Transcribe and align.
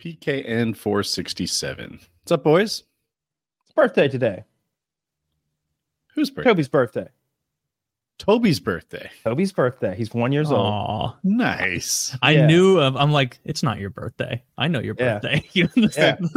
PKN 0.00 0.76
467. 0.76 1.98
What's 2.22 2.32
up, 2.32 2.44
boys? 2.44 2.84
It's 3.62 3.72
birthday 3.74 4.08
today. 4.08 4.44
Whose 6.14 6.30
birthday? 6.30 6.50
Toby's 6.50 6.68
birthday. 6.68 7.08
Toby's 8.18 8.60
birthday. 8.60 9.10
Toby's 9.24 9.52
birthday. 9.52 9.94
He's 9.96 10.12
one 10.12 10.32
years 10.32 10.50
old. 10.50 10.66
Aw. 10.66 11.16
Nice. 11.24 12.16
I 12.22 12.32
Yeah. 12.32 12.46
knew 12.46 12.78
of, 12.80 12.96
I'm 12.96 13.12
like, 13.12 13.38
it's 13.44 13.62
not 13.62 13.78
your 13.78 13.90
birthday. 13.90 14.42
I 14.56 14.68
know 14.68 14.80
your 14.80 14.94
Yeah. 14.98 15.14
birthday. 15.18 15.48
You 15.52 15.68
understand? 15.76 16.28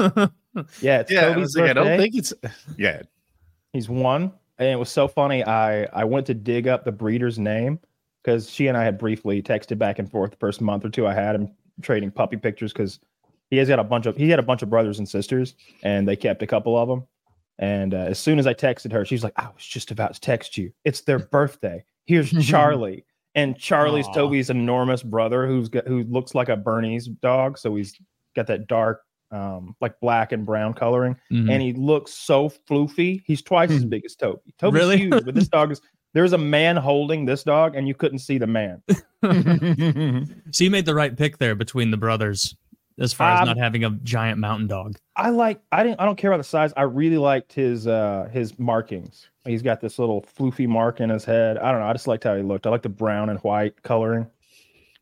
Yeah, 0.82 1.00
it's 1.00 1.12
Yeah, 1.12 1.22
I 1.22 1.34
Toby's 1.34 1.38
was 1.42 1.56
like, 1.56 1.70
I 1.72 1.74
birthday. 1.74 1.90
don't 1.90 2.00
think 2.00 2.16
it's. 2.16 2.34
Yeah. 2.78 3.02
He's 3.74 3.88
one, 3.90 4.32
and 4.58 4.68
it 4.70 4.76
was 4.76 4.90
so 4.90 5.08
funny. 5.08 5.46
I 5.46 5.86
I 5.86 6.04
went 6.04 6.26
to 6.28 6.34
dig 6.34 6.68
up 6.68 6.84
the 6.84 6.92
breeder's 6.92 7.40
name 7.40 7.80
because 8.24 8.50
she 8.50 8.68
and 8.68 8.76
I 8.78 8.84
had 8.84 8.98
briefly 8.98 9.42
texted 9.42 9.78
back 9.78 9.98
and 9.98 10.10
forth 10.12 10.32
the 10.32 10.38
first 10.38 10.62
month 10.62 10.84
or 10.84 10.90
two. 10.90 11.08
I 11.08 11.14
had 11.14 11.36
him 11.36 11.56
trading 11.82 12.12
puppy 12.12 12.38
pictures 12.38 12.74
because 12.74 13.00
he 13.52 13.58
has 13.58 13.68
got 13.68 13.78
a 13.78 13.84
bunch 13.84 14.08
of 14.08 14.18
he 14.18 14.30
had 14.30 14.40
a 14.40 14.44
bunch 14.44 14.64
of 14.64 14.70
brothers 14.72 14.98
and 14.98 15.08
sisters, 15.08 15.54
and 15.84 16.08
they 16.08 16.16
kept 16.16 16.42
a 16.42 16.48
couple 16.48 16.76
of 16.76 16.90
them. 16.90 17.04
And 17.60 17.94
uh, 17.94 17.98
as 17.98 18.18
soon 18.18 18.40
as 18.40 18.48
I 18.48 18.56
texted 18.56 18.92
her, 18.92 19.06
she's 19.06 19.24
like, 19.24 19.34
"I 19.38 19.44
was 19.54 19.64
just 19.64 19.92
about 19.92 20.16
to 20.16 20.20
text 20.20 20.58
you. 20.58 20.72
It's 20.84 21.02
their 21.02 21.20
birthday. 21.38 21.84
Here's 22.06 22.32
Charlie." 22.46 23.06
And 23.34 23.58
Charlie's 23.58 24.08
Aw. 24.08 24.14
Toby's 24.14 24.50
enormous 24.50 25.04
brother, 25.04 25.48
who's 25.48 25.70
got, 25.70 25.88
who 25.88 26.04
looks 26.04 26.36
like 26.36 26.50
a 26.50 26.58
Bernese 26.58 27.10
dog. 27.22 27.58
So 27.58 27.74
he's 27.78 27.96
got 28.36 28.46
that 28.48 28.68
dark, 28.68 29.04
um, 29.32 29.74
like 29.80 29.98
black 30.02 30.34
and 30.34 30.46
brown 30.46 30.74
coloring 30.74 31.16
Mhm. 31.32 31.50
and 31.50 31.62
he 31.62 31.72
looks 31.72 32.12
so 32.14 32.50
floofy. 32.50 33.22
He's 33.26 33.42
twice 33.42 33.72
as 33.72 33.86
big 33.86 34.04
as 34.04 34.16
Toby. 34.18 34.54
Toby's 34.60 34.82
Really? 34.82 34.98
huge, 34.98 35.24
but 35.24 35.34
this 35.34 35.48
dog 35.48 35.72
is. 35.72 35.80
There's 36.14 36.34
a 36.34 36.38
man 36.38 36.76
holding 36.76 37.24
this 37.24 37.44
dog, 37.44 37.78
and 37.78 37.88
you 37.88 37.94
couldn't 37.96 38.20
see 38.20 38.38
the 38.38 38.48
man. 38.48 38.84
so 40.52 40.64
you 40.66 40.70
made 40.70 40.86
the 40.86 40.94
right 40.94 41.16
pick 41.16 41.38
there 41.38 41.56
between 41.56 41.92
the 41.92 41.96
brothers 41.98 42.54
as 43.00 43.14
far 43.14 43.32
as 43.32 43.40
Um, 43.42 43.46
not 43.48 43.58
having 43.58 43.84
a 43.84 43.90
giant 44.04 44.40
mountain 44.40 44.68
dog. 44.68 44.96
I 45.16 45.30
like. 45.30 45.62
I 45.72 45.84
didn't. 45.84 46.00
I 46.00 46.06
don't 46.06 46.18
care 46.18 46.32
about 46.32 46.38
the 46.38 46.44
size. 46.44 46.74
I 46.78 46.84
really 46.84 47.18
liked 47.18 47.54
his 47.54 47.88
uh 47.88 48.30
his 48.32 48.58
markings. 48.60 49.30
He's 49.46 49.62
got 49.62 49.82
this 49.82 49.98
little 50.00 50.22
floofy 50.22 50.68
mark 50.68 51.00
in 51.00 51.10
his 51.10 51.26
head. 51.26 51.58
I 51.58 51.72
don't 51.72 51.82
know. 51.82 51.88
I 51.88 51.94
just 51.94 52.08
liked 52.08 52.24
how 52.24 52.36
he 52.36 52.44
looked. 52.44 52.68
I 52.68 52.70
like 52.70 52.84
the 52.84 52.90
brown 52.90 53.30
and 53.30 53.40
white 53.40 53.82
coloring. 53.84 54.28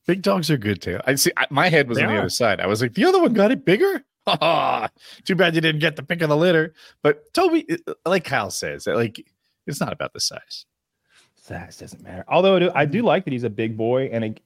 Big 0.08 0.22
dogs 0.22 0.50
are 0.50 0.58
good 0.58 0.82
too. 0.82 1.00
I 1.06 1.16
see. 1.16 1.32
I, 1.38 1.46
my 1.50 1.70
head 1.70 1.88
was 1.88 1.98
They 1.98 2.04
on 2.04 2.10
the 2.10 2.16
are. 2.16 2.20
other 2.22 2.30
side. 2.30 2.60
I 2.60 2.68
was 2.68 2.82
like, 2.82 2.94
the 2.94 3.06
other 3.06 3.22
one 3.22 3.34
got 3.34 3.52
it 3.52 3.66
bigger. 3.66 4.04
Too 5.26 5.36
bad 5.36 5.56
you 5.56 5.62
didn't 5.62 5.80
get 5.80 5.96
the 5.96 6.04
pick 6.04 6.22
of 6.22 6.30
the 6.30 6.38
litter. 6.38 6.74
But 7.02 7.34
Toby, 7.34 7.66
uh, 7.88 7.94
like 8.06 8.24
Kyle 8.24 8.52
says, 8.52 8.86
like 8.88 9.26
it's 9.66 9.80
not 9.80 9.92
about 9.94 10.14
the 10.14 10.20
size. 10.20 10.66
Size 11.36 11.78
doesn't 11.78 12.04
matter. 12.04 12.24
Although 12.28 12.56
I 12.56 12.60
do, 12.60 12.72
I 12.76 12.86
do 12.86 13.02
like 13.02 13.26
that 13.26 13.34
he's 13.34 13.44
a 13.44 13.50
big 13.50 13.76
boy, 13.76 14.10
and 14.12 14.24
it, 14.24 14.40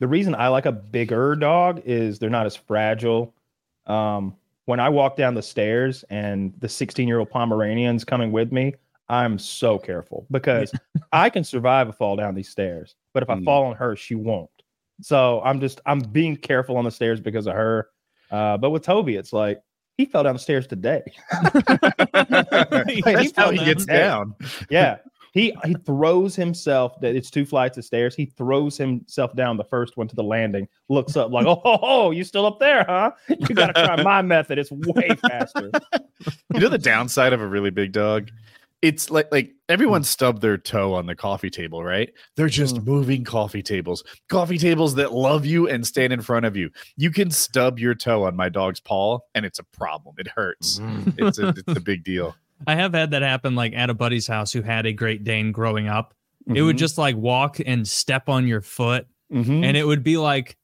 the 0.00 0.08
reason 0.08 0.34
I 0.34 0.48
like 0.48 0.66
a 0.66 0.72
bigger 0.72 1.36
dog 1.36 1.82
is 1.84 2.18
they're 2.18 2.28
not 2.30 2.46
as 2.46 2.56
fragile. 2.56 3.32
Um, 3.86 4.34
when 4.64 4.80
I 4.80 4.88
walk 4.88 5.16
down 5.16 5.34
the 5.34 5.42
stairs 5.42 6.04
and 6.10 6.52
the 6.58 6.68
16 6.68 7.06
year 7.06 7.18
old 7.20 7.30
Pomeranian's 7.30 8.04
coming 8.04 8.32
with 8.32 8.50
me, 8.52 8.74
I'm 9.08 9.38
so 9.38 9.78
careful 9.78 10.26
because 10.30 10.72
I 11.12 11.30
can 11.30 11.44
survive 11.44 11.88
a 11.88 11.92
fall 11.92 12.16
down 12.16 12.34
these 12.34 12.48
stairs, 12.48 12.96
but 13.14 13.22
if 13.22 13.30
I 13.30 13.34
Mm. 13.36 13.44
fall 13.44 13.64
on 13.66 13.76
her, 13.76 13.94
she 13.96 14.14
won't. 14.14 14.50
So 15.02 15.40
I'm 15.44 15.60
just 15.60 15.80
I'm 15.86 16.00
being 16.00 16.36
careful 16.36 16.76
on 16.76 16.84
the 16.84 16.90
stairs 16.90 17.20
because 17.20 17.46
of 17.46 17.54
her. 17.54 17.88
Uh, 18.30 18.56
but 18.58 18.70
with 18.70 18.82
Toby, 18.84 19.16
it's 19.16 19.32
like 19.32 19.60
he 19.98 20.04
fell 20.04 20.22
down 20.22 20.34
the 20.34 20.38
stairs 20.40 20.66
today. 20.66 21.02
That's 22.12 23.32
how 23.36 23.44
fell 23.44 23.50
he 23.50 23.56
down. 23.58 23.66
gets 23.66 23.86
down. 23.86 24.34
Yeah. 24.68 24.98
He 25.32 25.54
he 25.64 25.74
throws 25.86 26.34
himself 26.34 27.00
that 27.00 27.14
it's 27.14 27.30
two 27.30 27.44
flights 27.44 27.78
of 27.78 27.84
stairs. 27.84 28.14
He 28.14 28.26
throws 28.26 28.76
himself 28.76 29.34
down 29.36 29.56
the 29.56 29.64
first 29.64 29.96
one 29.96 30.08
to 30.08 30.16
the 30.16 30.22
landing, 30.24 30.66
looks 30.88 31.16
up 31.16 31.30
like, 31.30 31.46
oh, 31.46 31.60
oh, 31.64 31.78
oh 31.82 32.10
you 32.10 32.24
still 32.24 32.46
up 32.46 32.58
there, 32.58 32.84
huh? 32.88 33.12
You 33.28 33.54
gotta 33.54 33.72
try 33.72 34.02
my 34.02 34.22
method. 34.36 34.58
It's 34.58 34.70
way 34.72 35.08
faster. 35.20 35.70
You 36.54 36.60
know 36.60 36.68
the 36.68 36.78
downside 36.78 37.32
of 37.32 37.40
a 37.40 37.46
really 37.46 37.70
big 37.70 37.92
dog? 37.92 38.30
It's 38.82 39.10
like 39.10 39.28
like 39.30 39.52
everyone 39.68 40.02
stubbed 40.04 40.40
their 40.40 40.56
toe 40.56 40.94
on 40.94 41.04
the 41.04 41.14
coffee 41.14 41.50
table, 41.50 41.84
right? 41.84 42.10
They're 42.36 42.48
just 42.48 42.76
Mm. 42.76 42.86
moving 42.86 43.24
coffee 43.24 43.62
tables. 43.62 44.02
Coffee 44.30 44.56
tables 44.58 44.94
that 44.94 45.12
love 45.12 45.44
you 45.44 45.68
and 45.68 45.86
stand 45.86 46.12
in 46.14 46.22
front 46.22 46.46
of 46.46 46.56
you. 46.56 46.70
You 46.96 47.10
can 47.10 47.30
stub 47.30 47.78
your 47.78 47.94
toe 47.94 48.24
on 48.24 48.34
my 48.36 48.48
dog's 48.48 48.80
paw 48.80 49.18
and 49.34 49.44
it's 49.44 49.58
a 49.58 49.64
problem. 49.64 50.14
It 50.18 50.28
hurts. 50.28 50.80
It's 51.18 51.38
a, 51.38 51.48
it's 51.48 51.76
a 51.76 51.80
big 51.80 52.04
deal. 52.04 52.34
I 52.66 52.74
have 52.74 52.92
had 52.94 53.10
that 53.12 53.22
happen 53.22 53.54
like 53.54 53.72
at 53.74 53.90
a 53.90 53.94
buddy's 53.94 54.26
house 54.26 54.52
who 54.52 54.62
had 54.62 54.86
a 54.86 54.92
Great 54.92 55.24
Dane 55.24 55.52
growing 55.52 55.88
up. 55.88 56.14
It 56.46 56.52
Mm-hmm. 56.52 56.64
would 56.66 56.78
just 56.78 56.98
like 56.98 57.16
walk 57.16 57.58
and 57.64 57.86
step 57.86 58.28
on 58.28 58.46
your 58.48 58.60
foot, 58.62 59.06
Mhm. 59.32 59.64
and 59.64 59.76
it 59.76 59.86
would 59.86 60.02
be 60.02 60.16
like 60.16 60.56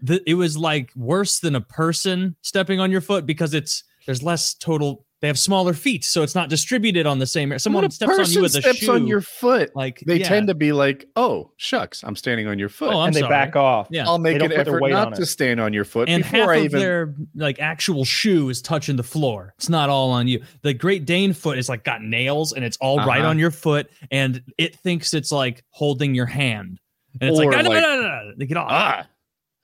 the, 0.00 0.22
it 0.28 0.34
was 0.34 0.56
like 0.56 0.90
worse 0.96 1.38
than 1.40 1.54
a 1.54 1.60
person 1.60 2.34
stepping 2.42 2.80
on 2.80 2.90
your 2.90 3.00
foot 3.00 3.26
because 3.26 3.52
it's 3.54 3.84
there's 4.06 4.22
less 4.22 4.54
total. 4.54 5.04
They 5.20 5.26
have 5.26 5.38
smaller 5.38 5.74
feet, 5.74 6.04
so 6.04 6.22
it's 6.22 6.36
not 6.36 6.48
distributed 6.48 7.04
on 7.04 7.18
the 7.18 7.26
same. 7.26 7.58
Someone 7.58 7.84
a 7.84 7.90
steps 7.90 8.18
on 8.20 8.30
you 8.30 8.40
with 8.42 8.54
a 8.54 8.60
steps 8.62 8.78
shoe. 8.78 8.92
on 8.92 9.06
your 9.08 9.20
foot. 9.20 9.74
like 9.74 9.98
They 10.06 10.18
yeah. 10.20 10.28
tend 10.28 10.46
to 10.46 10.54
be 10.54 10.70
like, 10.70 11.06
"Oh, 11.16 11.50
shucks, 11.56 12.04
I'm 12.04 12.14
standing 12.14 12.46
on 12.46 12.56
your 12.58 12.68
foot." 12.68 12.92
Oh, 12.94 13.00
I'm 13.00 13.08
and 13.08 13.16
they 13.16 13.20
sorry. 13.20 13.30
back 13.30 13.56
off. 13.56 13.88
Yeah. 13.90 14.06
I'll 14.06 14.18
make 14.18 14.34
They 14.34 14.38
don't 14.46 14.52
an 14.52 14.60
effort 14.60 14.80
not 14.90 15.12
it. 15.14 15.16
to 15.16 15.26
stand 15.26 15.58
on 15.60 15.72
your 15.72 15.84
foot 15.84 16.08
and 16.08 16.24
half 16.24 16.48
I 16.48 16.56
of 16.58 16.64
even. 16.66 16.78
their 16.80 17.14
like 17.34 17.58
actual 17.58 18.04
shoe 18.04 18.48
is 18.48 18.62
touching 18.62 18.94
the 18.94 19.02
floor. 19.02 19.54
It's 19.58 19.68
not 19.68 19.90
all 19.90 20.10
on 20.12 20.28
you. 20.28 20.40
The 20.62 20.72
Great 20.72 21.04
Dane 21.04 21.32
foot 21.32 21.58
is 21.58 21.68
like 21.68 21.82
got 21.82 22.00
nails 22.00 22.52
and 22.52 22.64
it's 22.64 22.76
all 22.80 22.98
right 22.98 23.20
Uh-huh. 23.20 23.30
on 23.30 23.38
your 23.40 23.50
foot, 23.50 23.90
and 24.12 24.40
it 24.56 24.76
thinks 24.76 25.14
it's 25.14 25.32
like 25.32 25.64
holding 25.70 26.14
your 26.14 26.26
hand. 26.26 26.78
And 27.20 27.30
it's 27.30 27.40
Or 27.40 27.46
like, 27.50 27.58
"Ah, 27.58 27.62
no, 27.62 27.70
no, 27.72 27.80
no, 27.80 28.00
no, 28.02 28.32
no, 28.36 28.46
get 28.46 28.56
off. 28.56 28.68
Ah, 28.70 29.06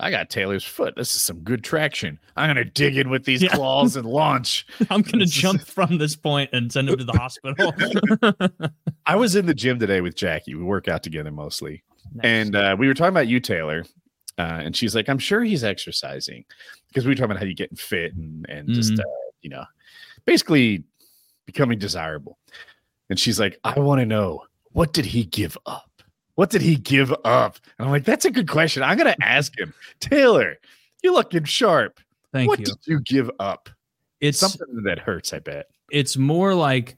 I 0.01 0.11
got 0.11 0.29
Taylor's 0.29 0.65
foot. 0.65 0.95
This 0.97 1.15
is 1.15 1.23
some 1.23 1.41
good 1.41 1.63
traction. 1.63 2.19
I'm 2.37 2.49
gonna 2.51 2.65
dig 2.65 2.97
in 2.97 3.11
with 3.11 3.25
these 3.25 3.43
Yeah. 3.43 3.51
claws 3.55 3.95
and 3.97 4.07
launch. 4.07 4.67
I'm 4.91 5.03
gonna 5.03 5.25
jump 5.27 5.63
from 5.63 5.99
this 5.99 6.17
point 6.17 6.51
and 6.53 6.71
send 6.73 6.89
him 6.89 6.99
to 6.99 7.05
the 7.05 7.13
hospital. 7.13 7.73
I 9.07 9.17
was 9.17 9.37
in 9.37 9.47
the 9.47 9.55
gym 9.55 9.79
today 9.79 10.01
with 10.01 10.17
Jackie. 10.17 10.55
We 10.55 10.65
work 10.65 10.89
out 10.89 11.03
together 11.03 11.31
mostly, 11.31 11.85
Nice. 12.13 12.25
and 12.25 12.57
uh, 12.57 12.77
we 12.79 12.89
were 12.89 12.95
talking 12.95 13.11
about 13.15 13.29
you, 13.29 13.39
Taylor. 13.41 13.85
Uh, 14.37 14.63
and 14.65 14.75
she's 14.77 14.97
like, 14.97 15.09
"I'm 15.09 15.19
sure 15.21 15.45
he's 15.45 15.63
exercising," 15.63 16.45
because 16.89 17.05
we 17.05 17.11
were 17.11 17.15
talking 17.15 17.31
about 17.31 17.39
how 17.39 17.47
you 17.47 17.55
getting 17.55 17.77
fit 17.77 18.15
and 18.15 18.45
and 18.49 18.69
just 18.71 18.95
Mhm. 18.95 18.99
uh, 19.01 19.03
you 19.43 19.51
know, 19.51 19.65
basically 20.25 20.83
becoming 21.47 21.79
desirable. 21.79 22.39
And 23.11 23.19
she's 23.21 23.39
like, 23.39 23.61
"I 23.63 23.79
want 23.79 24.01
to 24.01 24.07
know 24.07 24.43
what 24.73 24.93
did 24.93 25.05
he 25.07 25.25
give 25.25 25.57
up? 25.67 25.94
What 26.37 26.51
did 26.51 26.63
he 26.63 26.77
give 26.77 27.13
up?" 27.25 27.59
And 27.79 27.87
I'm 27.87 27.91
like, 27.93 28.05
"That's 28.05 28.25
a 28.25 28.31
good 28.31 28.49
question. 28.49 28.83
I'm 28.83 28.97
gonna 28.99 29.17
ask 29.23 29.59
him, 29.59 29.73
Taylor. 30.01 30.57
You're 31.03 31.15
looking 31.15 31.45
sharp. 31.45 32.01
Thank 32.33 32.49
what 32.49 32.59
you. 32.61 32.67
What 32.69 32.81
did 32.83 32.91
you 32.91 33.01
give 33.01 33.31
up? 33.39 33.69
It's 34.21 34.39
Something 34.39 34.83
that 34.85 34.99
hurts, 34.99 35.33
I 35.33 35.39
bet. 35.41 35.67
it's 35.91 36.17
more 36.17 36.55
like 36.55 36.97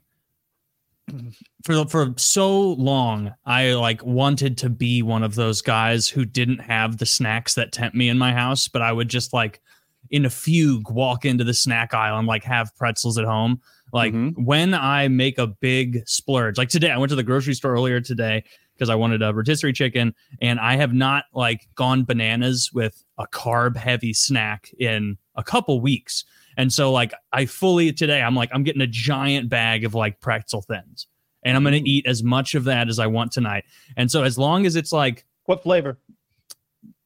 for 1.63 1.85
for 1.85 2.13
so 2.17 2.71
long 2.73 3.33
I 3.45 3.73
like 3.73 4.03
wanted 4.05 4.57
to 4.59 4.69
be 4.69 5.01
one 5.01 5.23
of 5.23 5.35
those 5.35 5.61
guys 5.61 6.09
who 6.09 6.25
didn't 6.25 6.59
have 6.59 6.97
the 6.97 7.05
snacks 7.05 7.55
that 7.55 7.71
tempt 7.71 7.95
me 7.95 8.09
in 8.09 8.17
my 8.17 8.33
house, 8.33 8.67
but 8.67 8.81
I 8.81 8.91
would 8.91 9.07
just 9.09 9.33
like 9.33 9.61
in 10.09 10.25
a 10.25 10.29
fugue 10.29 10.89
walk 10.89 11.23
into 11.25 11.43
the 11.43 11.53
snack 11.53 11.93
aisle 11.93 12.17
and 12.17 12.27
like 12.27 12.43
have 12.43 12.75
pretzels 12.75 13.17
at 13.17 13.25
home. 13.25 13.61
Like 13.93 14.13
Mhm. 14.13 14.33
when 14.37 14.73
I 14.73 15.07
make 15.07 15.37
a 15.37 15.47
big 15.47 16.03
splurge, 16.07 16.57
like 16.57 16.69
today, 16.69 16.91
I 16.91 16.97
went 16.97 17.09
to 17.09 17.15
the 17.15 17.23
grocery 17.23 17.53
store 17.53 17.71
earlier 17.73 18.01
today 18.01 18.43
because 18.77 18.89
I 18.89 18.95
wanted 18.95 19.21
a 19.23 19.33
rotisserie 19.33 19.73
chicken, 19.73 20.13
and 20.41 20.59
I 20.59 20.75
have 20.75 20.93
not 20.93 21.25
like 21.33 21.67
gone 21.75 22.03
bananas 22.05 22.71
with 22.73 23.03
a 23.17 23.25
carb 23.27 23.75
heavy 23.75 24.13
snack 24.13 24.71
in 24.79 25.17
a 25.35 25.43
couple 25.43 25.81
weeks. 25.81 26.23
And 26.57 26.71
so 26.73 26.91
like 26.91 27.13
I 27.31 27.45
fully 27.45 27.93
today, 27.93 28.21
I'm 28.21 28.35
like, 28.35 28.49
I'm 28.53 28.63
getting 28.63 28.81
a 28.81 28.87
giant 28.87 29.49
bag 29.49 29.83
of 29.83 29.93
like 29.93 30.19
pretzel 30.19 30.61
thins. 30.61 31.07
And 31.43 31.55
I'm 31.55 31.63
gonna 31.63 31.81
eat 31.83 32.05
as 32.07 32.23
much 32.23 32.55
of 32.55 32.63
that 32.65 32.89
as 32.89 32.99
I 32.99 33.07
want 33.07 33.31
tonight. 33.31 33.63
And 33.95 34.11
so 34.11 34.23
as 34.23 34.37
long 34.37 34.65
as 34.65 34.75
it's 34.75 34.91
like 34.91 35.25
What 35.45 35.63
flavor? 35.63 35.99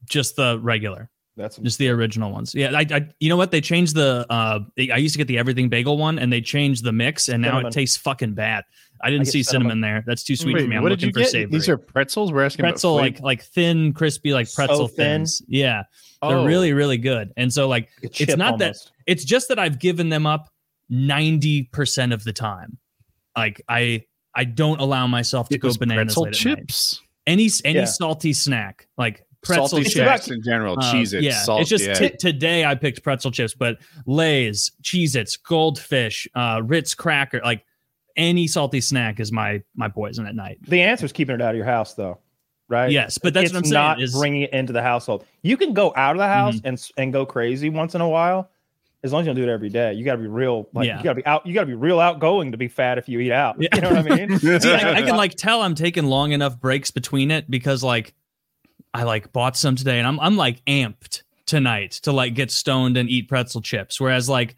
just 0.05 0.35
the 0.35 0.59
regular, 0.61 1.09
That's 1.37 1.57
just 1.57 1.77
the 1.77 1.89
original 1.89 2.31
ones. 2.31 2.55
Yeah, 2.55 2.71
I, 2.73 2.85
I 2.89 3.07
you 3.19 3.29
know 3.29 3.37
what? 3.37 3.51
They 3.51 3.61
changed 3.61 3.95
the 3.95 4.25
uh 4.29 4.59
I 4.79 4.97
used 4.97 5.13
to 5.13 5.17
get 5.17 5.27
the 5.27 5.37
everything 5.37 5.69
bagel 5.69 5.97
one 5.97 6.17
and 6.17 6.31
they 6.31 6.41
changed 6.41 6.83
the 6.83 6.91
mix 6.93 7.27
and 7.29 7.41
now 7.41 7.49
Cinnamon. 7.51 7.65
it 7.67 7.73
tastes 7.73 7.97
fucking 7.97 8.33
bad. 8.33 8.63
I 9.03 9.09
didn't 9.09 9.25
get 9.25 9.31
see 9.31 9.43
cinnamon. 9.43 9.71
cinnamon. 9.71 9.81
there. 9.81 10.03
That's 10.05 10.23
too 10.23 10.35
sweet 10.35 10.55
Wait, 10.55 10.61
for 10.63 10.67
me. 10.69 10.75
I'm 10.77 10.83
what 10.83 10.89
did 10.89 10.99
looking 10.99 11.09
you 11.09 11.13
for 11.13 11.19
get? 11.19 11.29
savory. 11.29 11.51
These 11.51 11.69
are 11.69 11.77
pretzels. 11.77 12.31
We're 12.31 12.45
asking 12.45 12.63
pretzel 12.63 12.97
about 12.97 13.01
like 13.03 13.19
like 13.21 13.43
thin, 13.43 13.93
crispy, 13.93 14.33
like 14.33 14.47
So 14.47 14.55
pretzel 14.65 14.87
thin? 14.87 14.95
thins. 15.21 15.41
Yeah. 15.47 15.83
flavor. 16.21 16.35
They're 16.35 16.43
Oh. 16.43 16.45
really, 16.45 16.73
really 16.73 16.97
good. 16.97 17.33
And 17.37 17.51
so 17.51 17.67
like 17.67 17.89
a 18.03 18.07
chip 18.09 18.37
not 18.37 18.59
that- 18.59 18.75
it's 19.07 19.23
just 19.25 19.47
that 19.49 19.57
I've 19.59 19.79
given 19.79 20.09
them 20.09 20.25
up 20.27 20.49
90% 20.91 22.13
of 22.13 22.23
the 22.23 22.33
time. 22.33 22.77
Like 23.35 23.61
I 23.67 24.03
I 24.35 24.43
don't 24.45 24.79
allow 24.79 25.07
myself 25.07 25.49
to 25.49 25.55
It 25.55 25.59
go 25.59 25.67
was 25.67 25.77
bananas 25.77 26.13
pretzel 26.15 26.23
late 26.23 26.35
at 26.39 26.45
night. 26.45 26.57
chips. 26.59 27.01
Any 27.27 27.49
any 27.65 27.79
Yeah. 27.79 27.85
salty 27.85 28.33
snack, 28.33 28.87
like 28.97 29.23
pretzel 29.43 29.67
salty 29.67 29.83
chips. 29.85 29.95
snacks 29.95 30.27
in 30.29 30.41
general, 30.43 30.77
Uh, 30.79 30.91
cheese 30.91 31.13
it, 31.13 31.23
yeah, 31.23 31.41
salt. 31.43 31.61
it's 31.61 31.69
just 31.69 31.85
yeah. 31.85 31.93
t- 31.93 32.09
today 32.17 32.63
I 32.65 32.75
picked 32.75 33.03
pretzel 33.03 33.31
chips, 33.31 33.53
but 33.55 33.77
Lay's, 34.05 34.71
Cheez 34.83 35.15
Its, 35.15 35.35
Goldfish, 35.37 36.27
uh, 36.35 36.61
Ritz 36.63 36.93
cracker, 36.93 37.41
like 37.43 37.63
any 38.17 38.47
salty 38.47 38.81
snack 38.81 39.19
is 39.19 39.31
my 39.31 39.61
my 39.75 39.87
poison 39.87 40.25
at 40.27 40.35
night. 40.35 40.59
The 40.67 40.81
answer 40.81 41.05
is 41.05 41.11
keeping 41.11 41.35
it 41.35 41.41
out 41.41 41.51
of 41.51 41.55
your 41.57 41.65
house, 41.65 41.93
though, 41.93 42.19
right? 42.67 42.91
Yes, 42.91 43.17
but 43.17 43.33
that's 43.33 43.45
it's 43.45 43.53
what 43.53 43.59
I'm 43.59 43.63
saying 43.65 43.73
not 43.73 44.01
is- 44.01 44.13
bringing 44.13 44.41
it 44.43 44.53
into 44.53 44.73
the 44.73 44.81
household. 44.81 45.25
You 45.41 45.57
can 45.57 45.73
go 45.73 45.93
out 45.95 46.11
of 46.15 46.19
the 46.19 46.27
house 46.27 46.55
Mm-hmm. 46.57 46.67
and 46.67 46.89
and 46.97 47.13
go 47.13 47.25
crazy 47.25 47.69
once 47.69 47.95
in 47.95 48.01
a 48.01 48.09
while, 48.09 48.49
as 49.03 49.11
long 49.11 49.21
as 49.21 49.27
you 49.27 49.33
don't 49.33 49.43
do 49.43 49.49
it 49.49 49.53
every 49.53 49.69
day, 49.69 49.93
you 49.93 50.05
got 50.05 50.15
to 50.15 50.21
be 50.21 50.27
real. 50.27 50.67
Like 50.73 50.87
Yeah. 50.87 50.97
you 50.97 51.03
got 51.03 51.11
to 51.11 51.15
be 51.15 51.25
out. 51.25 51.45
You 51.45 51.53
got 51.53 51.61
to 51.61 51.67
be 51.67 51.73
real 51.75 51.99
outgoing 51.99 52.51
to 52.51 52.57
be 52.57 52.67
fat 52.67 52.97
if 52.97 53.09
you 53.09 53.19
eat 53.19 53.31
out. 53.31 53.55
Yeah. 53.59 53.69
You 53.75 53.81
know 53.81 53.89
what 53.93 54.11
I 54.11 54.25
mean? 54.27 54.39
See, 54.61 54.71
I, 54.71 54.93
I 54.97 55.01
can 55.01 55.15
like 55.15 55.35
tell 55.35 55.61
I'm 55.61 55.75
taking 55.75 56.05
long 56.05 56.31
enough 56.33 56.59
breaks 56.59 56.91
between 56.91 57.31
it 57.31 57.49
because 57.49 57.83
like 57.83 58.13
I 58.93 59.03
like 59.03 59.31
bought 59.31 59.55
some 59.57 59.75
today 59.75 59.97
and 59.99 60.07
I'm 60.07 60.19
I'm 60.19 60.37
like 60.37 60.63
amped 60.65 61.23
tonight 61.45 61.91
to 62.03 62.11
like 62.11 62.33
get 62.35 62.51
stoned 62.51 62.95
and 62.97 63.09
eat 63.09 63.27
pretzel 63.27 63.61
chips. 63.61 63.99
Whereas 63.99 64.29
like 64.29 64.55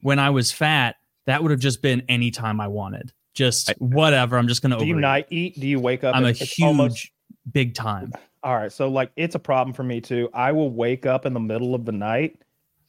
when 0.00 0.18
I 0.18 0.30
was 0.30 0.52
fat, 0.52 0.96
that 1.28 1.42
would 1.42 1.50
have 1.50 1.60
just 1.60 1.82
been 1.82 2.02
any 2.08 2.30
time 2.30 2.58
I 2.60 2.68
wanted. 2.68 3.12
Just 3.34 3.72
whatever. 3.78 4.36
I'm 4.38 4.48
just 4.48 4.62
gonna 4.62 4.78
do 4.78 4.84
you 4.86 4.94
overeat. 4.94 5.02
night 5.02 5.26
eat? 5.30 5.60
Do 5.60 5.68
you 5.68 5.78
wake 5.78 6.02
up? 6.02 6.16
I'm 6.16 6.24
a 6.24 6.28
it's 6.28 6.40
huge 6.40 6.66
almost- 6.66 7.10
big 7.52 7.74
time. 7.74 8.12
all 8.42 8.56
right. 8.56 8.72
So 8.72 8.88
like, 8.88 9.12
it's 9.14 9.34
a 9.34 9.38
problem 9.38 9.74
for 9.74 9.82
me 9.82 10.00
too. 10.00 10.28
I 10.34 10.52
will 10.52 10.70
wake 10.70 11.06
up 11.06 11.24
in 11.26 11.34
the 11.34 11.40
middle 11.40 11.74
of 11.74 11.84
the 11.84 11.92
night 11.92 12.40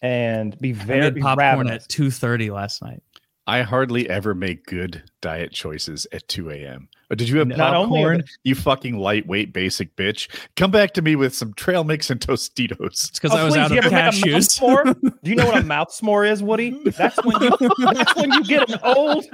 and 0.02 0.58
be 0.60 0.70
I 0.70 0.74
very 0.74 1.12
made 1.12 1.22
popcorn 1.22 1.68
ravenous. 1.68 1.84
at 1.84 1.90
two 1.90 2.10
thirty 2.10 2.50
last 2.50 2.82
night. 2.82 3.04
I 3.50 3.64
hardly 3.64 4.08
ever 4.08 4.36
make 4.36 4.68
good 4.68 5.02
diet 5.22 5.52
choices 5.52 6.06
at 6.12 6.28
2 6.28 6.52
a.m. 6.52 6.88
But 7.08 7.16
uh, 7.16 7.18
did 7.18 7.30
you 7.30 7.40
have 7.40 7.48
Not 7.48 7.74
only 7.74 8.04
are 8.04 8.10
popcorn? 8.10 8.24
You 8.44 8.54
fucking 8.54 8.98
lightweight 9.00 9.54
basic 9.54 9.96
bitch. 9.96 10.28
Come 10.56 10.70
back 10.70 10.94
to 10.94 11.02
me 11.02 11.16
with 11.16 11.34
some 11.34 11.56
trail 11.56 11.84
mix 11.84 12.12
and 12.12 12.22
Tostitos. 12.22 13.10
It's 13.10 13.10
because 13.20 13.32
oh, 13.32 13.38
I 13.38 13.42
Oh, 13.42 13.46
was 13.46 13.56
please, 13.56 13.60
out 13.62 13.72
you 13.72 13.80
of 13.80 13.86
ever 13.86 13.96
make 13.96 14.04
a 14.04 14.06
mouth 14.06 14.14
cashews. 14.14 14.60
s'more? 14.60 15.20
Do 15.24 15.30
you 15.32 15.36
know 15.36 15.48
what 15.48 15.58
a 15.58 15.64
mouth 15.64 15.90
s'more 15.90 16.30
is, 16.30 16.44
Woody? 16.44 16.80
That's 16.96 17.18
when 17.26 17.42
you 17.42 17.50
that's 17.80 18.16
when 18.16 18.32
you 18.34 18.44
get 18.44 18.70
an 18.70 18.78
old 18.84 19.26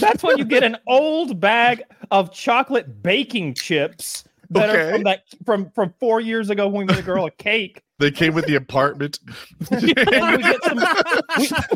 that's 0.00 0.24
when 0.24 0.38
you 0.38 0.44
get 0.44 0.64
an 0.64 0.76
old 0.88 1.38
bag 1.38 1.84
of 2.10 2.32
chocolate 2.32 3.00
baking 3.04 3.54
chips 3.54 4.24
that 4.50 4.74
are 4.74 4.90
from 4.90 5.04
that 5.04 5.22
from 5.44 5.70
from 5.70 5.94
four 6.00 6.20
years 6.20 6.50
ago 6.50 6.66
when 6.66 6.84
we 6.88 6.92
made 6.92 6.98
a 6.98 7.06
girl 7.06 7.26
a 7.26 7.30
cake. 7.30 7.80
They 7.98 8.10
came 8.10 8.34
with 8.34 8.46
the 8.46 8.54
apartment. 8.56 9.18
We 9.70 9.92
get 9.92 10.62
some 10.64 10.80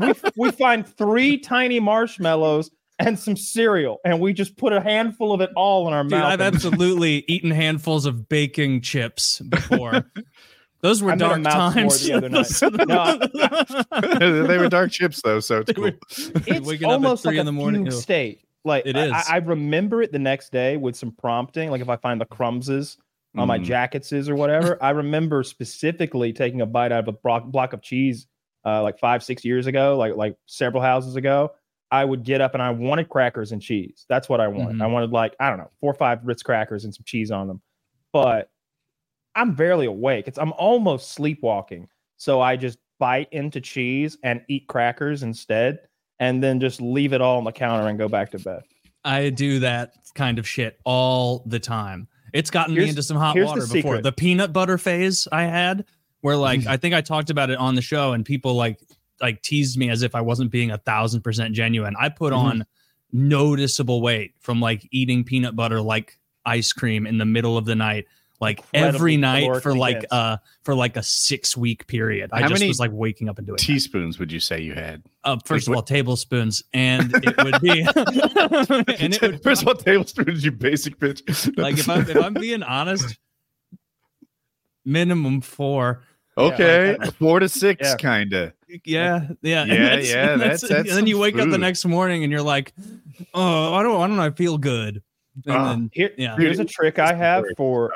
we, 0.00 0.06
we, 0.06 0.14
we 0.36 0.50
find 0.50 0.86
three 0.86 1.38
tiny 1.38 1.80
marshmallows 1.80 2.70
and 2.98 3.18
some 3.18 3.36
cereal, 3.36 3.98
and 4.04 4.20
we 4.20 4.32
just 4.34 4.56
put 4.58 4.72
a 4.74 4.80
handful 4.80 5.32
of 5.32 5.40
it 5.40 5.48
all 5.56 5.88
in 5.88 5.94
our 5.94 6.02
Dude, 6.02 6.10
mouth. 6.12 6.24
I've 6.32 6.40
absolutely 6.42 7.24
eaten 7.28 7.50
handfuls 7.50 8.04
of 8.04 8.28
baking 8.28 8.82
chips 8.82 9.40
before. 9.40 10.04
Those 10.82 11.02
were 11.02 11.12
I 11.12 11.16
dark 11.16 11.42
times. 11.42 12.06
the 12.06 12.12
other 12.14 12.28
night. 12.30 12.46
No, 14.20 14.46
they 14.46 14.58
were 14.58 14.68
dark 14.68 14.90
chips 14.90 15.20
though, 15.22 15.40
so 15.40 15.58
it's 15.60 15.72
cool. 15.72 15.84
were- 15.84 15.98
it's 16.46 16.66
Waking 16.66 16.86
up 16.86 16.90
at 16.90 16.94
almost 16.94 17.22
three 17.22 17.32
like 17.32 17.40
in 17.40 17.46
the 17.46 17.52
morning. 17.52 17.84
fugue 17.84 17.94
state. 18.00 18.44
Like 18.64 18.84
It 18.86 18.96
I- 18.96 19.08
I, 19.10 19.24
I 19.28 19.36
remember 19.38 20.02
it 20.02 20.12
the 20.12 20.18
next 20.18 20.52
day 20.52 20.76
with 20.76 20.96
some 20.96 21.12
prompting. 21.12 21.70
Like 21.70 21.80
if 21.82 21.88
I 21.88 21.96
find 21.96 22.20
the 22.20 22.24
crumbses 22.26 22.96
on 23.36 23.46
my 23.46 23.58
Mm. 23.58 23.64
jackets 23.64 24.12
or 24.12 24.34
whatever, 24.34 24.76
I 24.82 24.90
remember 24.90 25.42
specifically 25.42 26.32
taking 26.32 26.60
a 26.60 26.66
bite 26.66 26.90
out 26.92 27.00
of 27.00 27.08
a 27.08 27.12
block, 27.12 27.44
block 27.46 27.72
of 27.72 27.80
cheese 27.82 28.26
uh, 28.66 28.82
like 28.82 28.98
five 28.98 29.22
six 29.22 29.44
years 29.44 29.66
ago, 29.66 29.96
like 29.96 30.16
like 30.16 30.36
several 30.46 30.82
houses 30.82 31.16
ago. 31.16 31.52
I 31.92 32.04
would 32.04 32.22
get 32.24 32.40
up 32.40 32.54
and 32.54 32.62
I 32.62 32.70
wanted 32.70 33.08
crackers 33.08 33.52
and 33.52 33.60
cheese. 33.62 34.04
That's 34.08 34.28
what 34.28 34.40
I 34.40 34.48
wanted. 34.48 34.76
Mhm. 34.76 34.82
I 34.82 34.86
wanted 34.86 35.10
like 35.12 35.34
I 35.40 35.48
don't 35.48 35.58
know 35.58 35.70
four 35.80 35.90
or 35.90 35.94
five 35.94 36.20
Ritz 36.24 36.42
crackers 36.42 36.84
and 36.84 36.94
some 36.94 37.04
cheese 37.06 37.30
on 37.30 37.48
them, 37.48 37.62
but 38.12 38.50
I'm 39.34 39.54
barely 39.54 39.86
awake. 39.86 40.28
It's 40.28 40.38
I'm 40.38 40.52
almost 40.54 41.12
sleepwalking. 41.12 41.88
So 42.16 42.40
I 42.40 42.56
just 42.56 42.78
bite 42.98 43.28
into 43.32 43.60
cheese 43.60 44.18
and 44.22 44.42
eat 44.48 44.66
crackers 44.68 45.22
instead, 45.22 45.78
and 46.18 46.42
then 46.42 46.60
just 46.60 46.80
leave 46.82 47.12
it 47.14 47.20
all 47.22 47.38
on 47.38 47.44
the 47.44 47.52
counter 47.52 47.88
and 47.88 47.98
go 47.98 48.08
back 48.08 48.30
to 48.32 48.38
bed. 48.38 48.62
I 49.04 49.30
do 49.30 49.60
that 49.60 49.92
kind 50.14 50.38
of 50.38 50.46
shit 50.46 50.78
all 50.84 51.42
the 51.46 51.58
time. 51.58 52.08
It's 52.32 52.50
gotten 52.50 52.74
me 52.74 52.88
into 52.88 53.02
some 53.02 53.16
hot 53.16 53.34
here's 53.36 53.46
the 53.48 53.56
water 53.60 53.66
before. 53.72 54.00
The 54.02 54.12
peanut 54.12 54.52
butter 54.52 54.78
phase 54.78 55.26
I 55.32 55.42
had, 55.44 55.84
where 56.20 56.36
like 56.36 56.66
I 56.66 56.76
think 56.76 56.94
I 56.94 57.00
talked 57.00 57.30
about 57.30 57.50
it 57.50 57.58
on 57.58 57.74
the 57.74 57.82
show, 57.82 58.12
and 58.12 58.24
people 58.24 58.54
like 58.54 58.78
like 59.20 59.42
teased 59.42 59.76
me 59.78 59.90
as 59.90 60.02
if 60.02 60.14
I 60.14 60.20
wasn't 60.22 60.50
being 60.50 60.70
a 60.70 60.78
thousand 60.78 61.22
percent 61.22 61.54
genuine. 61.54 61.94
I 61.98 62.08
put 62.08 62.32
Mhm. 62.32 62.36
on 62.38 62.66
noticeable 63.12 64.00
weight 64.00 64.34
from 64.38 64.60
like 64.60 64.86
eating 64.92 65.24
peanut 65.24 65.56
butter 65.56 65.80
like 65.80 66.18
ice 66.46 66.72
cream 66.72 67.06
in 67.06 67.18
the 67.18 67.24
middle 67.24 67.56
of 67.58 67.64
the 67.66 67.74
night, 67.74 68.06
like 68.40 68.62
every 68.72 69.16
night 69.16 69.62
for 69.62 69.74
like 69.76 70.00
dense. 70.00 70.12
uh 70.12 70.36
for 70.64 70.74
like 70.74 70.96
a 70.96 71.02
six 71.02 71.56
week 71.56 71.86
period. 71.86 72.30
I 72.32 72.40
How 72.42 72.48
just 72.48 72.66
was 72.66 72.80
like 72.80 72.90
waking 72.92 73.28
up 73.28 73.38
and 73.38 73.46
doing 73.46 73.56
that. 73.56 73.62
Teaspoons 73.62 74.18
would 74.18 74.32
you 74.32 74.40
say 74.40 74.60
you 74.60 74.72
had? 74.74 75.02
Uh, 75.24 75.36
first 75.44 75.68
like 75.68 75.74
of 75.74 75.76
all, 75.76 75.82
tablespoons, 75.82 76.62
and 76.72 77.12
it 77.22 77.36
would 77.44 77.60
be 77.60 77.80
and 79.04 79.14
it 79.14 79.20
would 79.22 79.42
First 79.42 79.62
of 79.62 79.68
all, 79.68 79.74
tablespoons, 79.74 80.44
you 80.44 80.52
basic 80.52 80.98
bitch. 80.98 81.56
like 81.58 81.78
if 81.78 81.88
I'm 81.88 82.00
if 82.08 82.16
I'm 82.16 82.34
being 82.34 82.62
honest, 82.62 83.18
minimum 84.84 85.40
four. 85.40 86.02
okay, 86.38 86.96
like- 86.96 87.14
four 87.14 87.40
to 87.40 87.48
six, 87.48 87.86
Yeah. 87.88 87.96
kind 87.96 88.32
of. 88.32 88.52
Yeah, 88.84 89.26
yeah, 89.42 89.62
and 89.62 89.70
Yeah, 89.70 89.76
that's- 89.78 90.08
yeah, 90.10 90.32
and 90.32 90.40
that's- 90.40 90.60
that's 90.62 90.72
and 90.72 90.88
then 90.88 91.06
you 91.06 91.14
some 91.14 91.20
wake 91.22 91.36
up 91.38 91.50
the 91.50 91.58
next 91.58 91.84
morning 91.84 92.22
and 92.22 92.30
you're 92.32 92.40
like, 92.42 92.72
oh, 93.34 93.74
I 93.74 93.82
don't, 93.82 94.00
I 94.00 94.06
don't 94.06 94.18
I 94.20 94.30
feel 94.30 94.56
good? 94.58 95.02
And 95.46 95.54
Ah. 95.56 95.68
then 95.70 95.90
Here, 95.92 96.10
Yeah. 96.16 96.36
here's 96.36 96.58
a 96.60 96.64
trick 96.64 96.98
I 96.98 97.12
have 97.12 97.42
Sorry. 97.42 97.54
for 97.56 97.92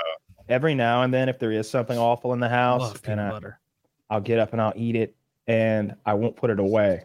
every 0.48 0.74
now 0.74 1.02
and 1.02 1.12
then 1.12 1.28
if 1.28 1.38
there 1.38 1.52
is 1.52 1.68
something 1.68 1.98
awful 1.98 2.32
in 2.32 2.40
the 2.40 2.48
house, 2.48 2.94
and 3.06 3.20
I, 3.20 3.30
butter. 3.30 3.60
I'll 4.10 4.20
get 4.20 4.38
up 4.38 4.52
and 4.52 4.60
I'll 4.60 4.72
eat 4.76 4.96
it, 4.96 5.14
and 5.46 5.94
I 6.04 6.14
won't 6.14 6.36
put 6.36 6.50
it 6.50 6.58
away. 6.58 7.04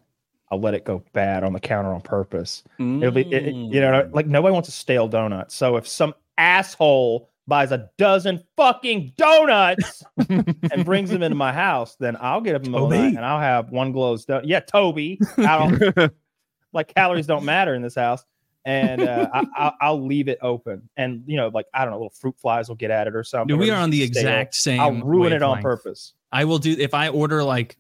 I'll 0.51 0.59
let 0.59 0.73
it 0.73 0.83
go 0.83 1.03
bad 1.13 1.43
on 1.43 1.53
the 1.53 1.59
counter 1.59 1.93
on 1.93 2.01
purpose. 2.01 2.63
It'll 2.79 3.11
be, 3.11 3.21
it- 3.21 3.53
you 3.53 3.79
know, 3.81 4.09
like 4.13 4.25
nobody 4.27 4.51
wants 4.53 4.67
a 4.69 4.71
stale 4.71 5.07
donut. 5.09 5.51
So 5.51 5.75
if 5.77 5.87
some 5.87 6.13
asshole 6.37 7.29
buys 7.47 7.71
a 7.71 7.89
dozen 7.97 8.43
fucking 8.57 9.13
donuts 9.17 10.03
and 10.29 10.85
brings 10.85 11.09
them 11.09 11.21
into 11.23 11.35
my 11.35 11.51
house, 11.65 11.95
then 11.99 12.17
I'll 12.19 12.41
get 12.41 12.55
up 12.55 12.63
in 12.65 12.71
the 12.71 12.77
middle 12.89 12.89
and 13.17 13.25
I'll 13.25 13.39
have 13.39 13.69
one 13.71 13.91
glow's 13.91 14.25
donut. 14.25 14.41
Yeah, 14.45 14.59
Toby. 14.59 15.19
I 15.37 15.69
don't 15.69 16.13
like 16.73 16.93
calories 16.93 17.27
don't 17.27 17.45
matter 17.45 17.73
in 17.75 17.81
this 17.81 17.95
house. 17.95 18.23
And 18.65 19.01
uh, 19.01 19.29
I, 19.33 19.45
I'll, 19.57 19.75
I'll 19.81 20.05
leave 20.05 20.27
it 20.27 20.37
open, 20.41 20.89
and 20.97 21.23
you 21.25 21.37
know, 21.37 21.49
like 21.53 21.65
I 21.73 21.83
don't 21.83 21.91
know, 21.91 21.97
little 21.97 22.13
fruit 22.19 22.35
flies 22.37 22.67
will 22.67 22.75
get 22.75 22.91
at 22.91 23.07
it 23.07 23.15
or 23.15 23.23
something. 23.23 23.47
Dude, 23.47 23.59
we 23.59 23.71
are 23.71 23.81
on 23.81 23.89
the 23.89 24.03
exact 24.03 24.55
same. 24.55 24.79
I'll 24.79 24.93
ruin 24.93 25.33
it 25.33 25.41
on 25.41 25.61
purpose. 25.61 26.13
I 26.31 26.45
will 26.45 26.59
do 26.59 26.75
if 26.77 26.93
I 26.93 27.09
order 27.09 27.43
like 27.43 27.77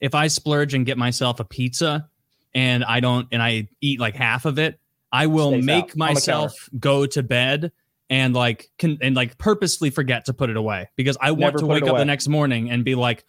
if 0.00 0.14
I 0.14 0.28
splurge 0.28 0.74
and 0.74 0.86
get 0.86 0.98
myself 0.98 1.40
a 1.40 1.44
pizza 1.44 2.08
and 2.54 2.84
I 2.84 3.00
don't 3.00 3.28
and 3.32 3.42
I 3.42 3.68
eat 3.80 4.00
like 4.00 4.14
half 4.14 4.44
of 4.44 4.58
it, 4.58 4.78
I 5.12 5.26
will 5.26 5.52
Stays 5.52 5.64
make 5.64 5.96
myself 5.96 6.54
go 6.78 7.06
to 7.06 7.22
bed 7.22 7.72
and 8.10 8.34
like 8.34 8.70
can 8.78 8.98
and 9.00 9.14
like 9.14 9.38
purposely 9.38 9.90
forget 9.90 10.26
to 10.26 10.34
put 10.34 10.50
it 10.50 10.56
away 10.56 10.88
because 10.96 11.16
I 11.20 11.32
want 11.32 11.54
Never 11.54 11.58
to 11.58 11.66
wake 11.66 11.82
up 11.84 11.96
the 11.96 12.04
next 12.04 12.28
morning 12.28 12.70
and 12.70 12.84
be 12.84 12.94
like 12.94 13.24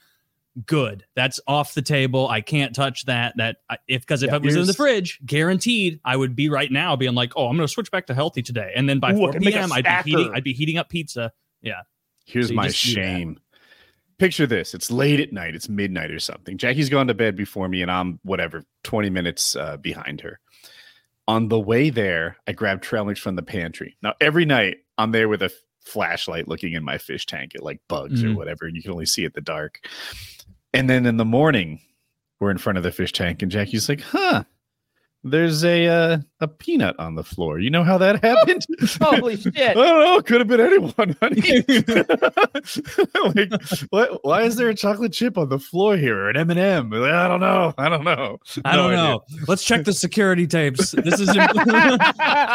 good 0.65 1.05
that's 1.15 1.39
off 1.47 1.73
the 1.73 1.81
table 1.81 2.27
i 2.27 2.41
can't 2.41 2.75
touch 2.75 3.05
that 3.05 3.33
that 3.37 3.57
if 3.87 4.01
because 4.01 4.23
if 4.23 4.29
Yeah, 4.31 4.37
it 4.37 4.41
was 4.41 4.55
in 4.55 4.65
the 4.65 4.73
fridge 4.73 5.19
guaranteed 5.25 5.99
i 6.03 6.17
would 6.17 6.35
be 6.35 6.49
right 6.49 6.71
now 6.71 6.95
being 6.95 7.13
like 7.13 7.31
oh 7.35 7.47
i'm 7.47 7.55
gonna 7.55 7.67
switch 7.67 7.91
back 7.91 8.07
to 8.07 8.13
healthy 8.13 8.41
today 8.41 8.73
and 8.75 8.89
then 8.89 8.99
by 8.99 9.13
Ooh, 9.13 9.17
4 9.17 9.33
can 9.33 9.43
make 9.43 9.53
a 9.55 9.59
p.m 9.59 9.71
i'd 9.71 9.83
be 9.85 9.89
heating 10.11 10.31
i'd 10.33 10.43
be 10.43 10.53
heating 10.53 10.77
up 10.77 10.89
pizza 10.89 11.31
Yeah. 11.61 11.81
Here's 12.25 12.49
So 12.49 12.55
my 12.55 12.67
just 12.67 12.83
do 12.83 12.95
that. 12.95 13.01
shame. 13.01 13.39
Picture 14.17 14.45
this: 14.45 14.73
it's 14.73 14.91
late 14.91 15.19
at 15.21 15.31
night, 15.31 15.55
it's 15.55 15.69
midnight 15.69 16.11
or 16.11 16.19
something. 16.19 16.57
Jackie's 16.57 16.89
gone 16.89 17.07
to 17.07 17.13
bed 17.13 17.35
before 17.37 17.69
me, 17.69 17.81
and 17.81 17.89
I'm 17.89 18.19
whatever, 18.23 18.65
20 18.83 19.09
minutes 19.09 19.55
uh, 19.55 19.77
behind 19.77 20.19
her. 20.21 20.39
On 21.27 21.47
the 21.47 21.59
way 21.59 21.89
there, 21.89 22.35
I 22.45 22.51
grab 22.51 22.81
trail 22.81 23.05
mix 23.05 23.19
from 23.21 23.35
the 23.37 23.41
pantry. 23.43 23.95
Now, 24.03 24.13
every 24.19 24.43
night 24.45 24.77
I'm 24.97 25.11
there 25.11 25.29
with 25.29 25.41
a 25.41 25.51
flashlight 25.85 26.47
looking 26.49 26.73
in 26.73 26.83
my 26.83 26.97
fish 26.97 27.25
tank 27.25 27.53
at 27.55 27.63
like 27.63 27.79
bugs 27.87 28.23
or 28.23 28.29
Mhm. 28.29 28.35
whatever, 28.35 28.65
and 28.65 28.75
you 28.75 28.81
can 28.81 28.91
only 28.91 29.05
see 29.05 29.23
it 29.23 29.27
in 29.27 29.31
the 29.35 29.41
dark. 29.41 29.79
And 30.73 30.89
then 30.89 31.05
in 31.05 31.17
the 31.17 31.25
morning, 31.25 31.79
we're 32.39 32.51
in 32.51 32.57
front 32.57 32.77
of 32.77 32.83
the 32.83 32.91
fish 32.91 33.11
tank, 33.11 33.41
and 33.41 33.51
Jackie's 33.51 33.89
like, 33.89 34.01
huh. 34.01 34.43
There's 35.21 35.65
a 35.65 35.85
uh, 35.85 36.17
a 36.39 36.47
peanut 36.47 36.97
on 36.97 37.15
the 37.15 37.25
floor. 37.25 37.59
You 37.59 37.69
know 37.69 37.83
how 37.83 37.97
that 37.97 38.23
happened? 38.23 38.65
Holy 39.01 39.35
shit! 39.35 39.53
I 39.57 39.73
don't 39.73 39.99
know. 40.01 40.21
Could 40.21 40.39
have 40.39 40.47
been 40.47 40.61
anyone, 40.61 41.13
honey. 41.19 41.65
like, 43.35 43.51
what, 43.89 44.23
why 44.23 44.43
is 44.43 44.55
there 44.55 44.69
a 44.69 44.73
chocolate 44.75 45.11
chip 45.11 45.37
on 45.37 45.49
the 45.49 45.59
floor 45.59 45.97
here 45.97 46.17
or 46.17 46.29
an 46.29 46.37
M 46.37 46.49
and 46.51 46.57
m 46.57 46.93
I 46.93 47.27
don't 47.27 47.41
know. 47.41 47.73
I 47.77 47.89
don't 47.89 48.05
know. 48.05 48.37
i 48.63 48.75
No 48.77 48.83
don't 48.83 48.91
idea. 48.93 48.97
know 49.03 49.21
let's 49.49 49.65
check 49.65 49.83
the 49.83 49.91
security 49.91 50.47
tapes 50.47 50.91
this 50.91 51.19
is 51.19 51.27
im- 51.35 51.47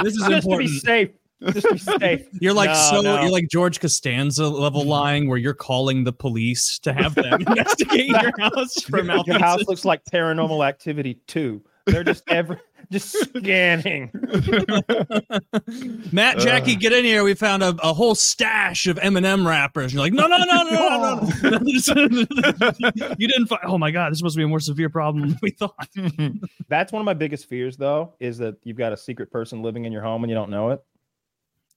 This 0.02 0.14
is 0.14 0.20
Just 0.20 0.30
to 0.30 0.34
important. 0.36 0.70
be 0.70 0.78
safe. 0.78 1.10
Just 1.52 1.70
be 1.70 1.78
safe. 1.78 2.26
You're 2.40 2.52
like 2.54 2.70
No, 2.70 2.74
so 2.90 3.00
no. 3.02 3.20
you're 3.20 3.30
like 3.30 3.48
George 3.48 3.80
Costanza 3.80 4.48
level 4.48 4.84
lying 4.84 5.28
where 5.28 5.36
you're 5.38 5.52
calling 5.54 6.04
the 6.04 6.12
police 6.12 6.78
to 6.80 6.92
have 6.92 7.14
them 7.14 7.32
investigate 7.46 8.08
your 8.08 8.32
house 8.38 8.80
for 8.82 9.02
Your, 9.02 9.22
your 9.26 9.38
house 9.38 9.62
looks 9.66 9.84
like 9.84 10.02
Paranormal 10.12 10.66
Activity 10.66 11.20
too. 11.26 11.62
They're 11.86 12.04
just 12.04 12.22
every 12.28 12.56
just 12.90 13.10
scanning. 13.36 14.10
Matt, 16.12 16.38
Jackie, 16.38 16.74
Uh. 16.74 16.78
get 16.78 16.92
in 16.92 17.04
here. 17.04 17.24
We 17.24 17.34
found 17.34 17.62
a, 17.62 17.74
a 17.82 17.92
whole 17.92 18.14
stash 18.14 18.86
of 18.86 18.98
M&M 18.98 19.46
wrappers. 19.46 19.92
And 19.92 19.94
you're 19.94 20.02
like, 20.02 20.12
no, 20.12 20.26
no, 20.26 20.38
no, 20.38 20.62
no, 20.62 21.20
no, 21.42 21.50
no. 21.50 23.14
you 23.18 23.28
didn't 23.28 23.46
find. 23.48 23.62
Oh 23.66 23.76
my 23.78 23.90
god, 23.90 24.12
this 24.12 24.22
must 24.22 24.36
be 24.36 24.44
a 24.44 24.48
more 24.48 24.60
severe 24.60 24.88
problem 24.88 25.28
than 25.30 25.38
we 25.42 25.50
thought. 25.50 25.88
That's 26.68 26.92
one 26.92 27.00
of 27.00 27.06
my 27.06 27.14
biggest 27.14 27.46
fears, 27.48 27.76
though, 27.76 28.14
is 28.20 28.38
that 28.38 28.56
you've 28.64 28.78
got 28.78 28.92
a 28.92 28.96
secret 28.96 29.30
person 29.30 29.62
living 29.62 29.84
in 29.84 29.92
your 29.92 30.02
home 30.02 30.24
and 30.24 30.30
you 30.30 30.34
don't 30.34 30.50
know 30.50 30.70
it. 30.70 30.82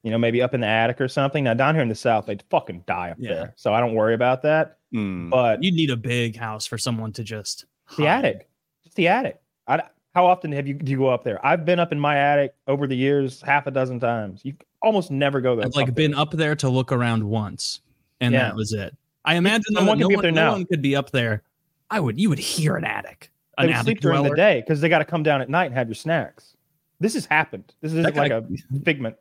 You 0.03 0.11
know, 0.11 0.17
maybe 0.17 0.41
up 0.41 0.53
in 0.53 0.61
the 0.61 0.67
attic 0.67 1.01
or 1.01 1.07
something. 1.07 1.43
Now 1.43 1.53
down 1.53 1.73
here 1.75 1.81
in 1.83 1.89
the 1.89 1.95
south, 1.95 2.27
they'd 2.27 2.43
fucking 2.49 2.83
die 2.87 3.09
up 3.11 3.17
Yeah. 3.19 3.33
there, 3.33 3.53
so 3.57 3.73
I 3.73 3.79
don't 3.81 3.93
worry 3.95 4.13
about 4.13 4.41
that. 4.43 4.77
Hmm. 4.93 5.29
But 5.29 5.61
You 5.63 5.71
need 5.71 5.89
a 5.89 5.97
big 5.97 6.35
house 6.37 6.65
for 6.65 6.77
someone 6.77 7.11
to 7.13 7.23
just 7.23 7.65
The 7.97 8.05
high. 8.05 8.17
attic, 8.19 8.47
just 8.83 8.95
the 8.95 9.07
attic. 9.09 9.41
I, 9.67 9.81
how 10.15 10.25
often 10.25 10.51
have 10.53 10.65
you 10.67 10.75
do 10.75 10.91
you 10.91 10.97
go 10.97 11.07
up 11.09 11.23
there? 11.23 11.45
I've 11.45 11.65
been 11.65 11.79
up 11.79 11.91
in 11.91 11.99
my 11.99 12.17
attic 12.17 12.53
over 12.67 12.87
the 12.87 12.95
years 12.95 13.41
half 13.41 13.67
a 13.67 13.71
dozen 13.71 13.99
times. 13.99 14.41
You 14.43 14.53
almost 14.81 15.11
never 15.11 15.41
go 15.41 15.55
there. 15.55 15.65
I've 15.65 15.75
like 15.75 15.89
up 15.89 15.95
been 15.95 16.11
there. 16.11 16.19
up 16.21 16.31
there 16.31 16.55
to 16.55 16.69
look 16.69 16.91
around 16.91 17.23
once, 17.23 17.81
and 18.21 18.33
Yeah. 18.33 18.43
that 18.43 18.55
was 18.55 18.71
it. 18.73 18.95
I 19.25 19.35
imagine 19.35 19.73
though 19.73 19.79
someone 19.81 19.97
that 19.99 20.05
could 20.05 20.11
no, 20.11 20.15
one, 20.15 20.23
there 20.23 20.31
no 20.31 20.45
now. 20.45 20.51
one 20.53 20.65
could 20.65 20.81
be 20.81 20.95
up 20.95 21.11
there. 21.11 21.43
I 21.89 21.99
would. 21.99 22.17
You 22.19 22.29
would 22.29 22.39
hear 22.39 22.77
an 22.77 22.85
attic. 22.85 23.29
They 23.57 23.63
An 23.63 23.67
would 23.69 23.73
attic 23.75 23.83
sleep 23.85 23.99
during 24.01 24.23
the 24.23 24.35
day 24.35 24.61
because 24.61 24.79
they 24.79 24.87
got 24.89 24.99
to 24.99 25.05
come 25.05 25.23
down 25.23 25.41
at 25.41 25.49
night 25.49 25.65
and 25.65 25.73
have 25.75 25.87
your 25.89 25.95
snacks. 25.95 26.55
This 27.01 27.13
has 27.15 27.25
happened. 27.25 27.73
This 27.81 27.91
isn't 27.93 28.15
like 28.15 28.29
guy- 28.31 28.37
a 28.37 28.79
figment. 28.85 29.17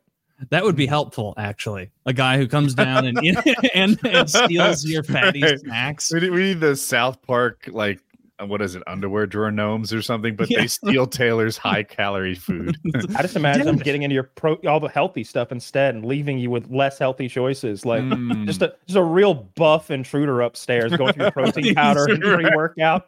That 0.49 0.63
would 0.63 0.75
be 0.75 0.85
helpful, 0.85 1.33
actually. 1.37 1.89
A 2.05 2.13
guy 2.13 2.37
who 2.37 2.47
comes 2.47 2.73
down 2.75 3.05
and 3.05 3.17
and, 3.73 3.99
and 4.05 4.29
steals 4.29 4.85
your 4.85 5.03
fatty 5.03 5.41
Right. 5.43 5.59
snacks. 5.59 6.11
We 6.13 6.19
need, 6.21 6.29
we 6.31 6.41
need 6.43 6.59
the 6.59 6.75
South 6.75 7.21
Park 7.23 7.67
like 7.71 7.99
uh, 8.39 8.45
what 8.45 8.61
is 8.61 8.75
it 8.75 8.83
underwear 8.85 9.25
drawer 9.25 9.49
gnomes 9.49 9.91
or 9.91 9.99
something, 10.03 10.35
but 10.35 10.47
Yeah. 10.47 10.59
they 10.61 10.67
steal 10.67 11.07
Taylor's 11.07 11.57
high 11.67 11.81
calorie 11.81 12.35
food. 12.35 12.77
I 13.15 13.23
just 13.23 13.35
imagine 13.35 13.65
them 13.65 13.77
getting 13.77 14.03
into 14.03 14.13
your 14.13 14.25
pro 14.35 14.53
all 14.67 14.79
the 14.79 14.89
healthy 14.89 15.23
stuff 15.23 15.51
instead 15.51 15.95
and 15.95 16.05
leaving 16.05 16.37
you 16.37 16.51
with 16.51 16.69
less 16.69 16.99
healthy 16.99 17.27
choices. 17.29 17.83
Like 17.83 18.03
Mm. 18.03 18.45
just 18.45 18.61
a 18.61 18.75
just 18.85 18.95
a 18.97 19.01
real 19.03 19.33
buff 19.33 19.89
intruder 19.89 20.41
upstairs 20.41 20.95
going 20.95 21.13
through 21.13 21.23
your 21.23 21.31
protein 21.31 21.73
powder 21.73 22.05
and 22.05 22.21
pre 22.21 22.45
workout. 22.55 23.07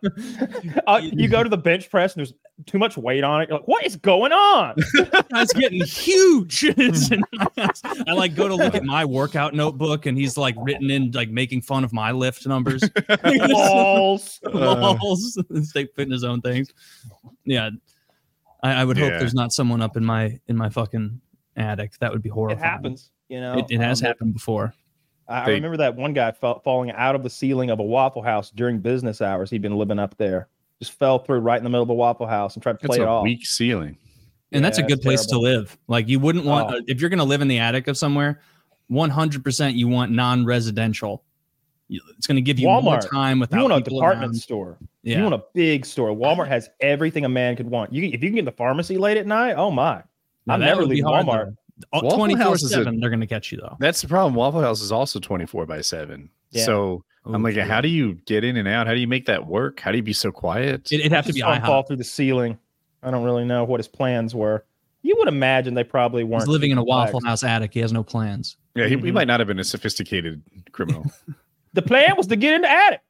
Uh, 0.88 1.00
you 1.04 1.28
go 1.28 1.44
to 1.44 1.50
the 1.50 1.58
bench 1.58 1.92
press 1.92 2.16
and 2.16 2.22
there's 2.26 2.34
too 2.66 2.78
much 2.78 2.98
weight 2.98 3.24
on 3.24 3.42
it. 3.42 3.50
You're 3.50 3.60
like, 3.60 3.68
what 3.68 3.86
is 3.86 3.96
going 3.96 4.32
on? 4.32 4.76
That's 5.30 5.54
getting 5.54 5.84
huge. 5.84 6.66
I 7.58 8.14
like 8.14 8.36
go 8.36 8.48
to 8.48 8.56
look 8.56 8.76
at 8.76 8.84
my 8.84 9.06
workout 9.06 9.54
notebook, 9.54 10.06
and 10.06 10.18
he's 10.18 10.38
like 10.38 10.56
written 10.58 10.90
in 10.90 11.12
like 11.12 11.30
making 11.30 11.62
fun 11.62 11.84
of 11.84 11.94
my 11.94 12.12
lift 12.12 12.46
numbers. 12.46 12.84
Balls. 13.50 14.40
Lols. 14.54 15.38
State 15.64 15.96
putting 15.96 16.12
his 16.12 16.24
own 16.24 16.42
things. 16.42 16.72
Yeah, 17.46 17.70
I, 18.64 18.74
I 18.74 18.86
would 18.86 18.98
hope 18.98 19.12
there's 19.20 19.34
not 19.34 19.52
someone 19.52 19.82
up 19.82 19.98
in 19.98 20.06
my 20.06 20.40
in 20.48 20.56
my 20.56 20.70
fucking 20.70 21.22
attic. 21.56 21.98
That 22.00 22.12
would 22.12 22.22
be 22.22 22.30
horrible. 22.30 22.62
It 22.62 22.66
happens. 22.66 23.12
You 23.30 23.42
know, 23.42 23.60
It, 23.60 23.66
it 23.70 23.80
has 23.80 24.02
Um, 24.02 24.08
happened 24.08 24.34
before. 24.34 24.74
I, 25.28 25.42
I 25.44 25.50
remember 25.50 25.78
that 25.78 25.96
one 25.96 26.14
guy 26.14 26.32
fell, 26.32 26.60
falling 26.62 26.92
out 26.92 27.14
of 27.14 27.22
the 27.22 27.30
ceiling 27.30 27.70
of 27.70 27.80
a 27.80 27.84
Waffle 27.84 28.24
House 28.24 28.50
during 28.50 28.80
business 28.80 29.22
hours. 29.22 29.52
He'd 29.52 29.62
been 29.62 29.78
living 29.78 30.00
up 30.00 30.18
there. 30.18 30.48
Just 30.82 30.94
fell 30.94 31.20
through 31.20 31.40
right 31.40 31.58
in 31.58 31.64
the 31.64 31.70
middle 31.70 31.84
of 31.84 31.90
a 31.90 31.94
Waffle 31.94 32.26
House 32.28 32.56
and 32.56 32.64
tried 32.64 32.80
to 32.80 32.86
It's 32.86 32.96
play 32.96 33.04
it 33.04 33.08
off. 33.08 33.24
weak 33.24 33.46
ceiling. 33.46 33.98
And 34.52 34.64
that's 34.66 34.78
a 34.78 34.84
good 34.84 35.02
place 35.02 35.26
terrible. 35.26 35.46
to 35.46 35.58
live. 35.58 35.78
Like 35.88 36.08
you 36.08 36.20
wouldn't 36.20 36.46
want 36.46 36.74
Oh. 36.74 36.82
if 36.88 37.02
you're 37.02 37.10
going 37.10 37.20
to 37.20 37.26
live 37.26 37.42
in 37.42 37.48
the 37.48 37.60
attic 37.60 37.88
of 37.88 37.98
somewhere. 37.98 38.42
100% 38.90 39.76
you 39.76 39.88
want 39.88 40.12
non-residential. 40.12 41.24
It's 41.90 42.28
going 42.28 42.36
to 42.36 42.42
give 42.42 42.60
you 42.60 42.68
more 42.68 42.82
Walmart. 42.82 43.10
time 43.10 43.40
without 43.40 43.58
You 43.58 43.70
want 43.70 43.88
a 43.88 43.90
department 43.90 44.32
around. 44.32 44.36
store. 44.36 44.78
Yeah. 45.04 45.18
You 45.18 45.24
want 45.24 45.36
a 45.36 45.44
big 45.54 45.86
store. 45.86 46.10
Walmart 46.10 46.48
has 46.48 46.70
everything 46.82 47.26
a 47.26 47.30
man 47.30 47.56
could 47.56 47.70
want. 47.70 47.92
You 47.94 48.04
if 48.06 48.24
you 48.24 48.30
can 48.30 48.36
get 48.36 48.46
the 48.46 48.52
pharmacy 48.52 48.98
late 48.98 49.18
at 49.18 49.26
night, 49.28 49.54
oh 49.58 49.70
my. 49.72 50.04
Now, 50.46 50.54
I'm 50.56 50.60
never 50.62 50.82
would 50.82 50.90
be 50.90 50.96
leaving 50.96 51.06
hard, 51.12 51.26
Walmart. 51.26 51.46
though. 51.46 51.56
Waffle 51.94 52.12
Twenty 52.18 52.36
four 52.36 52.44
House 52.44 52.64
is 52.64 52.72
a- 52.72 52.76
seven, 52.76 53.00
they're 53.00 53.10
going 53.10 53.22
to 53.22 53.28
catch 53.28 53.52
you 53.52 53.60
though. 53.60 53.76
That's 53.80 54.02
the 54.02 54.08
problem. 54.08 54.34
Waffle 54.36 54.62
House 54.62 54.82
is 54.82 54.92
also 54.92 55.20
24 55.20 55.66
by 55.66 55.82
7. 55.82 56.30
Yeah. 56.52 56.66
So 56.66 57.04
I'm 57.26 57.44
like, 57.44 57.54
true. 57.56 57.64
how 57.64 57.82
do 57.82 57.88
you 57.90 58.14
get 58.26 58.44
in 58.44 58.58
and 58.58 58.68
out? 58.68 58.88
How 58.88 58.94
do 58.94 59.00
you 59.00 59.08
make 59.08 59.26
that 59.28 59.46
work? 59.46 59.80
How 59.80 59.92
do 59.92 59.98
you 59.98 60.04
be 60.04 60.14
so 60.14 60.32
quiet? 60.32 60.92
It, 60.92 61.02
it'd 61.02 61.12
have 61.12 61.26
to 61.28 61.34
be 61.34 61.42
saw 61.42 61.60
fall 61.60 61.84
through 61.84 61.98
the 61.98 62.04
ceiling. 62.04 62.58
I 63.04 63.12
don't 63.12 63.24
really 63.24 63.46
know 63.46 63.64
what 63.64 63.80
his 63.80 63.88
plans 63.88 64.34
were. 64.34 64.66
You 65.04 65.16
would 65.20 65.28
imagine 65.28 65.74
they 65.76 65.84
probably 65.84 66.24
weren't. 66.24 66.44
He's 66.44 66.48
living 66.50 66.72
in 66.72 66.78
a 66.78 66.84
Waffle 66.84 67.20
complex. 67.22 67.26
House 67.30 67.44
attic. 67.44 67.74
He 67.74 67.80
has 67.82 67.94
no 67.94 68.04
plans. 68.04 68.58
yeah, 68.76 68.86
he, 68.86 68.96
he 68.96 68.98
Mhm. 68.98 69.14
might 69.14 69.28
not 69.28 69.40
have 69.40 69.48
been 69.48 69.60
a 69.60 69.64
sophisticated 69.64 70.42
criminal. 70.72 71.06
The 71.74 71.84
plan 71.84 72.16
was 72.18 72.26
to 72.28 72.36
get 72.36 72.56
in 72.56 72.62
the 72.64 72.70
attic. 72.72 73.02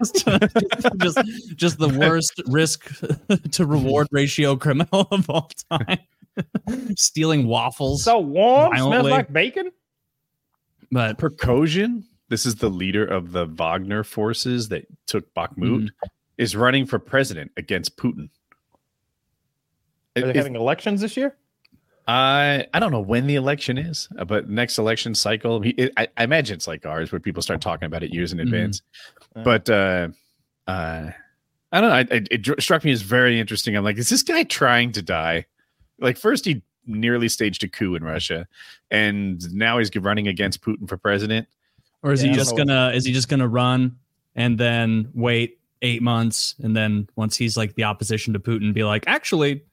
just, 0.00 0.26
just, 1.00 1.56
just 1.56 1.78
the 1.78 1.88
worst 1.96 2.42
risk 2.48 2.90
to 3.52 3.64
reward 3.64 4.08
ratio 4.10 4.56
criminal 4.56 5.06
of 5.12 5.30
all 5.30 5.48
time. 5.70 5.98
Stealing 6.96 7.46
waffles. 7.46 8.02
So 8.02 8.18
warm, 8.18 8.76
smells 8.76 9.06
like 9.08 9.32
bacon. 9.32 9.70
but 10.90 11.18
Prigozhin, 11.18 12.02
this 12.32 12.46
is 12.46 12.54
the 12.56 12.70
leader 12.70 13.04
of 13.04 13.32
the 13.32 13.44
Wagner 13.44 14.02
forces 14.02 14.70
that 14.70 14.86
took 15.06 15.32
Bakhmut, 15.34 15.82
Mhm. 15.84 15.90
is 16.38 16.56
running 16.56 16.86
for 16.86 16.98
president 16.98 17.52
against 17.58 17.98
Putin. 17.98 18.30
Are 20.16 20.22
they 20.22 20.30
Is- 20.30 20.36
having 20.36 20.56
elections 20.56 21.02
this 21.02 21.14
year? 21.16 21.36
I 22.08 22.66
I 22.74 22.80
don't 22.80 22.90
know 22.90 23.00
when 23.02 23.26
the 23.26 23.36
election 23.36 23.76
is, 23.78 24.08
uh, 24.18 24.24
but 24.24 24.48
next 24.48 24.78
election 24.78 25.14
cycle, 25.14 25.60
he, 25.60 25.70
it, 25.70 25.92
I, 25.98 26.08
I 26.16 26.24
imagine 26.24 26.54
it's 26.56 26.66
like 26.66 26.84
ours, 26.86 27.12
where 27.12 27.20
people 27.20 27.42
start 27.42 27.60
talking 27.60 27.86
about 27.86 28.02
it 28.02 28.12
years 28.12 28.32
in 28.32 28.38
Mhm. 28.38 28.42
advance. 28.42 28.82
Uh. 29.36 29.42
But 29.44 29.68
uh, 29.70 30.08
uh, 30.66 31.10
I 31.70 31.80
don't 31.80 31.90
know. 31.90 31.96
I, 31.96 32.00
I, 32.00 32.22
it 32.30 32.62
struck 32.62 32.82
me 32.82 32.90
as 32.92 33.02
very 33.02 33.38
interesting. 33.38 33.76
I'm 33.76 33.84
like, 33.84 33.98
is 33.98 34.08
this 34.08 34.22
guy 34.22 34.42
trying 34.42 34.90
to 34.92 35.02
die? 35.02 35.44
Like, 36.00 36.16
first 36.16 36.44
he 36.46 36.62
nearly 36.86 37.28
staged 37.28 37.62
a 37.62 37.68
coup 37.68 37.94
in 37.94 38.02
Russia, 38.02 38.48
and 38.90 39.40
now 39.54 39.78
he's 39.78 39.94
running 39.94 40.26
against 40.28 40.60
Putin 40.62 40.88
for 40.88 40.96
president. 40.96 41.46
Or 42.02 42.12
is 42.12 42.22
Yeah, 42.22 42.30
he 42.30 42.36
just 42.36 42.56
gonna 42.56 42.90
is 42.94 43.04
he 43.04 43.12
just 43.12 43.28
gonna 43.28 43.48
run 43.48 43.96
and 44.34 44.58
then 44.58 45.08
wait 45.14 45.58
eight 45.82 46.02
months 46.02 46.54
and 46.62 46.76
then 46.76 47.08
once 47.16 47.36
he's 47.36 47.56
like 47.56 47.74
the 47.74 47.84
opposition 47.84 48.32
to 48.32 48.38
Putin, 48.38 48.72
be 48.72 48.84
like, 48.84 49.04
actually, 49.06 49.64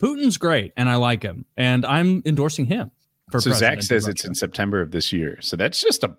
Putin's 0.00 0.36
great 0.36 0.72
and 0.76 0.88
I 0.88 0.96
like 0.96 1.22
him 1.22 1.44
and 1.56 1.86
I'm 1.86 2.22
endorsing 2.26 2.66
him. 2.66 2.90
For 3.30 3.40
so 3.40 3.52
Zach 3.52 3.74
president 3.74 3.84
says 3.84 4.08
it's 4.08 4.24
in 4.24 4.34
September 4.34 4.80
of 4.80 4.90
this 4.90 5.12
year, 5.12 5.38
so 5.40 5.56
that's 5.56 5.80
just 5.80 6.04
a 6.04 6.14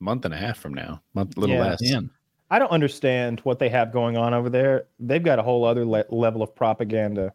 month 0.00 0.24
and 0.24 0.34
a 0.34 0.36
half 0.36 0.58
from 0.58 0.74
now, 0.74 1.00
month, 1.14 1.36
little 1.36 1.56
Yeah. 1.56 1.62
less. 1.62 1.80
Damn. 1.80 2.10
I 2.50 2.58
don't 2.58 2.70
understand 2.70 3.40
what 3.40 3.58
they 3.58 3.68
have 3.68 3.92
going 3.92 4.16
on 4.16 4.32
over 4.32 4.48
there. 4.48 4.86
They've 5.00 5.22
got 5.22 5.38
a 5.38 5.42
whole 5.42 5.64
other 5.64 5.84
le- 5.84 6.04
level 6.10 6.42
of 6.42 6.54
propaganda. 6.54 7.32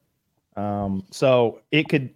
Um, 0.55 1.03
so 1.11 1.61
it 1.71 1.89
could, 1.89 2.11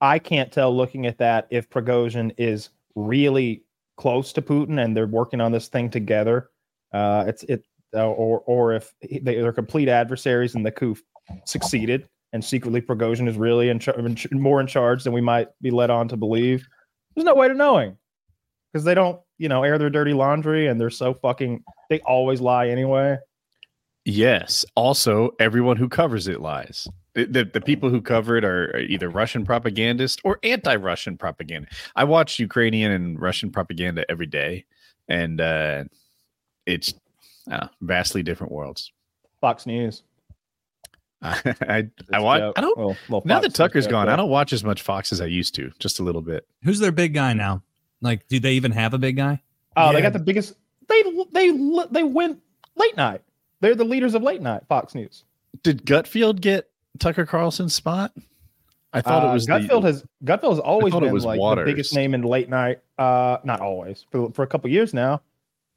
I 0.00 0.18
can't 0.18 0.50
tell 0.50 0.74
looking 0.74 1.06
at 1.06 1.18
that 1.18 1.46
if 1.50 1.68
Prigozhin 1.68 2.32
is 2.38 2.70
really 2.94 3.62
close 3.98 4.32
to 4.32 4.40
Putin 4.40 4.82
and 4.82 4.96
they're 4.96 5.06
working 5.06 5.40
on 5.42 5.52
this 5.52 5.68
thing 5.68 5.90
together. 5.90 6.48
Uh, 6.94 7.24
it's 7.26 7.42
it, 7.44 7.64
uh, 7.94 8.06
or 8.06 8.40
or 8.46 8.72
if 8.72 8.94
they, 9.02 9.34
they're 9.34 9.52
complete 9.52 9.88
adversaries 9.88 10.54
and 10.54 10.64
the 10.64 10.70
coup 10.70 10.96
succeeded 11.44 12.08
and 12.32 12.44
secretly 12.44 12.80
Prigozhin 12.80 13.28
is 13.28 13.36
really 13.36 13.68
in, 13.68 13.78
char- 13.78 13.98
in 13.98 14.14
ch- 14.14 14.30
more 14.32 14.60
in 14.60 14.66
charge 14.66 15.04
than 15.04 15.12
we 15.12 15.20
might 15.20 15.48
be 15.60 15.70
led 15.70 15.90
on 15.90 16.08
to 16.08 16.16
believe. 16.16 16.66
There's 17.14 17.24
no 17.24 17.34
way 17.34 17.48
to 17.48 17.54
knowing 17.54 17.96
because 18.72 18.84
they 18.84 18.94
don't, 18.94 19.20
you 19.38 19.48
know, 19.48 19.62
air 19.62 19.78
their 19.78 19.90
dirty 19.90 20.12
laundry 20.12 20.66
and 20.66 20.80
they're 20.80 20.90
so 20.90 21.14
fucking. 21.14 21.62
They 21.90 22.00
always 22.00 22.40
lie 22.40 22.68
anyway. 22.68 23.18
Yes. 24.04 24.64
Also, 24.74 25.30
everyone 25.38 25.76
who 25.76 25.88
covers 25.88 26.28
it 26.28 26.40
lies. 26.40 26.86
The, 27.18 27.24
the, 27.24 27.44
the 27.44 27.60
people 27.60 27.90
who 27.90 28.00
cover 28.00 28.36
it 28.36 28.44
are 28.44 28.70
are 28.74 28.78
either 28.78 29.08
Russian 29.08 29.44
propagandists 29.44 30.20
or 30.22 30.38
anti-Russian 30.44 31.18
propaganda. 31.18 31.68
I 31.96 32.04
watch 32.04 32.38
Ukrainian 32.38 32.92
and 32.92 33.20
Russian 33.20 33.50
propaganda 33.50 34.04
every 34.08 34.26
day, 34.26 34.66
and 35.08 35.40
uh, 35.40 35.84
it's 36.64 36.94
uh, 37.50 37.66
vastly 37.80 38.22
different 38.22 38.52
worlds. 38.52 38.92
Fox 39.40 39.66
News. 39.66 40.04
I 41.22 41.40
I, 41.62 41.82
Just 41.98 42.12
I 42.12 42.20
want. 42.20 42.40
joke. 42.40 42.54
I 42.56 42.60
don't. 42.60 42.78
Well, 42.78 42.96
well, 43.08 43.22
Now 43.24 43.40
that 43.40 43.48
News 43.48 43.54
Tucker's 43.54 43.86
joke, 43.86 43.90
gone, 43.90 44.06
but 44.06 44.12
I 44.12 44.16
don't 44.16 44.30
watch 44.30 44.52
as 44.52 44.62
much 44.62 44.82
Fox 44.82 45.10
as 45.12 45.20
I 45.20 45.26
used 45.26 45.56
to. 45.56 45.72
Just 45.80 45.98
a 45.98 46.04
little 46.04 46.22
bit. 46.22 46.46
Who's 46.62 46.78
their 46.78 46.92
big 46.92 47.14
guy 47.14 47.32
now? 47.32 47.64
Like, 48.00 48.28
do 48.28 48.38
they 48.38 48.52
even 48.52 48.70
have 48.70 48.94
a 48.94 48.98
big 48.98 49.16
guy? 49.16 49.42
Oh, 49.76 49.92
they 49.92 50.02
got 50.02 50.12
the 50.12 50.20
biggest. 50.20 50.54
They 50.86 51.02
they 51.32 51.50
they 51.90 52.04
went 52.04 52.40
late 52.76 52.96
night. 52.96 53.22
They're 53.60 53.74
the 53.74 53.84
leaders 53.84 54.14
of 54.14 54.22
late 54.22 54.40
night. 54.40 54.62
Fox 54.68 54.94
News. 54.94 55.24
Did 55.64 55.84
Gutfeld 55.84 56.40
get 56.40 56.70
Tucker 56.98 57.26
Carlson's 57.26 57.74
spot? 57.74 58.12
I 58.92 59.00
thought 59.02 59.24
Uh, 59.24 59.30
it 59.30 59.32
was 59.34 59.46
the- 59.46 59.52
Gutfeld 59.52 59.82
has 59.84 60.04
Gutfeld 60.24 60.50
has 60.50 60.58
always 60.60 60.94
been 60.94 61.12
was 61.12 61.24
like 61.24 61.38
Watters. 61.38 61.64
the 61.66 61.70
biggest 61.72 61.94
name 61.94 62.14
in 62.14 62.22
late 62.22 62.48
night. 62.48 62.80
Uh, 62.98 63.38
not 63.44 63.60
always 63.60 64.06
for 64.10 64.30
for 64.32 64.42
a 64.42 64.46
couple 64.46 64.70
years 64.70 64.94
now. 64.94 65.20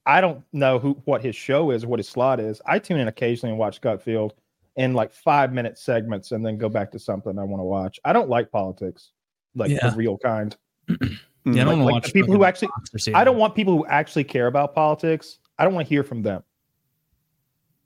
I 0.06 0.22
don't 0.22 0.44
know 0.54 0.80
who 0.80 0.94
what 1.06 1.22
his 1.22 1.36
show 1.36 1.72
is 1.72 1.84
or 1.84 1.88
what 1.90 2.00
his 2.00 2.08
slot 2.10 2.40
is. 2.40 2.62
I 2.66 2.80
tune 2.80 3.00
in 3.00 3.08
occasionally 3.08 3.52
and 3.52 3.60
watch 3.60 3.82
Gutfeld 3.82 4.32
in 4.78 4.94
like 4.94 5.12
five 5.12 5.52
minute 5.52 5.78
segments 5.78 6.32
and 6.32 6.46
then 6.46 6.58
go 6.58 6.70
back 6.70 6.92
to 6.94 7.00
something 7.00 7.38
I 7.38 7.44
want 7.44 7.60
to 7.60 7.66
watch. 7.66 8.00
I 8.06 8.14
don't 8.14 8.30
like 8.30 8.50
politics, 8.50 9.12
like 9.56 9.70
Yeah. 9.72 9.90
the 9.90 9.96
real 9.98 10.18
kind. 10.18 10.56
Yeah, 11.44 11.64
I 11.64 11.66
don't 11.66 11.66
Like- 11.66 11.68
want 11.78 11.82
like 11.86 11.94
watch 12.04 12.14
people 12.14 12.36
who 12.36 12.44
actually- 12.44 12.70
I 13.16 13.24
don't 13.24 13.38
want 13.38 13.56
people 13.56 13.76
who 13.76 13.84
actually 13.88 14.24
care 14.26 14.46
about 14.46 14.76
politics. 14.76 15.40
I 15.58 15.64
don't 15.64 15.74
want 15.74 15.88
to 15.88 15.90
hear 15.90 16.04
from 16.04 16.22
them. 16.22 16.44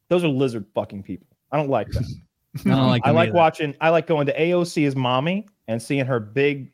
Those 0.10 0.26
are 0.26 0.28
lizard 0.28 0.66
fucking 0.76 1.04
people. 1.04 1.28
I 1.54 1.58
don't 1.58 1.70
like 1.70 1.88
that. 1.92 2.04
I 2.66 2.70
don't 2.70 2.88
like. 2.88 3.02
I 3.06 3.12
like 3.12 3.30
either. 3.30 3.36
watching. 3.38 3.76
I 3.82 3.90
like 3.90 4.08
going 4.08 4.28
to 4.28 4.38
AOC's 4.40 4.96
mommy 4.96 5.48
and 5.68 5.82
seeing 5.82 6.06
her 6.06 6.20
big 6.20 6.72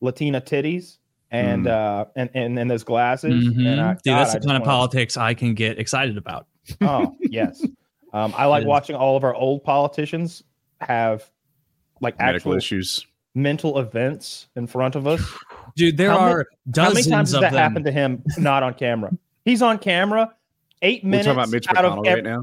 Latina 0.00 0.40
titties 0.40 0.98
and 1.30 1.66
uh 1.66 2.06
and 2.16 2.30
and, 2.34 2.58
and 2.58 2.70
those 2.70 2.84
glasses. 2.84 3.32
Mhm. 3.48 3.66
And 3.66 3.80
I, 3.80 3.92
Dude, 3.94 4.04
God, 4.06 4.18
that's 4.20 4.32
the 4.32 4.38
just 4.38 4.48
kind 4.48 4.56
of 4.56 4.62
wanna- 4.62 4.64
politics 4.64 5.16
I 5.16 5.34
can 5.34 5.54
get 5.54 5.78
excited 5.78 6.16
about. 6.16 6.46
Oh 6.80 7.16
yes. 7.20 7.64
Um, 8.12 8.32
I 8.36 8.46
like 8.46 8.64
watching 8.66 8.96
all 8.96 9.16
of 9.16 9.24
our 9.24 9.34
old 9.34 9.64
politicians 9.64 10.42
have 10.80 11.30
like 12.00 12.18
medical 12.18 12.36
actual 12.52 12.54
issues. 12.56 13.06
mental 13.34 13.78
events 13.78 14.48
in 14.56 14.66
front 14.66 14.94
of 14.94 15.06
us. 15.06 15.20
Dude, 15.76 15.96
there 15.98 16.10
How 16.10 16.20
many- 16.20 16.32
are 16.32 16.46
How 16.76 16.82
many 16.82 16.94
dozens 16.94 17.06
times 17.08 17.32
has 17.32 17.40
that 17.42 17.52
them. 17.52 17.58
happened 17.60 17.84
to 17.86 17.92
him 17.92 18.22
not 18.38 18.62
on 18.62 18.72
camera? 18.74 19.10
He's 19.44 19.60
on 19.62 19.78
camera 19.78 20.34
eight 20.82 21.02
We're 21.04 21.10
minutes 21.10 21.26
talking 21.26 21.38
about 21.38 21.50
Mitch 21.50 21.66
out 21.68 21.84
of 21.84 21.92
McConnell 21.98 22.06
ev- 22.06 22.14
right 22.16 22.24
now. 22.24 22.42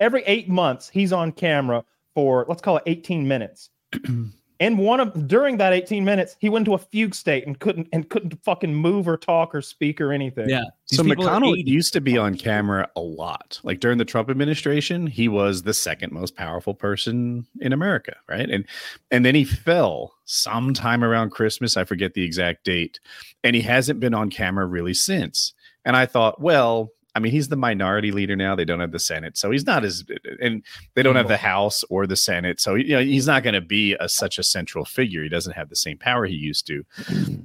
every 0.00 0.22
eight 0.24 0.48
months 0.48 0.90
he's 0.92 1.12
on 1.12 1.32
camera 1.32 1.84
for 2.16 2.46
let's 2.48 2.62
call 2.62 2.78
it 2.78 2.82
18 2.86 3.28
minutes. 3.28 3.68
and 4.60 4.78
one 4.78 5.00
of 5.00 5.28
during 5.28 5.58
that 5.58 5.74
18 5.74 6.02
minutes, 6.02 6.34
he 6.40 6.48
went 6.48 6.62
into 6.62 6.72
a 6.72 6.78
fugue 6.78 7.14
state 7.14 7.46
and 7.46 7.60
couldn't 7.60 7.88
and 7.92 8.08
couldn't 8.08 8.42
fucking 8.42 8.74
move 8.74 9.06
or 9.06 9.18
talk 9.18 9.54
or 9.54 9.60
speak 9.60 10.00
or 10.00 10.12
anything. 10.12 10.48
Yeah. 10.48 10.64
These 10.88 10.96
so 10.96 11.04
McConnell 11.04 11.62
used 11.66 11.92
to 11.92 12.00
be 12.00 12.16
on 12.16 12.36
camera 12.36 12.88
a 12.96 13.00
lot. 13.00 13.60
Like 13.64 13.80
during 13.80 13.98
the 13.98 14.04
Trump 14.06 14.30
administration, 14.30 15.06
he 15.06 15.28
was 15.28 15.62
the 15.62 15.74
second 15.74 16.10
most 16.10 16.36
powerful 16.36 16.72
person 16.72 17.46
in 17.60 17.74
America, 17.74 18.16
right? 18.30 18.48
And 18.48 18.64
and 19.10 19.26
then 19.26 19.34
he 19.34 19.44
fell 19.44 20.14
sometime 20.24 21.04
around 21.04 21.30
Christmas, 21.30 21.76
I 21.76 21.84
forget 21.84 22.14
the 22.14 22.24
exact 22.24 22.64
date, 22.64 22.98
and 23.44 23.54
he 23.54 23.60
hasn't 23.60 24.00
been 24.00 24.14
on 24.14 24.30
camera 24.30 24.64
really 24.64 24.94
since. 24.94 25.52
And 25.84 25.96
I 25.96 26.06
thought, 26.06 26.40
well, 26.40 26.90
I 27.16 27.18
mean, 27.18 27.32
he's 27.32 27.48
the 27.48 27.56
minority 27.56 28.12
leader 28.12 28.36
now. 28.36 28.54
They 28.54 28.66
don't 28.66 28.80
have 28.80 28.92
the 28.92 28.98
Senate, 28.98 29.38
so 29.38 29.50
he's 29.50 29.64
not 29.64 29.84
as, 29.84 30.04
and 30.40 30.62
they 30.94 31.02
don't 31.02 31.16
have 31.16 31.28
the 31.28 31.36
House 31.38 31.82
or 31.88 32.06
the 32.06 32.14
Senate, 32.14 32.60
so 32.60 32.74
you 32.74 32.92
know 32.94 33.00
he's 33.00 33.26
not 33.26 33.42
going 33.42 33.54
to 33.54 33.62
be 33.62 33.94
a, 33.98 34.08
such 34.08 34.38
a 34.38 34.42
central 34.42 34.84
figure. 34.84 35.22
He 35.22 35.30
doesn't 35.30 35.54
have 35.54 35.70
the 35.70 35.76
same 35.76 35.96
power 35.96 36.26
he 36.26 36.34
used 36.34 36.66
to. 36.66 36.84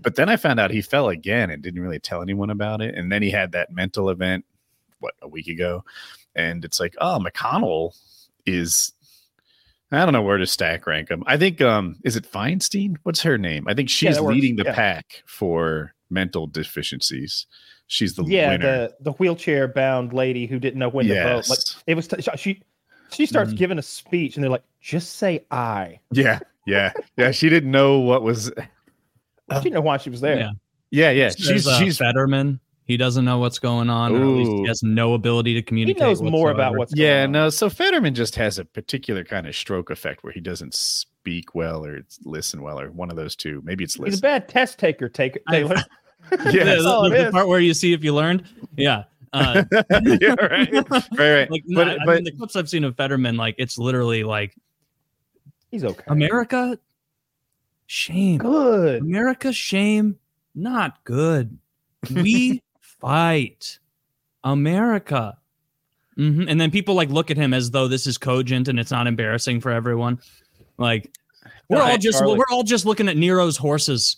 But 0.01 0.15
then 0.15 0.27
I 0.27 0.35
found 0.35 0.59
out 0.59 0.71
he 0.71 0.81
fell 0.81 1.07
again 1.07 1.49
and 1.49 1.63
didn't 1.63 1.81
really 1.81 1.99
tell 1.99 2.21
anyone 2.21 2.49
about 2.49 2.81
it. 2.81 2.95
And 2.95 3.09
then 3.11 3.21
he 3.21 3.31
had 3.31 3.53
that 3.53 3.71
mental 3.71 4.09
event, 4.09 4.43
what 4.99 5.13
a 5.21 5.27
week 5.29 5.47
ago, 5.47 5.85
and 6.35 6.65
it's 6.65 6.79
like, 6.79 6.95
oh, 6.99 7.19
McConnell 7.25 7.97
is. 8.45 8.91
I 9.93 10.05
don't 10.05 10.13
know 10.13 10.21
where 10.21 10.37
to 10.37 10.47
stack 10.47 10.87
rank 10.87 11.09
him. 11.09 11.23
I 11.27 11.37
think 11.37 11.61
um 11.61 11.95
is 12.03 12.15
it 12.15 12.29
Feinstein? 12.31 12.95
What's 13.03 13.21
her 13.23 13.37
name? 13.37 13.67
I 13.67 13.73
think 13.73 13.89
she's 13.89 14.19
works. 14.19 14.33
leading 14.35 14.55
the 14.57 14.63
Yeah. 14.63 14.75
pack 14.75 15.23
for 15.25 15.93
mental 16.09 16.47
deficiencies. 16.47 17.47
She's 17.91 18.13
the 18.15 18.23
yeah, 18.23 18.51
winner. 18.51 18.63
the 18.87 18.95
the 19.01 19.11
wheelchair 19.13 19.67
bound 19.67 20.13
lady 20.13 20.45
who 20.47 20.59
didn't 20.59 20.79
know 20.79 20.87
when 20.87 21.07
to 21.07 21.13
vote. 21.23 21.49
Like 21.49 21.59
it 21.87 21.95
was 21.95 22.07
she 22.37 22.61
she 23.11 23.25
starts 23.25 23.51
Mhm. 23.51 23.57
giving 23.57 23.77
a 23.79 23.81
speech 23.81 24.37
and 24.37 24.43
they're 24.43 24.49
like, 24.49 24.63
just 24.79 25.17
say 25.17 25.45
I. 25.51 25.99
yeah. 26.13 26.39
Yeah. 26.65 26.93
Yeah. 27.17 27.31
She 27.31 27.49
didn't 27.49 27.69
know 27.71 27.99
what 27.99 28.21
was 28.23 28.49
She 29.51 29.59
didn't 29.59 29.73
know 29.73 29.81
why 29.81 29.97
she 29.97 30.09
was 30.09 30.21
there. 30.21 30.37
Yeah. 30.39 30.51
Yeah, 30.91 31.11
yeah. 31.11 31.29
She's 31.31 31.67
uh, 31.67 31.77
she's 31.79 31.97
Fetterman. 31.97 32.61
He 32.85 32.95
doesn't 32.97 33.23
know 33.25 33.37
what's 33.39 33.59
going 33.59 33.89
on, 33.89 34.13
or 34.13 34.21
at 34.21 34.25
least 34.25 34.51
he 34.51 34.67
has 34.67 34.83
no 34.83 35.13
ability 35.13 35.53
to 35.55 35.61
communicate. 35.61 35.97
He 35.97 35.99
communicate. 36.01 36.23
knows 36.25 36.31
more 36.31 36.51
about 36.51 36.77
what's 36.77 36.93
yeah, 36.95 37.19
going 37.19 37.23
on. 37.25 37.31
no. 37.33 37.49
So 37.49 37.69
Fetterman 37.69 38.13
just 38.15 38.35
has 38.35 38.57
a 38.59 38.65
particular 38.65 39.23
kind 39.25 39.47
of 39.47 39.55
stroke 39.55 39.89
effect 39.89 40.23
where 40.23 40.33
he 40.33 40.39
doesn't 40.41 40.73
speak 40.73 41.53
well 41.55 41.85
or 41.85 42.01
listen 42.25 42.61
well 42.61 42.79
or 42.79 42.89
one 42.91 43.09
of 43.09 43.15
those 43.17 43.35
two. 43.35 43.61
Maybe 43.65 43.83
it's 43.83 43.95
He's 43.95 44.19
a 44.19 44.21
bad 44.21 44.47
test 44.49 44.79
taker, 44.79 45.09
take 45.09 45.37
I- 45.47 45.51
Taylor. 45.51 45.75
Yeah, 46.31 46.63
the, 46.75 47.09
the- 47.09 47.23
the 47.25 47.29
part 47.31 47.47
where 47.47 47.59
you 47.59 47.73
see 47.73 47.93
if 47.93 48.03
you 48.03 48.13
learned. 48.13 48.43
Yeah. 48.77 49.03
Uh, 49.33 49.63
yeah, 49.71 50.35
right, 50.41 50.71
right, 50.89 51.09
right. 51.17 51.51
like, 51.51 51.63
but 51.73 51.87
no, 51.87 51.97
I 52.01 52.15
mean, 52.15 52.23
the 52.25 52.31
clips 52.37 52.55
I've 52.57 52.67
seen 52.69 52.83
of 52.83 52.95
Fetterman, 52.97 53.37
like 53.37 53.55
it's 53.57 53.77
literally 53.77 54.23
like 54.23 54.55
He's 55.69 55.85
okay. 55.85 56.03
America, 56.07 56.77
shame. 57.85 58.37
good. 58.39 59.01
America, 59.01 59.53
shame, 59.53 60.17
not 60.53 61.01
good. 61.05 61.57
We 62.13 62.61
fight 62.81 63.79
America. 64.43 65.37
Mhm. 66.17 66.47
And 66.49 66.59
then 66.59 66.71
people 66.71 66.95
like 66.95 67.09
look 67.09 67.31
at 67.31 67.37
him 67.37 67.53
as 67.53 67.71
though 67.71 67.87
this 67.87 68.05
is 68.05 68.17
cogent 68.17 68.67
and 68.67 68.77
it's 68.79 68.91
not 68.91 69.07
embarrassing 69.07 69.61
for 69.61 69.71
everyone. 69.71 70.19
Like 70.77 71.09
we're 71.69 71.79
Right, 71.79 71.91
all 71.93 71.97
just 71.97 72.19
Charlie. 72.19 72.37
we're 72.37 72.45
all 72.51 72.63
just 72.63 72.85
looking 72.85 73.07
at 73.07 73.15
Nero's 73.15 73.55
horses. 73.55 74.17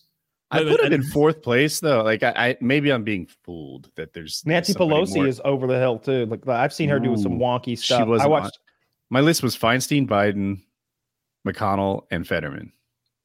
I 0.51 0.59
put 0.63 0.79
him 0.81 0.85
and- 0.87 0.93
in 0.95 1.03
fourth 1.03 1.41
place 1.41 1.79
though. 1.79 2.03
Like 2.03 2.21
I, 2.23 2.31
I 2.35 2.57
maybe 2.61 2.91
I'm 2.91 3.03
being 3.03 3.27
fooled 3.43 3.89
that 3.95 4.13
there's 4.13 4.43
Nancy 4.45 4.73
Pelosi 4.73 5.15
more- 5.15 5.27
is 5.27 5.41
over 5.43 5.65
the 5.67 5.79
hill 5.79 5.97
too. 5.99 6.25
Like 6.27 6.47
I've 6.47 6.73
seen 6.73 6.89
her 6.89 6.99
do 6.99 7.17
some 7.17 7.33
Ooh, 7.33 7.39
wonky 7.39 7.65
she 7.71 7.75
stuff. 7.77 8.07
wasn't 8.07 8.21
I 8.21 8.25
on- 8.35 8.43
watched. 8.43 8.59
My 9.09 9.21
list 9.21 9.43
was 9.43 9.55
Feinstein, 9.57 10.07
Biden, 10.07 10.61
McConnell, 11.47 12.03
and 12.11 12.27
Fetterman. 12.27 12.71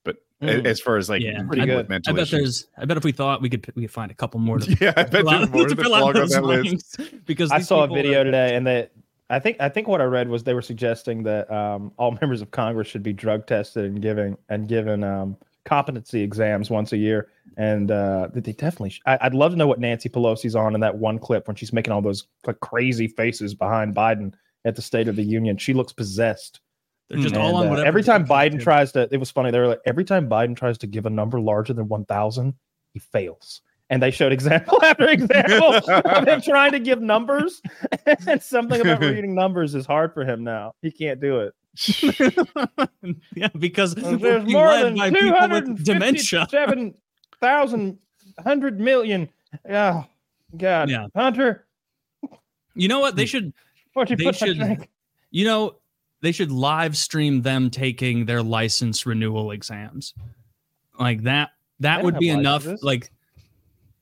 But 0.05 0.17
Mm. 0.43 0.65
as 0.67 0.81
far 0.81 0.97
as 0.97 1.09
like 1.09 1.23
Yeah, 1.23 1.43
Pretty 1.45 1.63
I, 1.63 1.67
good. 1.67 1.87
I 1.87 1.89
mental 1.89 2.15
bet 2.15 2.23
issues. 2.25 2.31
there's 2.41 2.67
I 2.79 2.85
bet 2.85 2.97
if 2.97 3.05
we 3.05 3.13
thought 3.13 3.43
we 3.43 3.49
could 3.51 3.67
we 3.75 3.83
could 3.83 3.91
find 3.91 4.11
a 4.11 4.15
couple 4.15 4.41
more 4.41 4.59
to 4.59 4.71
yeah, 4.81 4.93
I 4.97 5.03
bet 5.05 5.11
fill 5.13 5.25
there's 5.31 5.51
more 5.51 5.69
to 5.69 5.75
to 5.75 5.83
fill 5.83 5.95
out 5.95 6.03
on 6.05 6.15
those 6.15 6.31
that 6.31 6.45
list. 6.45 7.01
because 7.27 7.51
I 7.51 7.61
saw 7.61 7.85
a 7.85 7.89
video 7.89 8.21
are- 8.21 8.25
today, 8.25 8.55
and 8.55 8.67
that 8.67 8.93
I 9.31 9.39
think 9.39 9.59
I 9.61 9.69
think 9.69 9.89
what 9.89 10.01
I 10.01 10.05
read 10.05 10.29
was 10.29 10.45
they 10.45 10.55
were 10.55 10.63
suggesting 10.63 11.23
that 11.25 11.51
um, 11.51 11.93
all 11.99 12.13
members 12.21 12.41
of 12.41 12.51
Congress 12.51 12.89
should 12.89 13.03
be 13.03 13.13
drug 13.13 13.47
tested 13.47 13.85
and 13.85 14.01
giving 14.01 14.37
and 14.49 14.69
given 14.69 15.05
um, 15.05 15.37
competency 15.69 16.23
exams 16.23 16.71
once 16.71 16.93
a 16.93 16.97
year. 16.97 17.29
And 17.57 17.91
uh, 17.91 18.29
they 18.33 18.53
definitely. 18.53 18.91
Sh- 18.91 19.03
I, 19.07 19.19
I'd 19.21 19.35
love 19.35 19.53
to 19.53 19.59
know 19.59 19.67
what 19.67 19.79
Nancy 19.79 20.09
Pelosi's 20.09 20.57
on 20.57 20.75
in 20.75 20.81
that 20.81 20.97
one 20.97 21.19
clip 21.19 21.47
when 21.47 21.57
she's 21.57 21.73
making 21.73 21.93
all 21.93 22.01
those 22.01 22.27
like 22.47 22.61
crazy 22.61 23.07
faces 23.07 23.55
behind 23.55 23.95
Biden 23.95 24.33
at 24.65 24.77
the 24.77 24.83
State 24.83 25.09
of 25.09 25.17
the 25.17 25.23
Union. 25.23 25.59
She 25.59 25.75
looks 25.75 25.93
possessed. 25.93 26.61
They're 27.09 27.19
just 27.19 27.35
And, 27.35 27.43
all 27.45 27.57
on 27.57 27.79
uh, 27.79 27.83
every 27.83 28.03
time 28.03 28.27
Biden 28.27 28.59
do. 28.59 28.65
tries 28.65 28.93
to, 28.93 29.09
it 29.11 29.19
was 29.19 29.31
funny. 29.31 29.51
They 29.51 29.59
were 29.59 29.69
like, 29.69 29.81
every 29.87 30.05
time 30.05 30.29
Biden 30.29 30.57
tries 30.57 30.79
to 30.79 30.87
give 30.87 31.07
a 31.07 31.11
number 31.11 31.41
larger 31.41 31.73
than 31.75 31.89
1,000, 31.89 32.55
he 32.93 32.99
fails. 32.99 33.61
And 33.91 34.03
they 34.03 34.11
showed 34.11 34.33
example 34.33 34.79
after 34.85 35.09
example 35.09 35.75
of 35.75 36.29
him 36.29 36.41
trying 36.43 36.73
to 36.73 36.81
give 36.81 37.01
numbers. 37.01 37.61
and 38.27 38.43
something 38.43 38.81
about 38.81 39.01
reading 39.01 39.35
numbers 39.35 39.75
is 39.75 39.87
hard 39.87 40.13
for 40.13 40.25
him 40.25 40.45
now. 40.45 40.73
He 40.83 40.91
can't 40.91 41.21
do 41.21 41.41
it. 41.41 41.55
yeah, 43.35 43.49
because 43.59 43.95
There's 43.95 44.45
more 44.47 44.73
than 44.79 44.97
by 44.97 45.11
people 45.11 45.49
with 45.49 45.85
dementia. 45.85 46.47
257,000, 46.51 47.99
100 48.35 48.81
million. 48.81 49.29
Oh, 49.71 50.05
God. 50.57 50.91
Yeah. 50.91 51.07
Hunter, 51.15 51.67
You 52.75 52.89
know 52.89 53.01
what? 53.01 53.17
They 53.17 53.25
hmm. 53.25 53.27
should. 53.27 53.53
what'd 53.95 54.19
you 54.19 54.25
They 54.25 54.33
should- 54.37 54.89
You 55.31 55.45
know, 55.45 55.77
they 56.21 56.33
should 56.33 56.51
live 56.51 56.97
stream 56.97 57.43
them 57.43 57.71
taking 57.71 58.25
their 58.25 58.43
license 58.43 59.07
renewal 59.07 59.53
exams. 59.53 60.15
Like 60.99 61.23
that. 61.23 61.51
That 61.81 62.03
would 62.03 62.19
be 62.19 62.29
enough. 62.29 62.65
licenses. 62.65 62.85
Like 62.85 63.13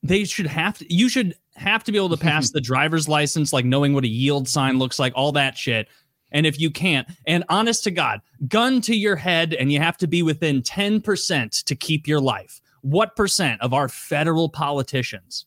they 0.03 0.25
should 0.25 0.47
have 0.47 0.79
to. 0.79 0.95
You 0.95 1.09
should 1.11 1.35
have 1.57 1.85
to 1.85 1.93
be 1.93 1.99
able 1.99 2.09
to 2.11 2.17
pass 2.17 2.51
the 2.53 2.61
driver's 2.61 3.09
license, 3.09 3.53
like 3.53 3.65
knowing 3.65 3.93
what 3.93 4.05
a 4.05 4.09
yield 4.09 4.49
sign 4.49 4.79
looks 4.79 4.99
like, 4.99 5.13
all 5.15 5.33
that 5.33 5.59
shit. 5.59 5.89
And 6.37 6.45
if 6.45 6.61
you 6.61 6.71
can't, 6.71 7.09
and 7.27 7.45
honest 7.49 7.83
to 7.85 7.91
God, 7.91 8.21
gun 8.47 8.83
to 8.83 8.95
your 8.95 9.17
head, 9.17 9.55
and 9.55 9.73
you 9.73 9.81
have 9.81 9.97
to 9.97 10.07
be 10.07 10.23
within 10.23 10.61
10% 10.61 11.65
to 11.65 11.75
keep 11.75 12.07
your 12.07 12.21
life. 12.21 12.61
What 12.83 13.17
percent 13.17 13.63
of 13.63 13.73
our 13.73 13.89
federal 13.89 14.51
politicians 14.51 15.47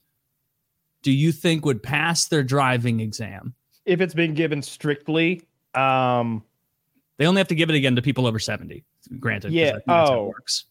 do 1.03 1.11
you 1.11 1.31
think 1.31 1.63
would 1.63 1.83
pass 1.83 2.27
their 2.27 2.41
driving 2.41 3.01
exam? 3.01 3.53
If 3.85 4.01
it's 4.01 4.15
been 4.15 4.33
given 4.33 4.63
strictly, 4.63 5.43
um, 5.75 6.43
They 7.17 7.27
only 7.27 7.39
have 7.39 7.47
to 7.49 7.55
give 7.55 7.69
it 7.69 7.75
again 7.75 7.95
to 7.95 8.01
people 8.01 8.25
over 8.25 8.39
70. 8.39 8.83
granted. 9.19 9.51
Yeah, 9.51 9.67
I 9.67 9.71
think 9.73 9.83
that's 9.85 10.09
how 10.09 10.15
it 10.15 10.17
oh. 10.17 10.25
works. 10.25 10.65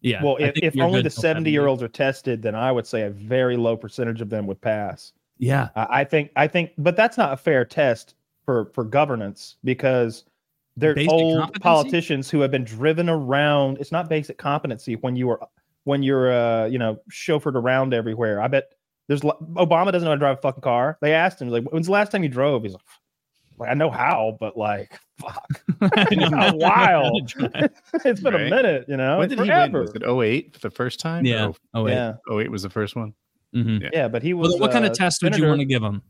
Yeah. 0.00 0.24
well, 0.24 0.36
if, 0.40 0.52
if 0.56 0.80
only 0.80 1.02
the 1.02 1.10
70 1.10 1.48
year 1.48 1.68
olds 1.68 1.80
are 1.80 1.88
tested, 1.88 2.42
then 2.42 2.56
I 2.56 2.72
would 2.72 2.88
say 2.88 3.02
a 3.02 3.10
very 3.10 3.56
low 3.56 3.76
percentage 3.76 4.20
of 4.20 4.30
them 4.30 4.48
would 4.48 4.60
pass. 4.60 5.12
Yeah. 5.38 5.68
I 5.76 6.00
I 6.00 6.04
think 6.04 6.32
I 6.34 6.48
think, 6.48 6.72
but 6.76 6.96
that's 6.96 7.16
not 7.16 7.32
a 7.32 7.36
fair 7.36 7.64
test 7.64 8.14
for 8.50 8.64
for 8.74 8.82
governance 8.82 9.56
because 9.62 10.24
they're 10.76 10.94
Basic 10.94 11.12
old 11.12 11.38
competency? 11.38 11.60
politicians 11.62 12.30
who 12.30 12.40
have 12.40 12.50
been 12.50 12.64
driven 12.64 13.08
around. 13.08 13.78
It's 13.78 13.92
not 13.92 14.08
basic 14.08 14.38
competency 14.38 14.96
when 14.96 15.14
you 15.14 15.30
are 15.30 15.40
when 15.84 16.02
you're 16.02 16.32
uh 16.32 16.66
you 16.66 16.78
know 16.78 16.98
chauffeured 17.12 17.54
around 17.54 17.94
everywhere. 17.94 18.40
I 18.40 18.48
bet 18.48 18.72
there's 19.06 19.20
Obama 19.20 19.92
doesn't 19.92 20.02
know 20.04 20.10
how 20.10 20.14
to 20.14 20.18
drive 20.18 20.38
a 20.38 20.40
fucking 20.40 20.62
car. 20.62 20.98
They 21.00 21.12
asked 21.12 21.40
him 21.40 21.48
like, 21.48 21.62
when's 21.70 21.86
the 21.86 21.92
last 21.92 22.10
time 22.10 22.24
you 22.24 22.28
drove? 22.28 22.64
He's 22.64 22.72
like, 22.72 22.82
like 23.58 23.70
I 23.70 23.74
know 23.74 23.90
how, 23.90 24.36
but 24.40 24.56
like, 24.56 24.98
fuck, 25.20 25.48
I 25.96 26.14
know. 26.16 26.48
a 26.48 26.56
while. 26.56 27.10
It's 27.14 27.34
been 28.20 28.34
Right. 28.34 28.46
a 28.46 28.50
minute, 28.50 28.86
you 28.88 28.96
know. 28.96 29.18
when 29.18 29.28
did 29.28 29.38
he 29.38 29.46
forever. 29.46 29.84
win? 29.84 29.92
Was 29.92 29.94
it 29.94 30.02
08 30.08 30.54
for 30.54 30.60
the 30.60 30.70
first 30.70 30.98
time? 30.98 31.24
Yeah. 31.24 31.46
Or 31.48 31.54
Oh, 31.74 31.84
wait. 31.84 31.92
yeah, 31.92 32.14
08 32.32 32.50
was 32.50 32.62
the 32.62 32.70
first 32.70 32.96
one. 32.96 33.14
Mhm. 33.54 33.90
yeah, 33.92 34.08
but 34.08 34.22
he 34.24 34.32
was. 34.34 34.50
Well, 34.50 34.60
what 34.60 34.72
kind 34.72 34.84
of 34.84 34.90
uh, 34.92 34.94
test 34.94 35.22
would 35.22 35.36
you 35.36 35.46
want 35.46 35.60
to 35.60 35.66
give 35.66 35.82
them? 35.82 36.02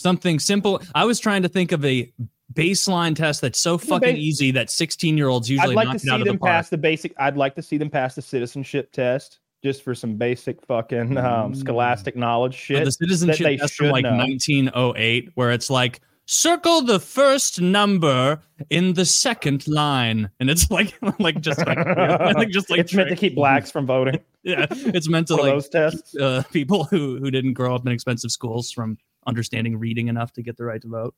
Something 0.00 0.38
simple. 0.38 0.80
I 0.94 1.04
was 1.04 1.20
trying 1.20 1.42
to 1.42 1.48
think 1.48 1.72
of 1.72 1.84
a 1.84 2.10
baseline 2.54 3.14
test 3.14 3.42
that's 3.42 3.60
so 3.60 3.76
fucking 3.76 4.16
easy 4.16 4.50
that 4.52 4.70
16 4.70 5.18
year 5.18 5.28
olds 5.28 5.48
usually 5.50 5.76
I'd 5.76 5.86
like 5.86 5.92
to 5.92 5.98
see 5.98 6.08
the 6.08 6.24
them 6.24 6.38
park. 6.38 6.50
pass 6.50 6.68
the 6.70 6.78
basic. 6.78 7.12
I'd 7.18 7.36
like 7.36 7.54
to 7.56 7.62
see 7.62 7.76
them 7.76 7.90
pass 7.90 8.14
the 8.14 8.22
citizenship 8.22 8.92
test 8.92 9.40
just 9.62 9.82
for 9.82 9.94
some 9.94 10.16
basic 10.16 10.64
fucking 10.64 11.18
um, 11.18 11.54
scholastic 11.54 12.16
knowledge 12.16 12.54
shit. 12.54 12.82
the 12.82 12.92
citizenship 12.92 13.44
they 13.44 13.56
test 13.58 13.74
from 13.74 13.90
like 13.90 14.04
know. 14.04 14.16
1908, 14.16 15.32
where 15.34 15.50
it's 15.50 15.68
like 15.68 16.00
circle 16.24 16.80
the 16.80 16.98
first 16.98 17.60
number 17.60 18.40
in 18.70 18.94
the 18.94 19.04
second 19.04 19.68
line, 19.68 20.30
and 20.40 20.48
it's 20.48 20.70
like 20.70 20.94
like 21.18 21.42
just 21.42 21.58
like, 21.66 21.76
like 21.86 22.48
just 22.48 22.70
like 22.70 22.80
it's 22.80 22.94
meant 22.94 23.10
to 23.10 23.16
keep 23.16 23.34
blacks 23.34 23.70
from 23.70 23.84
voting. 23.84 24.18
yeah, 24.44 24.66
it's 24.70 25.10
meant 25.10 25.26
to 25.26 25.36
like 25.36 25.52
those 25.52 25.68
tests. 25.68 26.16
uh, 26.16 26.42
people 26.52 26.84
who 26.84 27.18
who 27.18 27.30
didn't 27.30 27.52
grow 27.52 27.74
up 27.74 27.84
in 27.84 27.92
expensive 27.92 28.30
schools 28.30 28.72
from 28.72 28.96
understanding 29.26 29.78
reading 29.78 30.08
enough 30.08 30.32
to 30.34 30.42
get 30.42 30.56
the 30.56 30.64
right 30.64 30.80
to 30.82 30.88
vote. 30.88 31.14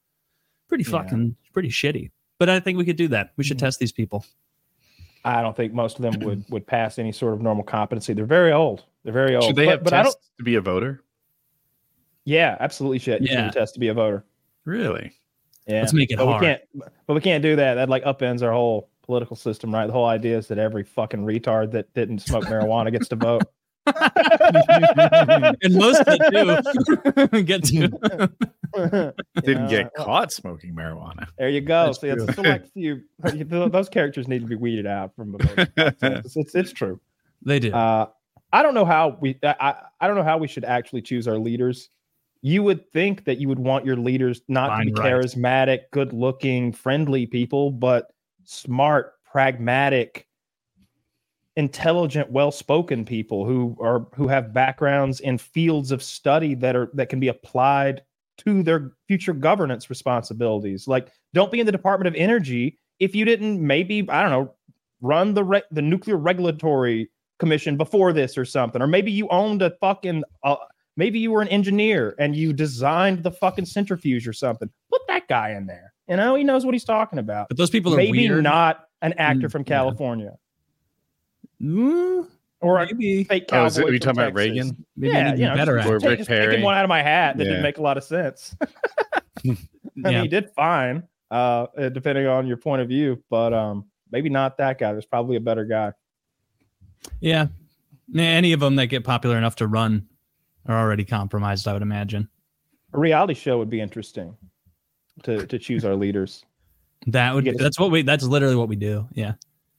Pretty 0.69 0.85
Yeah. 0.85 0.91
fucking 1.03 1.37
pretty 1.53 1.69
shitty. 1.69 2.11
But 2.39 2.49
I 2.49 2.61
think 2.61 2.79
we 2.79 2.85
could 2.85 2.97
do 2.97 3.09
that. 3.09 3.33
We 3.37 3.45
should 3.45 3.57
Mhm. 3.59 3.61
test 3.61 3.79
these 3.79 3.93
people. 3.93 4.25
I 5.25 5.41
don't 5.43 5.57
think 5.57 5.73
most 5.73 5.97
of 5.99 6.03
them 6.03 6.21
would 6.27 6.45
would 6.51 6.67
pass 6.67 6.99
any 6.99 7.13
sort 7.13 7.35
of 7.35 7.41
normal 7.43 7.65
competency. 7.65 8.13
They're 8.13 8.25
very 8.27 8.53
old. 8.53 8.85
They're 9.05 9.13
very 9.13 9.35
old. 9.37 9.45
Should 9.45 9.57
they 9.57 9.67
but, 9.67 9.71
have 9.71 9.85
but 9.85 9.93
I 9.93 9.97
don't. 10.03 10.13
tests 10.13 10.31
to 10.39 10.43
be 10.45 10.57
a 10.57 10.61
voter? 10.61 11.03
Yeah, 12.25 12.57
absolutely. 12.61 12.99
Shit. 12.99 13.23
You 13.23 13.29
Yeah. 13.31 13.47
should 13.47 13.53
test 13.59 13.75
to 13.75 13.81
be 13.81 13.89
a 13.89 13.95
voter. 13.95 14.25
Really? 14.65 15.13
Yeah, 15.67 15.81
Let's 15.81 15.93
make 15.93 16.11
it 16.11 16.17
but 16.19 16.27
hard. 16.27 16.41
we 16.41 16.47
can't. 16.47 16.63
But 17.07 17.15
we 17.15 17.21
can't 17.21 17.43
do 17.43 17.57
that. 17.57 17.75
That 17.75 17.89
like 17.89 18.05
upends 18.05 18.43
our 18.43 18.53
whole 18.53 18.89
political 19.03 19.37
system, 19.37 19.73
right? 19.75 19.87
The 19.87 19.93
whole 19.93 20.07
idea 20.07 20.39
is 20.39 20.49
that 20.49 20.59
every 20.59 20.83
fucking 20.85 21.21
retard 21.25 21.73
that 21.73 21.93
didn't 21.95 22.21
smoke 22.21 22.45
marijuana 22.45 22.91
gets 22.93 23.09
to 23.09 23.17
vote. 23.17 23.43
and 23.87 25.75
most 25.75 26.05
that 26.05 27.23
do 27.31 27.43
get 27.43 27.65
to. 27.65 29.13
Didn't 29.43 29.69
get 29.69 29.93
caught 29.95 30.33
smoking 30.33 30.75
marijuana. 30.75 31.27
There 31.37 31.49
you 31.49 31.61
go. 31.61 31.87
That's 31.87 32.01
See, 32.01 32.09
it's 32.09 32.25
true. 32.25 32.35
select 32.35 32.71
few. 32.73 33.03
Those 33.19 33.89
characters 33.89 34.29
need 34.29 34.41
to 34.41 34.47
be 34.47 34.55
weeded 34.55 34.87
out 34.87 35.17
from 35.17 35.33
the 35.33 35.39
vote. 35.39 35.69
It's, 35.77 36.37
it's, 36.37 36.55
it's 36.55 36.73
true. 36.73 37.01
They 37.45 37.59
do. 37.59 37.73
Uh, 37.73 38.07
I 38.53 38.63
don't 38.63 38.75
know 38.75 38.85
how 38.85 39.19
we. 39.21 39.39
I, 39.43 39.55
I 39.59 39.75
I 40.03 40.07
don't 40.07 40.17
know 40.17 40.23
how 40.23 40.39
we 40.39 40.47
should 40.47 40.65
actually 40.65 41.03
choose 41.03 41.27
our 41.27 41.39
leaders. 41.39 41.91
You 42.41 42.63
would 42.63 42.91
think 42.93 43.25
that 43.25 43.39
you 43.39 43.49
would 43.49 43.59
want 43.59 43.85
your 43.85 43.97
leaders 43.97 44.43
not 44.49 44.71
Fine, 44.71 44.87
to 44.87 44.93
be 44.93 45.01
right. 45.01 45.13
charismatic, 45.13 45.81
good-looking, 45.93 46.73
friendly 46.73 47.27
people, 47.27 47.71
but 47.71 48.13
smart, 48.45 49.15
pragmatic, 49.25 50.27
intelligent, 51.57 52.31
well-spoken 52.31 53.05
people 53.05 53.45
who 53.45 53.77
are 53.81 54.07
who 54.15 54.29
have 54.29 54.53
backgrounds 54.55 55.21
in 55.21 55.39
fields 55.39 55.93
of 55.93 56.03
study 56.03 56.55
that 56.57 56.75
are 56.77 56.91
that 56.95 57.09
can 57.09 57.21
be 57.21 57.29
applied 57.29 58.03
to 58.39 58.63
their 58.63 58.93
future 59.09 59.33
governance 59.35 59.91
responsibilities. 59.91 60.89
Like, 60.89 61.09
don't 61.35 61.53
be 61.53 61.61
in 61.61 61.67
the 61.67 61.73
Department 61.73 62.09
of 62.09 62.15
Energy 62.15 62.79
if 62.99 63.15
you 63.15 63.25
didn't 63.25 63.65
maybe 63.65 64.07
I 64.09 64.23
don't 64.23 64.31
know 64.31 64.55
run 65.01 65.35
the 65.35 65.45
re- 65.45 65.63
the 65.71 65.83
nuclear 65.83 66.17
regulatory 66.17 67.11
commission 67.39 67.77
before 67.77 68.13
this 68.13 68.39
or 68.39 68.45
something, 68.45 68.81
or 68.81 68.87
maybe 68.87 69.11
you 69.11 69.29
owned 69.29 69.61
a 69.63 69.71
fucking 69.81 70.23
uh, 70.45 70.57
maybe 70.97 71.19
you 71.19 71.31
were 71.33 71.43
an 71.43 71.49
engineer 71.49 72.15
and 72.19 72.35
you 72.37 72.53
designed 72.53 73.23
the 73.25 73.31
fucking 73.31 73.67
centrifuge 73.67 74.27
or 74.29 74.33
something. 74.33 74.71
Put 74.91 75.03
that 75.09 75.29
guy 75.29 75.51
in 75.51 75.67
there. 75.67 75.93
You 76.09 76.17
know, 76.17 76.35
he 76.35 76.45
knows 76.45 76.65
what 76.65 76.75
he's 76.75 76.85
talking 76.85 77.19
about. 77.19 77.49
but 77.49 77.57
those 77.59 77.71
people 77.71 77.93
are 77.95 77.97
Maybe 77.97 78.29
weird. 78.29 78.43
not 78.43 78.85
an 79.03 79.13
actor 79.15 79.49
Mm, 79.49 79.53
from 79.53 79.65
yeah. 79.67 80.31
California 81.63 82.23
Mm, 82.23 82.29
or 82.61 82.79
a 82.81 82.87
maybe. 82.87 83.25
fake 83.25 83.45
Oh, 83.53 83.65
is 83.67 83.79
it, 83.79 83.85
are 83.85 83.93
you 83.93 83.99
from 83.99 84.15
talking 84.17 84.21
about 84.23 84.35
Reagan? 84.35 84.85
Maybe 84.97 85.13
yeah, 85.13 85.35
you 85.35 85.47
know, 85.47 85.55
better 85.55 85.77
just, 85.79 85.89
Or. 85.89 85.99
Rick 86.09 86.19
just 86.19 86.29
Perry. 86.29 86.49
picking 86.49 86.65
one 86.65 86.77
out 86.77 86.85
of 86.85 86.89
my 86.89 87.03
hat 87.03 87.37
that 87.37 87.45
Yeah. 87.45 87.51
didn't 87.51 87.63
make 87.63 87.79
a 87.79 87.83
lot 87.83 87.97
of 87.97 88.05
sense. 88.05 88.55
I 88.63 88.69
Yeah. 89.45 89.53
mean, 89.95 90.23
he 90.23 90.29
did 90.29 90.51
fine, 90.51 91.03
uh, 91.31 91.67
uh, 91.77 91.89
depending 91.89 92.27
on 92.27 92.47
your 92.47 92.57
point 92.57 92.83
of 92.83 92.89
view, 92.89 93.23
but 93.31 93.53
um, 93.53 93.87
maybe 94.11 94.29
not 94.29 94.57
that 94.59 94.79
guy. 94.79 94.93
There's 94.93 95.07
probably 95.07 95.37
a 95.37 95.41
better 95.41 95.65
guy. 95.65 95.93
Yeah. 97.21 97.49
Nah, 98.09 98.23
Any 98.23 98.53
of 98.53 98.61
them 98.61 98.77
that 98.77 98.87
get 98.87 99.05
popular 99.05 99.37
enough 99.39 99.57
to 99.57 99.67
run 99.67 100.07
are 100.67 100.79
already 100.79 101.05
compromised, 101.05 101.67
I 101.67 101.73
would 101.73 101.83
imagine. 101.83 102.29
A 102.95 102.99
reality 102.99 103.35
show 103.35 103.59
would 103.59 103.71
be 103.71 103.81
interesting 103.81 104.37
to 105.25 105.47
to 105.47 105.59
choose 105.59 105.85
our 105.85 105.95
leaders. 105.95 106.45
That 107.07 107.35
would 107.35 107.45
that's 107.59 107.79
what 107.79 107.91
we 107.91 108.03
that's 108.03 108.25
literally 108.25 108.55
what 108.57 108.69
we 108.69 108.77
do. 108.77 109.09
Yeah. 109.15 109.33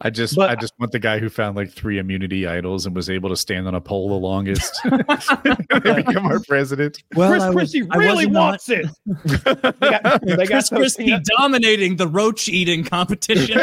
I 0.05 0.09
just 0.09 0.35
But- 0.35 0.49
I 0.49 0.55
just 0.55 0.73
want 0.79 0.91
the 0.91 0.99
guy 0.99 1.17
who 1.19 1.29
found 1.29 1.55
like 1.55 1.71
three 1.71 1.97
immunity 1.97 2.45
idols 2.45 2.85
and 2.85 2.93
was 2.95 3.09
able 3.09 3.29
to 3.29 3.35
stand 3.37 3.67
on 3.67 3.73
a 3.75 3.81
pole 3.81 4.09
the 4.09 4.15
longest. 4.15 4.77
they 5.83 5.93
become 6.03 6.25
our 6.25 6.39
president. 6.41 7.01
Well, 7.15 7.31
Chris 7.31 7.53
Christie 7.53 7.81
really 7.95 8.25
wants 8.27 8.69
it. 8.69 8.85
They 9.23 9.89
got, 9.89 10.21
they 10.25 10.45
Chris 10.45 10.69
those 10.69 10.79
Christie 10.79 11.05
peanut- 11.05 11.25
dominating 11.37 11.95
the 11.95 12.07
roach 12.07 12.47
eating 12.49 12.83
competition. 12.83 13.57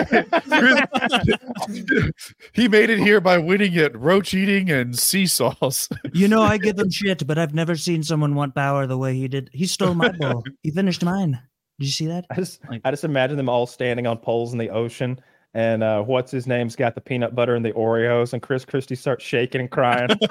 he 2.53 2.69
made 2.69 2.91
it 2.91 2.99
here 2.99 3.21
by 3.21 3.39
winning 3.39 3.77
at 3.77 3.99
roach 3.99 4.35
eating 4.35 4.71
and 4.71 4.99
seesaws. 4.99 5.89
You 6.13 6.29
know, 6.29 6.43
I 6.43 6.59
give 6.59 6.79
him 6.79 6.91
shit, 6.91 7.27
but 7.27 7.39
I've 7.39 7.55
never 7.55 7.77
seen 7.77 8.03
someone 8.03 8.35
want 8.35 8.55
power 8.55 8.87
the 8.87 8.99
way 8.99 9.15
he 9.15 9.29
did. 9.29 9.51
He 9.53 9.67
stole 9.67 9.95
my 9.95 10.11
bowl. 10.13 10.43
He 10.63 10.71
finished 10.71 11.05
mine. 11.05 11.41
Did 11.79 11.87
you 11.87 11.93
see 11.93 12.07
that? 12.07 12.27
I 12.31 12.35
just, 12.37 12.61
Like- 12.69 12.83
I 12.85 12.91
just 12.91 13.05
imagine 13.05 13.37
them 13.37 13.49
all 13.49 13.67
standing 13.67 14.07
on 14.07 14.19
poles 14.19 14.53
in 14.53 14.59
the 14.59 14.71
ocean, 14.71 15.19
and 15.53 15.83
uh, 15.83 16.01
what's 16.03 16.31
his 16.31 16.47
name's 16.47 16.77
got 16.77 16.95
the 16.95 17.01
peanut 17.01 17.35
butter 17.35 17.55
and 17.57 17.65
the 17.65 17.73
Oreos, 17.73 18.33
and 18.33 18.41
Chris 18.41 18.65
Christie 18.65 18.95
starts 18.95 19.25
shaking 19.25 19.61
and 19.63 19.71
crying. 19.71 20.09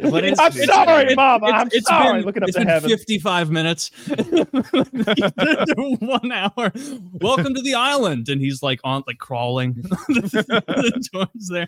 What 0.00 0.24
is- 0.24 0.38
I'm 0.38 0.48
it's- 0.52 0.66
sorry, 0.66 1.02
it's- 1.02 1.16
Mama. 1.16 1.46
it's- 1.48 1.60
I'm 1.62 1.68
it's 1.72 1.88
sorry. 1.88 2.18
Been, 2.18 2.26
Looking 2.26 2.42
up 2.42 2.48
it's 2.48 2.56
to 2.56 2.60
been 2.60 2.68
heaven. 2.68 2.90
55 2.90 3.50
minutes. 3.50 3.90
One 6.00 6.32
hour. 6.32 6.72
Welcome 7.20 7.54
to 7.54 7.62
the 7.62 7.74
island. 7.76 8.28
And 8.28 8.40
he's 8.40 8.62
like 8.62 8.80
on 8.84 9.02
like 9.06 9.18
crawling 9.18 9.82
towards 11.12 11.48
there. 11.48 11.66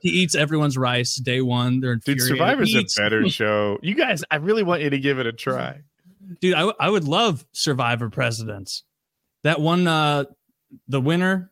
He 0.00 0.08
eats 0.10 0.34
everyone's 0.34 0.76
rice 0.78 1.16
day 1.16 1.40
one. 1.40 1.80
They're 1.80 1.96
Dude. 1.96 2.20
Survivor's 2.20 2.74
a 2.74 2.84
better 3.00 3.28
show. 3.28 3.78
You 3.82 3.94
guys, 3.94 4.24
I 4.30 4.36
really 4.36 4.62
want 4.62 4.82
you 4.82 4.90
to 4.90 4.98
give 4.98 5.18
it 5.18 5.26
a 5.26 5.32
try. 5.32 5.80
dude. 6.40 6.54
I, 6.54 6.58
w- 6.60 6.76
I 6.80 6.90
would 6.90 7.04
love 7.04 7.44
Survivor 7.52 8.10
presidents. 8.10 8.84
That 9.44 9.60
one, 9.60 9.86
uh, 9.86 10.24
the 10.88 11.00
winner. 11.00 11.50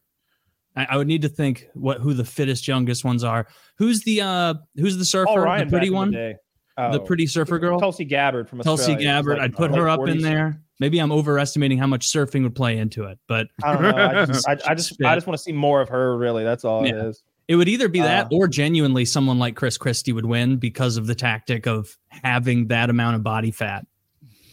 I, 0.74 0.86
I 0.90 0.96
would 0.96 1.06
need 1.06 1.22
to 1.22 1.28
think 1.28 1.68
what 1.74 2.00
who 2.00 2.12
the 2.14 2.24
fittest 2.24 2.68
youngest 2.68 3.04
ones 3.04 3.24
are. 3.24 3.46
Who's 3.78 4.02
the 4.02 4.20
uh 4.20 4.54
who's 4.76 4.96
the 4.98 5.04
surfer? 5.04 5.40
Ryan, 5.40 5.68
the 5.68 5.70
pretty 5.70 5.90
one, 5.90 6.10
the, 6.10 6.16
day. 6.16 6.34
the 6.76 7.00
Oh. 7.00 7.04
pretty 7.04 7.26
surfer 7.26 7.58
girl. 7.58 7.80
Tulsi 7.80 8.04
Gabbard 8.04 8.48
from 8.48 8.60
Tulsi 8.60 8.82
Australia. 8.92 8.98
She's 8.98 9.06
Gabbard. 9.06 9.38
like 9.38 9.44
I'd 9.44 9.54
put 9.54 9.70
late 9.72 9.78
her 9.80 9.88
up 9.88 10.06
in 10.08 10.20
there. 10.20 10.60
Maybe 10.78 10.98
I'm 10.98 11.10
overestimating 11.10 11.78
how 11.78 11.86
much 11.86 12.06
surfing 12.06 12.42
would 12.42 12.54
play 12.54 12.76
into 12.76 13.04
it, 13.04 13.18
but 13.26 13.46
I 13.64 13.72
don't 13.72 13.82
know. 13.82 13.96
I 13.96 14.24
just, 14.26 14.46
I, 14.46 14.52
I 14.66 14.74
just, 14.74 15.02
I 15.02 15.14
just 15.14 15.26
want 15.26 15.38
to 15.38 15.42
see 15.42 15.52
more 15.52 15.80
of 15.80 15.88
her. 15.88 16.18
Really, 16.18 16.44
that's 16.44 16.66
all 16.66 16.84
it 16.84 16.88
Yeah. 16.90 17.06
is. 17.06 17.22
it 17.48 17.56
would 17.56 17.68
either 17.68 17.88
be 17.88 18.00
that 18.00 18.26
Uh, 18.26 18.36
or 18.36 18.46
genuinely 18.46 19.06
someone 19.06 19.38
like 19.38 19.56
Chris 19.56 19.78
Christie 19.78 20.12
would 20.12 20.26
win 20.26 20.58
because 20.58 20.98
of 20.98 21.06
the 21.06 21.14
tactic 21.14 21.66
of 21.66 21.96
having 22.10 22.66
that 22.66 22.90
amount 22.90 23.16
of 23.16 23.22
body 23.22 23.50
fat. 23.52 23.86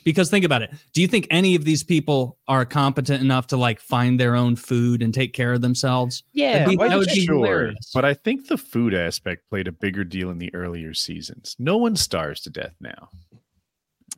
Because 0.04 0.30
think 0.30 0.44
about 0.46 0.62
it. 0.62 0.72
Do 0.94 1.02
you 1.02 1.08
think 1.08 1.28
any 1.32 1.56
of 1.56 1.64
these 1.66 1.84
people 1.84 2.38
are 2.48 2.66
competent 2.66 3.22
enough 3.24 3.48
to 3.48 3.58
like 3.58 3.80
find 3.80 4.20
their 4.20 4.36
own 4.36 4.56
food 4.56 5.02
and 5.02 5.14
take 5.14 5.34
care 5.34 5.54
of 5.54 5.62
themselves? 5.62 6.24
Yeah, 6.34 6.60
That'd 6.66 6.78
be- 6.80 6.88
that 6.88 6.98
would 6.98 7.08
be 7.08 7.26
sure, 7.26 7.36
hilarious. 7.36 7.92
but 7.94 8.06
I 8.06 8.14
think 8.14 8.48
the 8.48 8.58
food 8.58 8.94
aspect 8.94 9.50
played 9.50 9.68
a 9.68 9.72
bigger 9.72 10.04
deal 10.04 10.30
in 10.30 10.38
the 10.40 10.54
earlier 10.54 10.94
seasons. 10.94 11.56
No 11.60 11.78
one 11.78 11.96
starves 11.96 12.42
to 12.42 12.50
death 12.50 12.76
now. 12.82 13.10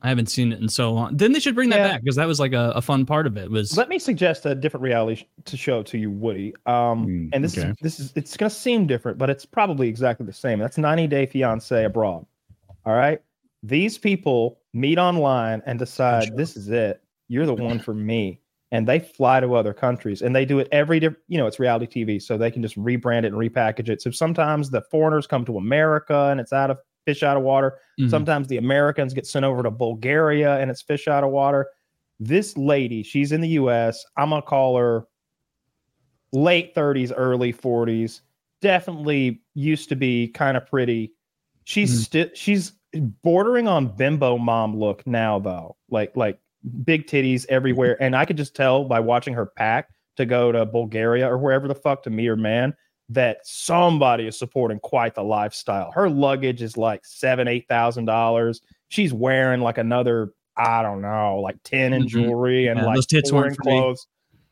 I 0.02 0.08
haven't 0.10 0.26
seen 0.26 0.52
it 0.52 0.60
in 0.60 0.68
so 0.68 0.92
long. 0.92 1.16
Then 1.16 1.32
they 1.32 1.40
should 1.40 1.54
bring 1.54 1.70
that 1.70 1.76
Yeah. 1.78 1.88
back 1.92 2.02
because 2.02 2.16
that 2.16 2.26
was 2.28 2.38
like 2.38 2.52
a, 2.52 2.72
a 2.76 2.82
fun 2.82 3.06
part 3.06 3.26
of 3.26 3.38
it. 3.38 3.50
Was 3.50 3.78
Let 3.78 3.88
me 3.88 3.98
suggest 3.98 4.44
a 4.44 4.54
different 4.54 4.82
reality 4.84 5.22
sh- 5.22 5.24
to 5.46 5.56
show 5.56 5.82
to 5.84 5.96
you, 5.96 6.10
Woody. 6.10 6.54
Um, 6.66 7.06
Mm, 7.06 7.30
and 7.32 7.42
this 7.42 7.56
okay. 7.56 7.70
is 7.70 7.76
this 7.80 8.00
is 8.00 8.12
it's 8.14 8.36
going 8.36 8.50
to 8.50 8.54
seem 8.54 8.86
different, 8.86 9.16
but 9.16 9.30
it's 9.30 9.46
probably 9.46 9.88
exactly 9.88 10.26
the 10.26 10.34
same. 10.34 10.58
That's 10.58 10.76
90 10.76 11.06
Day 11.06 11.24
Fiance 11.24 11.82
abroad. 11.84 12.26
All 12.84 12.94
right, 12.94 13.20
these 13.66 13.98
people 13.98 14.60
meet 14.72 14.98
online 14.98 15.62
and 15.66 15.78
decide 15.78 16.36
this 16.36 16.56
is 16.56 16.68
it. 16.68 17.02
You're 17.28 17.46
the 17.46 17.54
one 17.68 17.78
for 17.78 17.94
me, 17.94 18.40
and 18.70 18.86
they 18.86 19.00
fly 19.00 19.40
to 19.40 19.54
other 19.54 19.74
countries 19.74 20.22
and 20.22 20.34
they 20.34 20.44
do 20.44 20.58
it 20.58 20.68
every 20.72 21.00
different. 21.00 21.22
You 21.28 21.38
know, 21.38 21.46
it's 21.46 21.58
reality 21.58 22.04
TV, 22.04 22.20
so 22.22 22.36
they 22.38 22.50
can 22.50 22.62
just 22.62 22.76
rebrand 22.76 23.24
it 23.24 23.32
and 23.32 23.36
repackage 23.36 23.88
it. 23.88 24.00
So 24.02 24.10
sometimes 24.10 24.70
the 24.70 24.82
foreigners 24.90 25.26
come 25.26 25.44
to 25.46 25.56
America 25.58 26.28
and 26.30 26.40
it's 26.40 26.52
out 26.52 26.70
of 26.70 26.78
fish 27.06 27.22
out 27.22 27.36
of 27.36 27.42
water. 27.42 27.78
Mhm. 28.00 28.10
Sometimes 28.10 28.48
the 28.48 28.56
Americans 28.56 29.14
get 29.14 29.26
sent 29.26 29.44
over 29.44 29.62
to 29.62 29.70
Bulgaria 29.70 30.58
and 30.58 30.70
it's 30.70 30.82
fish 30.82 31.06
out 31.08 31.22
of 31.24 31.30
water. 31.30 31.68
This 32.18 32.56
lady, 32.56 33.02
she's 33.02 33.30
in 33.32 33.40
the 33.40 33.50
US. 33.50 34.04
I'm 34.16 34.30
going 34.30 34.42
to 34.42 34.46
call 34.46 34.76
her 34.76 35.06
late 36.32 36.74
30s, 36.74 37.12
early 37.16 37.52
40s. 37.52 38.22
Definitely 38.60 39.42
used 39.54 39.88
to 39.90 39.96
be 39.96 40.28
kind 40.28 40.56
of 40.56 40.66
pretty. 40.66 41.12
She's 41.64 41.92
Mhm. 41.92 42.04
still 42.04 42.26
she's 42.34 42.72
bordering 43.00 43.68
on 43.68 43.88
bimbo 43.96 44.38
mom 44.38 44.76
look 44.76 45.06
now 45.06 45.38
though. 45.38 45.76
Like 45.90 46.16
like 46.16 46.38
big 46.84 47.06
titties 47.06 47.46
everywhere 47.48 47.96
and 48.02 48.16
I 48.16 48.24
could 48.24 48.36
just 48.36 48.56
tell 48.56 48.84
by 48.84 49.00
watching 49.00 49.34
her 49.34 49.46
pack 49.46 49.88
to 50.16 50.26
go 50.26 50.50
to 50.50 50.66
Bulgaria 50.66 51.28
or 51.30 51.38
wherever 51.38 51.68
the 51.68 51.74
fuck 51.74 52.02
to 52.04 52.10
meet 52.10 52.26
her 52.26 52.36
man 52.36 52.74
that 53.08 53.38
somebody 53.44 54.26
is 54.26 54.36
supporting 54.36 54.80
quite 54.80 55.14
the 55.14 55.22
lifestyle. 55.22 55.92
Her 55.92 56.08
luggage 56.10 56.60
is 56.62 56.76
like 56.76 57.04
seven, 57.04 57.46
eight 57.46 57.66
thousand 57.68 58.06
dollars. 58.06 58.60
She's 58.88 59.12
wearing 59.12 59.60
like 59.60 59.78
another, 59.78 60.32
I 60.56 60.82
don't 60.82 61.02
know, 61.02 61.38
like 61.40 61.56
10 61.64 61.92
in 61.92 62.02
Mhm. 62.04 62.08
jewelry 62.08 62.66
and 62.66 62.80
Yeah, 62.80 62.86
like 62.86 62.94
those 62.96 63.06
tits 63.06 63.30
weren't 63.30 63.56
clothes. 63.58 64.06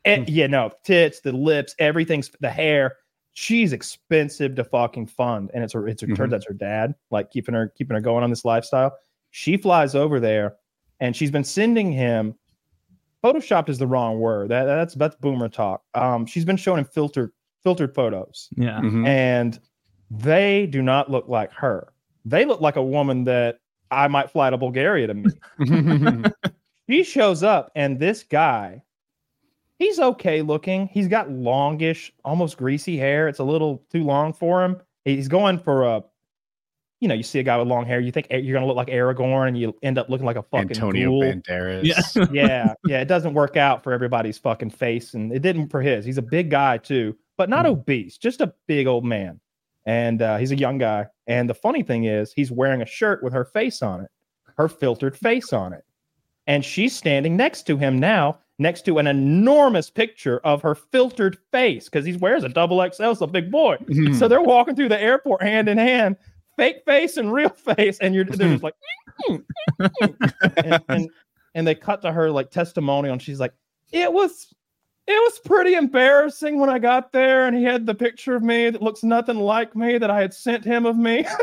And, 0.05 0.29
yeah, 0.29 0.47
no, 0.47 0.71
tits, 0.83 1.19
the 1.21 1.31
lips, 1.31 1.75
everything's 1.79 2.29
the 2.39 2.49
hair. 2.49 2.95
She's 3.37 3.73
expensive 3.73 4.55
to 4.55 4.63
fucking 4.63 5.07
fund. 5.07 5.51
And 5.53 5.63
it's 5.63 5.73
her, 5.73 5.87
it's 5.87 6.01
her 6.01 6.07
turns 6.07 6.31
Mhm. 6.31 6.33
out 6.33 6.37
it's 6.37 6.47
her 6.47 6.53
dad, 6.53 6.95
like 7.11 7.29
keeping 7.31 7.53
her, 7.53 7.67
keeping 7.77 7.93
her 7.95 8.01
going 8.01 8.23
on 8.23 8.29
this 8.29 8.45
lifestyle. 8.45 8.95
She 9.31 9.57
flies 9.57 9.93
over 9.93 10.19
there 10.21 10.55
and 11.01 11.13
she's 11.15 11.31
been 11.31 11.43
sending 11.43 11.91
him 11.91 12.35
photoshopped 13.23 13.69
is 13.69 13.77
the 13.77 13.87
wrong 13.87 14.19
word. 14.19 14.49
That, 14.49 14.65
that's 14.65 14.93
that's 14.95 15.15
boomer 15.15 15.49
talk. 15.49 15.81
Um, 15.95 16.25
she's 16.25 16.45
been 16.45 16.57
showing 16.57 16.79
him 16.79 16.85
filtered 16.85 17.31
filtered 17.63 17.93
photos, 17.95 18.47
yeah. 18.55 18.79
Mhm. 18.79 19.05
and 19.07 19.59
they 20.11 20.67
do 20.67 20.81
not 20.83 21.09
look 21.09 21.27
like 21.27 21.51
her. 21.53 21.91
They 22.23 22.45
look 22.45 22.61
like 22.61 22.75
a 22.75 22.83
woman 22.83 23.23
that 23.25 23.57
I 23.91 24.07
might 24.07 24.29
fly 24.29 24.49
to 24.51 24.57
Bulgaria 24.57 25.07
to 25.07 25.13
meet. 25.15 25.33
he 26.87 27.03
shows 27.03 27.41
up, 27.43 27.71
and 27.75 27.99
this 27.99 28.23
guy, 28.23 28.83
he's 29.77 29.99
okay 29.99 30.41
looking. 30.41 30.87
He's 30.87 31.07
got 31.07 31.29
longish, 31.29 32.11
almost 32.23 32.57
greasy 32.57 32.97
hair. 32.97 33.27
It's 33.27 33.39
a 33.39 33.43
little 33.43 33.83
too 33.91 34.03
long 34.03 34.33
for 34.33 34.63
him. 34.63 34.81
He's 35.03 35.27
going 35.27 35.59
for 35.59 35.83
a, 35.83 36.03
you 37.01 37.07
know, 37.07 37.13
you 37.13 37.23
see 37.23 37.39
a 37.39 37.43
guy 37.43 37.57
with 37.57 37.67
long 37.67 37.85
hair, 37.85 37.99
you 37.99 38.11
think 38.11 38.27
you're 38.31 38.53
gonna 38.53 38.65
look 38.65 38.77
like 38.77 38.87
Aragorn, 38.87 39.49
and 39.49 39.57
you 39.57 39.75
end 39.83 39.97
up 39.97 40.09
looking 40.09 40.25
like 40.25 40.37
a 40.37 40.43
fucking 40.43 40.71
Antonio 40.71 41.09
ghoul. 41.09 41.21
Banderas. 41.23 41.83
Yeah. 41.83 42.25
yeah, 42.31 42.73
yeah, 42.85 43.01
it 43.01 43.07
doesn't 43.07 43.33
work 43.33 43.57
out 43.57 43.83
for 43.83 43.91
everybody's 43.93 44.37
fucking 44.37 44.69
face, 44.71 45.13
and 45.13 45.31
it 45.31 45.41
didn't 45.41 45.69
for 45.69 45.81
his. 45.81 46.05
He's 46.05 46.17
a 46.17 46.23
big 46.23 46.49
guy 46.49 46.77
too, 46.77 47.15
but 47.37 47.49
not 47.49 47.65
Mhm. 47.65 47.69
obese, 47.71 48.17
just 48.17 48.41
a 48.41 48.53
big 48.65 48.87
old 48.87 49.03
man, 49.05 49.39
and 49.85 50.21
uh, 50.21 50.37
he's 50.37 50.51
a 50.51 50.57
young 50.57 50.77
guy. 50.77 51.05
And 51.27 51.49
the 51.49 51.53
funny 51.53 51.83
thing 51.83 52.05
is, 52.05 52.31
he's 52.33 52.51
wearing 52.51 52.81
a 52.81 52.85
shirt 52.87 53.21
with 53.23 53.33
her 53.33 53.45
face 53.45 53.81
on 53.83 54.01
it, 54.01 54.09
her 54.57 54.69
filtered 54.69 55.17
face 55.17 55.51
on 55.53 55.73
it, 55.73 55.83
and 56.47 56.63
she's 56.65 56.95
standing 56.95 57.35
next 57.35 57.63
to 57.63 57.77
him 57.77 57.99
now, 57.99 58.39
next 58.57 58.83
to 58.85 58.99
an 58.99 59.07
enormous 59.07 59.89
picture 59.89 60.39
of 60.39 60.61
her 60.61 60.75
filtered 60.75 61.37
face 61.51 61.85
because 61.85 62.05
he 62.05 62.15
wears 62.17 62.43
a 62.43 62.49
double 62.49 62.85
XL, 62.89 63.13
so 63.13 63.27
big 63.27 63.51
boy. 63.51 63.77
Mm-hmm. 63.83 64.13
So 64.13 64.27
they're 64.27 64.41
walking 64.41 64.75
through 64.75 64.89
the 64.89 65.01
airport 65.01 65.41
hand 65.41 65.67
in 65.67 65.77
hand, 65.77 66.15
fake 66.57 66.83
face 66.85 67.17
and 67.17 67.33
real 67.33 67.49
face, 67.75 67.97
and 67.99 68.15
you're 68.15 68.25
they're 68.25 68.49
just 68.49 68.63
like, 68.63 68.75
and, 69.29 70.83
and 70.87 71.09
and 71.53 71.67
they 71.67 71.75
cut 71.75 72.01
to 72.01 72.11
her 72.11 72.31
like 72.31 72.51
testimonial, 72.51 73.13
and 73.13 73.21
she's 73.21 73.39
like, 73.39 73.53
it 73.91 74.11
was. 74.11 74.53
It 75.07 75.21
was 75.21 75.37
pretty 75.45 75.75
embarrassing 75.75 76.59
when 76.59 76.67
I 76.67 76.79
got 76.79 77.11
there 77.11 77.45
and 77.45 77.55
he 77.55 77.63
had 77.63 77.85
the 77.85 77.93
picture 77.93 78.35
of 78.35 78.41
me 78.41 78.71
that 78.71 78.81
looks 78.81 79.03
nothing 79.03 79.37
like 79.37 79.75
me 79.75 79.99
that 79.99 80.09
I 80.09 80.19
had 80.19 80.33
sent 80.33 80.65
him 80.65 80.87
of 80.87 80.97
me. 80.97 81.27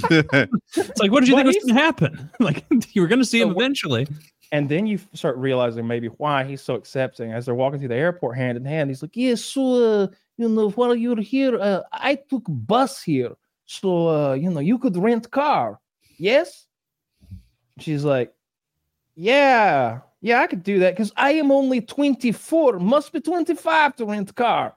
It's 0.00 0.98
like, 0.98 1.10
what 1.10 1.20
did 1.20 1.28
you 1.28 1.34
But 1.34 1.44
think 1.44 1.46
was 1.48 1.56
going 1.56 1.74
to 1.74 1.82
happen? 1.82 2.30
Like, 2.40 2.64
you 2.94 3.02
were 3.02 3.08
going 3.08 3.18
to 3.18 3.26
see 3.26 3.40
So 3.40 3.48
him 3.48 3.54
eventually. 3.54 4.06
And 4.52 4.68
then 4.68 4.86
you 4.86 5.00
start 5.14 5.38
realizing 5.38 5.86
maybe 5.86 6.08
why 6.08 6.44
he's 6.44 6.60
so 6.60 6.74
accepting 6.74 7.32
as 7.32 7.46
they're 7.46 7.54
walking 7.54 7.78
through 7.78 7.88
the 7.88 7.96
airport 7.96 8.36
hand 8.36 8.58
in 8.58 8.66
hand. 8.66 8.90
He's 8.90 9.00
like, 9.00 9.16
Yes, 9.16 9.42
so, 9.42 10.02
uh, 10.02 10.06
you 10.36 10.48
know, 10.48 10.68
while 10.70 10.94
you're 10.94 11.20
here, 11.20 11.58
uh, 11.58 11.80
I 11.90 12.16
took 12.16 12.44
bus 12.46 13.02
here. 13.02 13.32
So, 13.64 14.08
uh, 14.08 14.34
you 14.34 14.50
know, 14.50 14.60
you 14.60 14.78
could 14.78 14.96
rent 14.96 15.30
car. 15.30 15.80
Yes? 16.18 16.66
She's 17.78 18.04
like, 18.04 18.34
Yeah, 19.14 20.00
yeah, 20.20 20.42
I 20.42 20.46
could 20.46 20.62
do 20.62 20.80
that 20.80 20.94
because 20.94 21.12
I 21.16 21.32
am 21.32 21.50
only 21.50 21.80
24, 21.80 22.78
must 22.78 23.10
be 23.10 23.22
25 23.22 23.96
to 23.96 24.04
rent 24.04 24.34
car. 24.36 24.74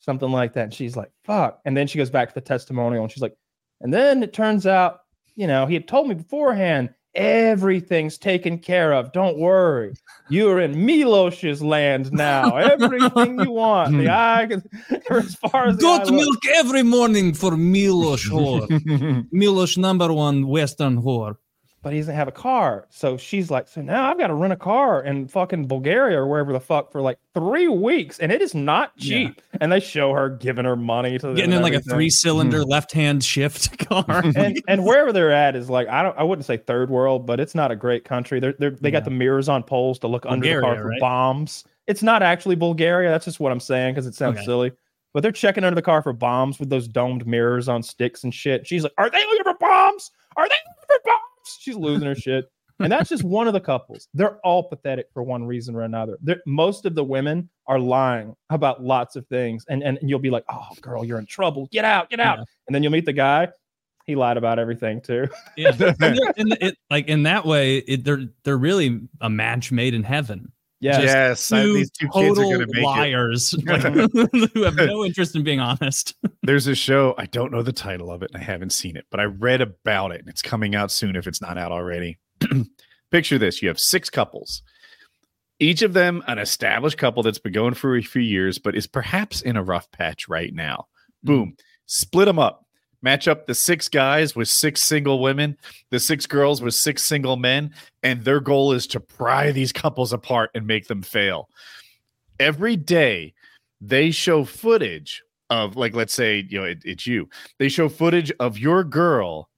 Something 0.00 0.32
like 0.32 0.52
that. 0.52 0.64
And 0.64 0.74
she's 0.74 0.96
like, 0.96 1.10
Fuck. 1.24 1.60
And 1.64 1.74
then 1.74 1.86
she 1.86 1.96
goes 1.96 2.10
back 2.10 2.28
to 2.28 2.34
the 2.34 2.42
testimonial 2.42 3.02
and 3.02 3.10
she's 3.10 3.22
like, 3.22 3.36
And 3.80 3.92
then 3.92 4.22
it 4.22 4.34
turns 4.34 4.66
out, 4.66 5.00
you 5.34 5.46
know, 5.46 5.64
he 5.64 5.72
had 5.72 5.88
told 5.88 6.08
me 6.08 6.14
beforehand 6.14 6.90
everything's 7.14 8.18
taken 8.18 8.58
care 8.58 8.92
of. 8.92 9.12
Don't 9.12 9.38
worry. 9.38 9.94
You're 10.28 10.60
in 10.60 10.74
Milos's 10.86 11.62
land 11.62 12.12
now. 12.12 12.56
Everything 12.74 13.40
you 13.40 13.50
want. 13.50 13.90
Hmm. 13.90 13.98
The 13.98 14.10
eye, 14.10 14.46
can- 14.48 14.62
as 15.10 15.34
far 15.36 15.68
as 15.68 15.76
eye 15.76 15.80
Goat 15.80 16.10
milk 16.10 16.38
every 16.54 16.82
morning 16.82 17.34
for 17.34 17.56
Milos 17.56 18.24
whore. 18.28 19.26
Milos 19.32 19.76
number 19.76 20.12
one 20.12 20.46
Western 20.46 21.02
whore. 21.02 21.36
But 21.84 21.92
he 21.92 21.98
doesn't 22.00 22.14
have 22.14 22.26
a 22.26 22.32
car. 22.32 22.86
So 22.90 23.16
she's 23.18 23.50
like, 23.50 23.68
so 23.68 23.82
now 23.82 24.10
I've 24.10 24.18
got 24.18 24.28
to 24.28 24.34
rent 24.34 24.54
a 24.54 24.56
car 24.56 25.04
in 25.04 25.28
fucking 25.28 25.68
Bulgaria 25.68 26.18
or 26.18 26.26
wherever 26.26 26.50
the 26.52 26.58
fuck 26.58 26.90
for 26.90 27.02
like 27.02 27.18
three 27.34 27.68
weeks, 27.68 28.18
and 28.18 28.32
it 28.32 28.40
is 28.40 28.54
not 28.54 28.92
Yeah. 28.96 29.28
cheap. 29.28 29.42
And 29.60 29.70
they 29.70 29.80
show 29.80 30.12
her 30.14 30.30
giving 30.30 30.64
her 30.64 30.76
money 30.76 31.18
to 31.18 31.26
them 31.26 31.36
Getting 31.36 31.52
and 31.52 31.58
in 31.58 31.62
like 31.62 31.74
a 31.74 31.82
three 31.82 32.08
cylinder 32.10 32.62
hmm. 32.62 32.70
left 32.70 32.90
hand 32.90 33.22
shift 33.22 33.78
car. 33.88 34.04
and 34.36 34.60
and 34.66 34.84
wherever 34.84 35.12
they're 35.12 35.30
at 35.30 35.54
is 35.54 35.68
like 35.70 35.86
I 35.88 36.02
don't 36.02 36.16
I 36.18 36.22
wouldn't 36.24 36.46
say 36.46 36.56
third 36.56 36.88
world, 36.90 37.26
but 37.26 37.38
it's 37.38 37.54
not 37.54 37.70
a 37.70 37.76
great 37.76 38.04
country. 38.04 38.40
They're, 38.40 38.54
they're 38.58 38.70
they 38.70 38.90
got 38.90 38.98
Yeah. 39.02 39.04
the 39.04 39.10
mirrors 39.10 39.48
on 39.50 39.62
poles 39.62 39.98
to 40.00 40.08
look 40.08 40.24
under 40.26 40.46
the 40.56 40.60
car 40.62 40.76
for 40.76 40.88
right? 40.88 41.00
bombs. 41.00 41.64
It's 41.86 42.02
not 42.02 42.22
actually 42.22 42.56
Bulgaria. 42.56 43.10
That's 43.10 43.26
just 43.26 43.40
what 43.40 43.52
I'm 43.52 43.60
saying 43.60 43.94
because 43.94 44.06
it 44.06 44.14
sounds 44.14 44.38
Okay. 44.38 44.46
silly. 44.46 44.72
But 45.12 45.22
they're 45.22 45.30
checking 45.32 45.62
under 45.62 45.76
the 45.76 45.82
car 45.82 46.02
for 46.02 46.12
bombs 46.12 46.58
with 46.58 46.70
those 46.70 46.88
domed 46.88 47.24
mirrors 47.24 47.68
on 47.68 47.84
sticks 47.84 48.24
and 48.24 48.34
shit. 48.34 48.66
She's 48.66 48.82
like, 48.82 48.92
"Are 48.98 49.08
they 49.08 49.24
looking 49.26 49.44
for 49.44 49.54
bombs? 49.60 50.10
Are 50.36 50.48
they 50.48 50.54
looking 50.66 50.72
for 50.80 50.83
bombs?" 50.83 50.83
She's 51.44 51.76
losing 51.76 52.06
her 52.06 52.14
shit. 52.14 52.46
And 52.80 52.90
that's 52.90 53.08
just 53.08 53.22
one 53.22 53.46
of 53.46 53.52
the 53.52 53.60
couples. 53.60 54.08
They're 54.14 54.38
all 54.38 54.64
pathetic 54.64 55.06
for 55.14 55.22
one 55.22 55.44
reason 55.44 55.76
or 55.76 55.82
another. 55.82 56.18
They're, 56.20 56.42
most 56.44 56.86
of 56.86 56.96
the 56.96 57.04
women 57.04 57.48
are 57.68 57.78
lying 57.78 58.34
about 58.50 58.82
lots 58.82 59.14
of 59.14 59.26
things, 59.28 59.64
and, 59.68 59.82
and 59.82 59.98
you'll 60.02 60.18
be 60.18 60.30
like, 60.30 60.44
"Oh, 60.50 60.66
girl, 60.80 61.04
you're 61.04 61.20
in 61.20 61.26
trouble. 61.26 61.68
Get 61.70 61.84
out, 61.84 62.10
get 62.10 62.18
out." 62.18 62.38
Yeah. 62.38 62.44
And 62.66 62.74
then 62.74 62.82
you'll 62.82 62.92
meet 62.92 63.04
the 63.04 63.12
guy. 63.12 63.48
He 64.06 64.16
lied 64.16 64.36
about 64.36 64.58
everything 64.58 65.00
too. 65.00 65.28
yeah. 65.56 65.70
And 66.36 66.56
it, 66.60 66.76
like 66.90 67.08
in 67.08 67.22
that 67.22 67.46
way, 67.46 67.78
it, 67.78 68.04
they're 68.04 68.24
they're 68.42 68.58
really 68.58 69.02
a 69.20 69.30
match 69.30 69.70
made 69.70 69.94
in 69.94 70.02
heaven. 70.02 70.50
Yeah. 70.84 71.00
Yes, 71.00 71.48
Two 71.48 71.72
these 71.72 71.90
two 71.90 72.10
kids 72.10 72.38
are 72.38 72.42
going 72.42 72.60
to 72.60 72.66
make 72.66 72.76
it. 72.76 72.82
liars 72.82 73.54
like, 73.64 73.80
who 74.52 74.64
have 74.64 74.76
no 74.76 75.02
interest 75.06 75.34
in 75.34 75.42
being 75.42 75.58
honest. 75.58 76.14
There's 76.42 76.66
a 76.66 76.74
show. 76.74 77.14
I 77.16 77.24
don't 77.24 77.50
know 77.50 77.62
the 77.62 77.72
title 77.72 78.10
of 78.10 78.22
it, 78.22 78.30
and 78.34 78.42
I 78.42 78.44
haven't 78.44 78.68
seen 78.68 78.94
it, 78.94 79.06
but 79.10 79.18
I 79.18 79.24
read 79.24 79.62
about 79.62 80.12
it, 80.12 80.20
and 80.20 80.28
it's 80.28 80.42
coming 80.42 80.74
out 80.74 80.90
soon 80.90 81.16
if 81.16 81.26
it's 81.26 81.40
not 81.40 81.56
out 81.56 81.72
already. 81.72 82.18
Picture 83.10 83.38
this: 83.38 83.62
you 83.62 83.68
have 83.68 83.80
six 83.80 84.10
couples, 84.10 84.60
each 85.58 85.80
of 85.80 85.94
them 85.94 86.22
an 86.26 86.38
established 86.38 86.98
couple 86.98 87.22
that's 87.22 87.38
been 87.38 87.54
going 87.54 87.72
for 87.72 87.96
a 87.96 88.02
few 88.02 88.20
years, 88.20 88.58
but 88.58 88.76
is 88.76 88.86
perhaps 88.86 89.40
in 89.40 89.56
a 89.56 89.64
rough 89.64 89.90
patch 89.90 90.28
right 90.28 90.52
now. 90.52 90.88
Hmm. 91.24 91.26
Boom, 91.26 91.56
split 91.86 92.26
them 92.26 92.38
up. 92.38 92.63
Match 93.04 93.28
up 93.28 93.46
the 93.46 93.54
six 93.54 93.86
guys 93.86 94.34
with 94.34 94.48
six 94.48 94.82
single 94.82 95.20
women, 95.20 95.58
the 95.90 96.00
six 96.00 96.24
girls 96.24 96.62
with 96.62 96.72
six 96.72 97.06
single 97.06 97.36
men, 97.36 97.70
and 98.02 98.24
their 98.24 98.40
goal 98.40 98.72
is 98.72 98.86
to 98.86 98.98
pry 98.98 99.52
these 99.52 99.72
couples 99.72 100.14
apart 100.14 100.50
and 100.54 100.66
make 100.66 100.88
them 100.88 101.02
fail. 101.02 101.50
Every 102.40 102.76
day, 102.76 103.34
they 103.82 104.10
show 104.10 104.42
footage 104.42 105.22
of 105.50 105.76
like 105.76 105.94
let's 105.94 106.14
say 106.14 106.46
you 106.48 106.58
know 106.58 106.64
it, 106.64 106.78
it's 106.82 107.06
you 107.06 107.28
they 107.58 107.68
show 107.68 107.90
footage 107.90 108.32
of 108.40 108.58
your 108.58 108.82
girl 108.82 109.50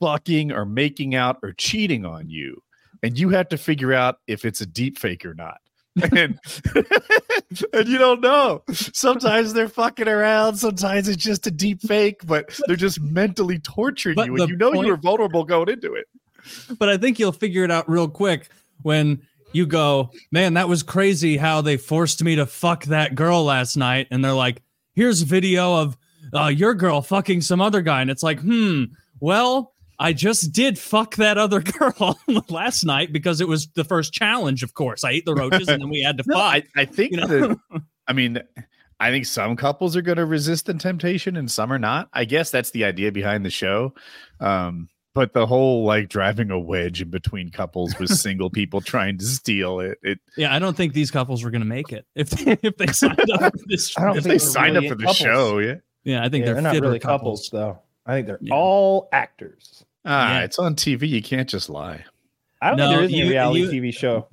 fucking 0.00 0.50
or 0.50 0.64
making 0.64 1.14
out 1.14 1.38
or 1.44 1.52
cheating 1.52 2.04
on 2.04 2.28
you 2.28 2.60
and 3.04 3.16
you 3.16 3.28
have 3.28 3.48
to 3.48 3.56
figure 3.56 3.92
out 3.92 4.18
if 4.26 4.44
it's 4.44 4.60
a 4.60 4.66
deep 4.66 4.98
fake 4.98 5.24
or 5.24 5.34
not 5.34 5.58
and, 6.12 6.38
and 7.72 7.88
you 7.88 7.98
don't 7.98 8.20
know 8.20 8.62
sometimes 8.72 9.52
they're 9.52 9.68
fucking 9.68 10.08
around 10.08 10.56
sometimes 10.56 11.08
it's 11.08 11.22
just 11.22 11.46
a 11.46 11.50
deep 11.50 11.80
fake 11.82 12.20
but 12.26 12.58
they're 12.66 12.76
just 12.76 13.00
mentally 13.00 13.58
torturing 13.58 14.14
But 14.14 14.26
you 14.26 14.36
and 14.36 14.48
you 14.50 14.56
know 14.56 14.72
point- 14.72 14.86
you 14.86 14.92
were 14.92 14.98
vulnerable 14.98 15.44
going 15.44 15.68
into 15.68 15.94
it 15.94 16.06
but 16.78 16.88
I 16.88 16.96
think 16.96 17.18
you'll 17.18 17.32
figure 17.32 17.64
it 17.64 17.70
out 17.70 17.88
real 17.88 18.08
quick 18.08 18.48
when 18.82 19.22
you 19.52 19.66
go, 19.66 20.10
man, 20.30 20.54
that 20.54 20.68
was 20.68 20.82
crazy 20.82 21.36
how 21.36 21.60
they 21.60 21.76
forced 21.76 22.22
me 22.22 22.36
to 22.36 22.46
fuck 22.46 22.84
that 22.84 23.14
girl 23.14 23.44
last 23.44 23.76
night. 23.76 24.08
And 24.10 24.24
they're 24.24 24.32
like, 24.32 24.62
here's 24.94 25.22
a 25.22 25.26
video 25.26 25.74
of 25.74 25.96
uh, 26.34 26.46
your 26.46 26.74
girl 26.74 27.00
fucking 27.00 27.40
some 27.40 27.60
other 27.60 27.80
guy. 27.80 28.02
And 28.02 28.10
it's 28.10 28.22
like, 28.22 28.40
hmm, 28.40 28.84
well, 29.20 29.74
I 29.98 30.12
just 30.12 30.52
did 30.52 30.78
fuck 30.78 31.16
that 31.16 31.38
other 31.38 31.60
girl 31.78 32.18
last 32.48 32.84
night 32.84 33.12
because 33.12 33.40
it 33.40 33.48
was 33.48 33.66
the 33.74 33.84
first 33.84 34.12
challenge, 34.12 34.62
of 34.62 34.74
course. 34.74 35.02
I 35.04 35.10
ate 35.10 35.24
the 35.24 35.34
roaches 35.34 35.68
and 35.68 35.82
then 35.82 35.88
we 35.90 36.02
had 36.02 36.18
to 36.18 36.24
no, 36.28 36.36
fuck. 36.36 36.54
I, 36.54 36.62
I 36.76 36.84
think 36.84 37.12
you 37.12 37.16
know? 37.18 37.26
that 37.26 37.58
I 38.06 38.12
mean, 38.12 38.40
I 39.00 39.10
think 39.10 39.26
some 39.26 39.56
couples 39.56 39.96
are 39.96 40.02
going 40.02 40.18
to 40.18 40.24
resist 40.26 40.66
the 40.66 40.74
temptation 40.74 41.36
and 41.36 41.50
some 41.50 41.72
are 41.72 41.78
not. 41.78 42.08
I 42.12 42.24
guess 42.24 42.50
that's 42.50 42.70
the 42.70 42.84
idea 42.84 43.12
behind 43.12 43.44
the 43.44 43.50
show. 43.50 43.94
Um, 44.40 44.88
but 45.14 45.32
the 45.32 45.46
whole 45.46 45.84
like 45.84 46.08
driving 46.08 46.50
a 46.52 46.58
wedge 46.60 47.02
in 47.02 47.10
between 47.10 47.50
couples 47.50 47.98
with 47.98 48.08
single 48.10 48.50
people 48.50 48.80
trying 48.80 49.18
to 49.18 49.24
steal 49.24 49.80
it, 49.80 49.98
it 50.02 50.18
yeah, 50.36 50.54
I 50.54 50.60
don't 50.60 50.76
think 50.76 50.92
these 50.92 51.10
couples 51.10 51.42
were 51.42 51.50
going 51.50 51.62
to 51.62 51.66
make 51.66 51.92
it 51.92 52.06
if 52.14 52.30
they, 52.30 52.56
if 52.62 52.76
they 52.76 52.86
signed 52.88 53.18
up 53.32 53.52
for 53.52 53.66
this. 53.66 53.98
I 53.98 54.02
don't 54.04 54.10
if 54.16 54.22
think 54.22 54.24
they 54.24 54.28
they're 54.30 54.38
signed 54.38 54.74
really 54.76 54.86
up 54.86 54.92
for 54.92 54.96
the 54.96 55.02
couples. 55.04 55.16
show, 55.16 55.58
yeah. 55.58 55.74
Yeah, 56.04 56.24
I 56.24 56.28
think 56.28 56.42
Yeah, 56.42 56.46
they're, 56.46 56.54
they're 56.54 56.62
not 56.62 56.74
fitter 56.74 56.86
really 56.86 56.98
couples. 57.00 57.48
though. 57.50 57.80
I 58.06 58.12
think 58.14 58.26
they're 58.28 58.38
Yeah. 58.40 58.54
all 58.54 59.08
actors. 59.12 59.84
Ah, 60.08 60.38
Yeah. 60.38 60.44
it's 60.44 60.58
on 60.58 60.74
TV. 60.74 61.06
You 61.08 61.22
can't 61.22 61.48
just 61.48 61.68
lie. 61.70 62.04
I 62.60 62.68
don't 62.70 62.78
No, 62.78 62.88
think 62.88 62.96
there 62.96 63.04
is 63.06 63.12
any 63.12 63.22
you- 63.22 63.30
reality 63.30 63.60
you- 63.62 63.70
TV 63.70 63.92
show. 63.94 64.28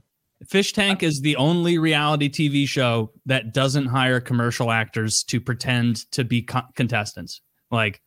Fish 0.48 0.74
Tank 0.74 1.02
is 1.04 1.22
the 1.22 1.36
only 1.38 1.78
reality 1.78 2.30
TV 2.30 2.68
show 2.68 3.12
that 3.26 3.54
doesn't 3.54 3.86
hire 3.88 4.20
commercial 4.20 4.72
actors 4.72 5.24
to 5.24 5.40
pretend 5.40 6.10
to 6.12 6.24
be 6.24 6.42
co- 6.42 6.62
contestants. 6.76 7.42
Like, 7.72 8.02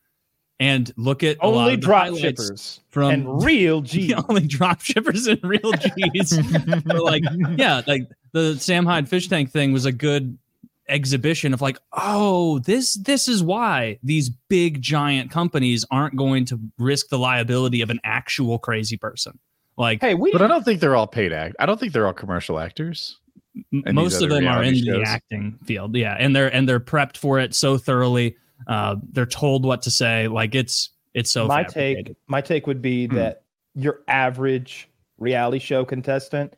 and 0.59 0.91
look 0.97 1.23
at 1.23 1.37
a 1.41 1.47
lot 1.47 1.61
Only 1.63 1.73
of 1.75 1.79
drop 1.81 2.03
highlights 2.03 2.21
shippers 2.21 2.79
from 2.89 3.11
and 3.11 3.43
real 3.43 3.81
G. 3.81 4.07
the 4.13 4.23
only 4.29 4.45
drop 4.47 4.81
shippers 4.81 5.25
and 5.27 5.39
real 5.43 5.71
G's. 5.73 6.37
Like, 6.85 7.23
yeah, 7.57 7.81
like 7.87 8.03
the 8.33 8.57
Sam 8.59 8.85
Hyde 8.85 9.07
Fish 9.09 9.27
Tank 9.27 9.51
thing 9.51 9.71
was 9.73 9.85
a 9.85 9.91
good 9.91 10.37
exhibition 10.89 11.53
of 11.53 11.61
like, 11.61 11.77
oh, 11.93 12.59
this 12.59 12.95
this 12.95 13.27
is 13.27 13.41
why 13.43 13.99
these 14.03 14.29
big 14.29 14.81
giant 14.81 15.31
companies 15.31 15.85
aren't 15.91 16.15
going 16.15 16.45
to 16.45 16.59
risk 16.77 17.09
the 17.09 17.19
liability 17.19 17.81
of 17.81 17.89
an 17.89 17.99
actual 18.03 18.59
crazy 18.59 18.97
person. 18.97 19.37
Like 19.77 20.01
Hey, 20.01 20.13
we 20.15 20.31
But 20.31 20.41
I 20.41 20.47
don't 20.47 20.63
think 20.65 20.81
they're 20.81 20.95
all 20.95 21.07
paid 21.07 21.31
act. 21.31 21.55
I 21.59 21.65
don't 21.65 21.79
think 21.79 21.93
they're 21.93 22.07
all 22.07 22.13
commercial 22.13 22.59
actors. 22.59 23.17
Most 23.71 24.21
of 24.21 24.29
them 24.29 24.47
are 24.47 24.63
in 24.63 24.73
reality 24.73 24.91
the 24.91 25.03
acting 25.03 25.57
field 25.65 25.95
yeah 25.95 26.15
and 26.19 26.35
they're 26.35 26.53
and 26.53 26.69
they're 26.69 26.79
prepped 26.79 27.17
for 27.17 27.39
it 27.39 27.53
so 27.55 27.77
thoroughly 27.77 28.37
uh 28.67 28.95
they're 29.11 29.25
told 29.25 29.65
what 29.65 29.81
to 29.81 29.91
say 29.91 30.27
like 30.27 30.53
it's 30.53 30.91
it's 31.13 31.31
so 31.31 31.47
my 31.47 31.63
fabricated. 31.63 32.05
take 32.07 32.15
my 32.27 32.41
take 32.41 32.67
would 32.67 32.81
be 32.81 33.07
Hmm. 33.07 33.15
that 33.15 33.41
your 33.73 34.01
average 34.07 34.87
reality 35.17 35.59
show 35.59 35.83
contestant 35.83 36.53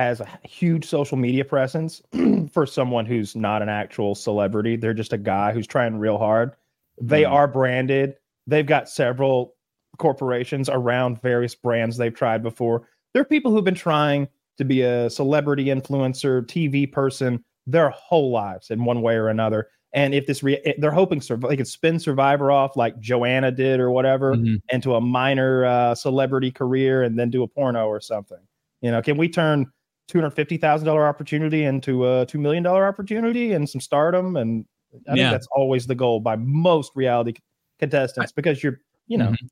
has 0.00 0.20
a 0.20 0.28
huge 0.44 0.84
social 0.86 1.16
media 1.16 1.44
presence 1.44 2.00
for 2.52 2.64
someone 2.66 3.04
who's 3.06 3.36
not 3.36 3.60
an 3.62 3.68
actual 3.68 4.14
celebrity 4.14 4.74
they're 4.76 4.94
just 4.94 5.12
a 5.12 5.18
guy 5.18 5.52
who's 5.52 5.66
trying 5.66 5.98
real 5.98 6.18
hard 6.18 6.52
they 7.00 7.24
Hmm. 7.24 7.32
are 7.32 7.46
branded 7.48 8.14
they've 8.46 8.66
got 8.66 8.88
several 8.88 9.54
corporations 9.98 10.68
around 10.68 11.20
various 11.20 11.54
brands 11.54 11.96
they've 11.96 12.14
tried 12.14 12.42
before. 12.42 12.88
There 13.12 13.20
are 13.20 13.26
people 13.26 13.50
who've 13.52 13.64
been 13.64 13.74
trying 13.74 14.28
to 14.56 14.64
be 14.64 14.82
a 14.82 15.10
celebrity 15.10 15.66
influencer, 15.66 16.42
TV 16.46 16.90
person 16.90 17.44
their 17.66 17.90
whole 17.90 18.30
lives 18.30 18.70
in 18.70 18.84
one 18.84 19.02
way 19.02 19.14
or 19.16 19.28
another. 19.28 19.68
And 19.92 20.14
if 20.14 20.26
this, 20.26 20.42
re- 20.42 20.74
they're 20.78 20.90
hoping 20.90 21.20
sur- 21.20 21.36
they 21.36 21.56
could 21.56 21.68
spin 21.68 21.98
Survivor 21.98 22.50
off 22.50 22.76
like 22.76 22.98
Joanna 23.00 23.50
did 23.52 23.78
or 23.80 23.90
whatever 23.90 24.34
Mhm. 24.36 24.60
into 24.72 24.94
a 24.94 25.00
minor 25.00 25.64
uh, 25.66 25.94
celebrity 25.94 26.50
career 26.50 27.02
and 27.02 27.18
then 27.18 27.28
do 27.30 27.42
a 27.42 27.48
porno 27.48 27.86
or 27.86 28.00
something. 28.00 28.38
You 28.80 28.90
know, 28.92 29.02
can 29.02 29.16
we 29.18 29.28
turn 29.28 29.66
two 30.10 30.18
hundred 30.18 30.30
fifty 30.32 30.56
thousand 30.56 30.86
dollar 30.86 31.06
opportunity 31.06 31.64
into 31.64 32.06
a 32.06 32.26
two 32.26 32.38
million 32.38 32.62
dollar 32.62 32.86
opportunity 32.86 33.52
and 33.52 33.68
some 33.68 33.80
stardom? 33.80 34.36
And 34.36 34.64
I 35.08 35.14
Yeah. 35.14 35.22
think 35.30 35.32
that's 35.32 35.48
always 35.54 35.86
the 35.86 35.94
goal 35.94 36.20
by 36.20 36.36
most 36.36 36.92
reality 36.94 37.34
contestants 37.78 38.32
because 38.32 38.62
you're, 38.62 38.80
you 39.06 39.16
know, 39.16 39.28
Mhm. 39.30 39.48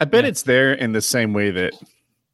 I 0.00 0.04
bet 0.06 0.24
Yeah. 0.24 0.28
it's 0.30 0.42
there 0.42 0.72
in 0.72 0.92
the 0.92 1.02
same 1.02 1.32
way 1.32 1.50
that 1.50 1.74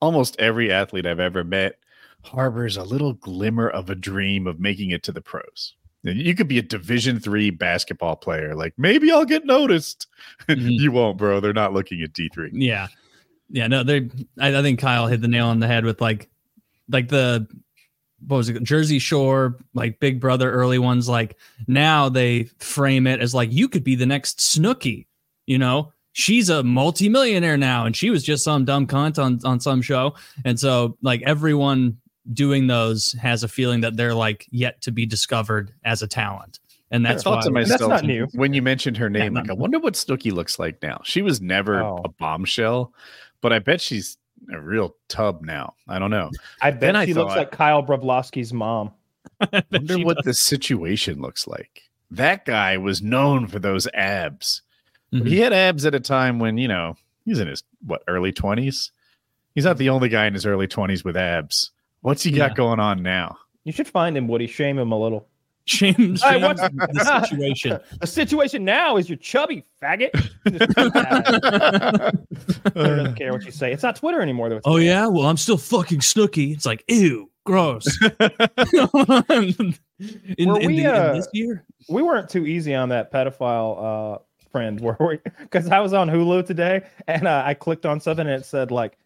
almost 0.01 0.38
every 0.40 0.73
athlete 0.73 1.05
I've 1.05 1.20
ever 1.20 1.44
met 1.44 1.77
harbors 2.23 2.77
a 2.77 2.83
little 2.85 3.12
glimmer 3.14 3.68
of 3.68 3.90
a 3.90 3.94
dream 3.94 4.46
of 4.46 4.61
making 4.61 4.90
it 4.90 5.03
to 5.05 5.12
the 5.12 5.20
pros. 5.20 5.75
You 6.03 6.35
could 6.35 6.49
be 6.49 6.59
a 6.59 6.62
Division 6.62 7.18
three 7.20 7.51
basketball 7.51 8.16
player, 8.16 8.55
like 8.55 8.73
maybe 8.79 9.11
I'll 9.12 9.27
get 9.27 9.44
noticed. 9.44 10.07
Mhm. 10.49 10.79
you 10.81 10.92
won't, 10.92 11.18
bro. 11.18 11.40
They're 11.40 11.53
not 11.53 11.75
looking 11.75 12.01
at 12.03 12.12
D 12.14 12.31
three. 12.33 12.51
Yeah. 12.55 12.88
Yeah. 13.51 13.66
No, 13.66 13.83
they 13.83 14.09
I, 14.38 14.57
I 14.59 14.62
think 14.62 14.79
Kyle 14.81 15.09
hit 15.09 15.20
the 15.20 15.29
nail 15.29 15.46
on 15.49 15.61
the 15.61 15.66
head 15.66 15.85
with 15.85 16.01
like 16.01 16.31
like 16.90 17.09
the 17.09 17.46
what 18.26 18.37
was 18.37 18.48
it, 18.50 18.62
Jersey 18.62 18.98
Shore, 18.98 19.57
like 19.72 19.98
Big 19.98 20.20
Brother 20.20 20.50
early 20.53 20.79
ones, 20.79 21.09
like 21.09 21.37
now 21.66 22.09
they 22.11 22.44
frame 22.59 23.07
it 23.07 23.20
as 23.20 23.35
like 23.35 23.50
you 23.53 23.66
could 23.68 23.83
be 23.85 23.94
the 23.94 24.05
next 24.07 24.38
Snooki, 24.40 25.07
you 25.46 25.57
know? 25.59 25.92
She's 26.12 26.50
a 26.50 26.62
multimillionaire 26.62 27.57
now, 27.57 27.87
and 27.87 27.96
she 27.96 28.11
was 28.11 28.22
just 28.24 28.42
some 28.44 28.64
dumb 28.64 28.87
cunt 28.87 29.22
on 29.22 29.38
on 29.44 29.61
some 29.61 29.81
show. 29.81 30.14
And 30.44 30.59
so 30.59 30.98
like 31.03 31.22
everyone 31.22 31.96
doing 32.33 32.66
those 32.66 33.12
has 33.12 33.42
a 33.44 33.48
feeling 33.48 33.81
that 33.83 33.96
they're 33.96 34.14
like 34.14 34.44
yet 34.50 34.83
to 34.83 34.90
be 34.90 35.07
discovered 35.07 35.72
as 35.85 36.03
a 36.03 36.09
talent. 36.09 36.59
And 36.90 37.07
I 37.07 37.12
that's 37.12 37.22
thought 37.22 37.46
why 37.53 37.62
to 37.62 37.68
That's 37.68 37.81
not 37.87 38.05
new. 38.05 38.26
when 38.35 38.53
you 38.53 38.61
mentioned 38.61 38.96
her 38.96 39.09
name, 39.09 39.35
not 39.35 39.44
like 39.44 39.50
I 39.50 39.55
wonder 39.55 39.79
what 39.79 39.94
Snooki 39.94 40.33
looks 40.33 40.59
like 40.59 40.83
now. 40.83 41.00
She 41.05 41.22
was 41.22 41.40
never 41.40 41.81
Oh. 41.81 42.00
a 42.05 42.09
bombshell, 42.09 42.92
but 43.40 43.53
I 43.53 43.61
bet 43.61 43.81
she's 43.81 44.18
a 44.53 44.61
real 44.61 44.94
tub 45.09 45.42
now. 45.42 45.74
I 45.88 45.98
don't 45.98 46.11
know. 46.11 46.31
I 46.61 46.70
bet 46.70 46.81
Then 46.81 46.96
I 46.96 47.05
looks 47.05 47.14
thought- 47.14 47.37
like 47.37 47.50
Kyle 47.50 47.83
Broflovski's 47.83 48.53
mom. 48.53 48.92
I 49.40 49.62
wonder 49.70 49.94
She 49.98 50.05
what 50.05 50.24
the 50.24 50.35
situation 50.35 51.20
looks 51.20 51.46
like. 51.46 51.83
That 52.11 52.44
guy 52.44 52.76
was 52.79 53.00
known 53.03 53.46
for 53.46 53.59
those 53.59 53.87
abs. 53.94 54.62
Mhm. 55.12 55.26
He 55.29 55.38
had 55.40 55.53
abs 55.53 55.85
at 55.87 55.94
a 55.94 56.00
time 56.00 56.38
when, 56.38 56.59
you 56.59 56.68
know, 56.68 56.96
he's 57.24 57.38
in 57.38 57.48
his 57.48 57.62
what 57.87 58.03
early 58.09 58.33
20s. 58.33 58.90
He's 59.55 59.64
not 59.64 59.79
the 59.79 59.88
only 59.90 60.09
guy 60.09 60.26
in 60.26 60.35
his 60.35 60.46
early 60.46 60.66
20s 60.68 61.05
with 61.05 61.16
abs. 61.16 61.70
What's 62.03 62.22
he 62.22 62.31
got 62.31 62.55
going 62.57 62.81
on 62.81 63.03
now? 63.03 63.37
You 63.64 63.72
should 63.72 63.88
find 63.88 64.16
him, 64.16 64.26
Woody. 64.29 64.46
Shame 64.46 64.79
him 64.79 64.90
a 64.92 64.98
little. 64.98 65.29
Shame, 65.70 65.94
Hey, 65.94 66.16
shame 66.16 66.42
what's- 66.42 66.61
the 66.61 67.24
situation. 67.28 67.78
The 68.00 68.06
situation 68.06 68.64
now 68.64 68.96
is 68.96 69.09
you're 69.09 69.18
chubby, 69.18 69.64
faggot. 69.80 70.11
Just 70.12 70.72
tweet 70.72 70.92
that. 70.94 72.18
I 72.74 72.83
don't 72.96 73.14
care 73.14 73.33
what 73.33 73.44
you 73.44 73.52
say. 73.52 73.72
It's 73.72 73.83
not 73.85 73.94
Twitter 73.96 74.20
anymore, 74.20 74.48
though. 74.48 74.56
It's 74.56 74.66
Oh 74.66 74.78
yeah, 74.78 75.06
well 75.06 75.26
I'm 75.26 75.37
still 75.37 75.56
fucking 75.59 76.00
Snooki. 76.00 76.52
It's 76.52 76.66
like 76.66 76.83
ew, 76.88 77.30
gross. 77.44 77.87
in, 78.02 78.11
Were 80.48 80.61
in 80.61 80.66
we, 80.66 80.76
the, 80.76 80.80
in 80.80 80.87
uh, 80.87 81.12
this 81.14 81.28
year, 81.33 81.64
we 81.88 82.02
weren't 82.02 82.28
too 82.28 82.46
easy 82.46 82.74
on 82.74 82.88
that 82.88 83.12
pedophile 83.12 84.16
uh 84.16 84.18
friend 84.50 84.80
were 84.80 84.96
we 84.98 85.18
because 85.38 85.68
i 85.68 85.78
was 85.78 85.92
on 85.92 86.09
hulu 86.09 86.44
today 86.44 86.83
and 87.06 87.28
uh, 87.28 87.42
i 87.46 87.54
clicked 87.54 87.87
on 87.87 88.00
something 88.00 88.26
and 88.26 88.40
it 88.42 88.44
said 88.44 88.72
like 88.72 88.98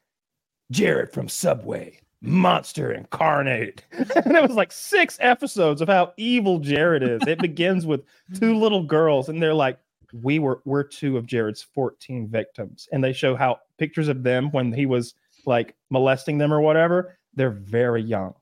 jared 0.71 1.13
from 1.13 1.29
subway 1.29 1.99
monster 2.27 2.93
incarnate 2.93 3.83
and 3.93 4.37
it 4.37 4.43
was 4.43 4.57
like 4.57 4.73
six 4.73 5.19
episodes 5.21 5.81
of 5.81 5.89
how 5.89 6.13
evil 6.17 6.59
jared 6.59 7.03
is 7.03 7.21
it 7.27 7.39
begins 7.43 7.87
with 7.87 8.03
two 8.39 8.57
little 8.57 8.83
girls 8.83 9.29
and 9.29 9.43
they're 9.43 9.55
like 9.55 9.79
we 10.23 10.39
were 10.39 10.61
we're 10.65 10.83
two 10.83 11.17
of 11.17 11.27
jared's 11.27 11.63
14 11.63 12.29
victims 12.29 12.89
and 12.93 13.03
they 13.03 13.13
show 13.13 13.35
how 13.37 13.59
pictures 13.79 14.09
of 14.09 14.23
them 14.23 14.51
when 14.53 14.73
he 14.73 14.87
was 14.87 15.15
like 15.47 15.75
molesting 15.91 16.39
them 16.39 16.53
or 16.53 16.61
whatever 16.61 17.17
they're 17.35 17.51
very 17.51 18.03
young 18.03 18.33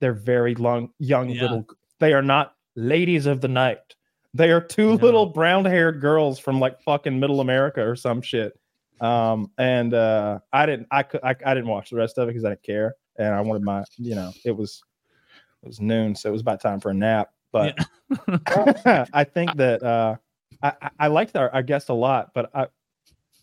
they're 0.00 0.12
very 0.12 0.54
long 0.54 0.90
young 0.98 1.28
Yeah. 1.30 1.42
little 1.42 1.66
they 2.00 2.12
are 2.14 2.22
not 2.22 2.54
ladies 2.76 3.26
of 3.26 3.40
the 3.40 3.48
night 3.48 3.94
they 4.34 4.50
are 4.50 4.60
two 4.60 4.88
No. 4.90 4.94
little 4.94 5.26
brown 5.26 5.64
haired 5.64 6.00
girls 6.00 6.38
from 6.38 6.60
like 6.60 6.80
fucking 6.82 7.18
middle 7.18 7.40
America 7.40 7.80
or 7.82 7.96
some 7.96 8.20
shit. 8.20 8.52
Um, 9.00 9.50
and 9.56 9.94
uh, 9.94 10.40
I 10.52 10.66
didn't, 10.66 10.86
I, 10.90 11.02
cou- 11.02 11.20
I, 11.24 11.30
I 11.46 11.54
didn't 11.54 11.68
watch 11.68 11.88
the 11.90 11.96
rest 11.96 12.18
of 12.18 12.28
it 12.28 12.32
because 12.32 12.44
I 12.44 12.50
didn't 12.50 12.62
care. 12.62 12.94
And 13.18 13.34
I 13.34 13.40
wanted 13.40 13.62
my, 13.62 13.84
you 13.96 14.14
know, 14.14 14.32
it 14.44 14.52
was, 14.56 14.82
it 15.62 15.66
was 15.66 15.80
noon. 15.80 16.14
So 16.14 16.28
it 16.28 16.32
was 16.32 16.40
about 16.40 16.60
time 16.60 16.80
for 16.80 16.90
a 16.90 16.94
nap. 16.94 17.30
But 17.52 17.76
I 19.12 19.24
think 19.24 19.56
that 19.56 19.82
uh, 19.82 20.16
I, 20.62 20.72
I- 20.98 21.06
liked 21.08 21.36
our, 21.36 21.50
our 21.50 21.62
guest 21.62 21.88
a 21.88 21.94
lot, 21.94 22.30
but 22.34 22.50
I 22.54 22.66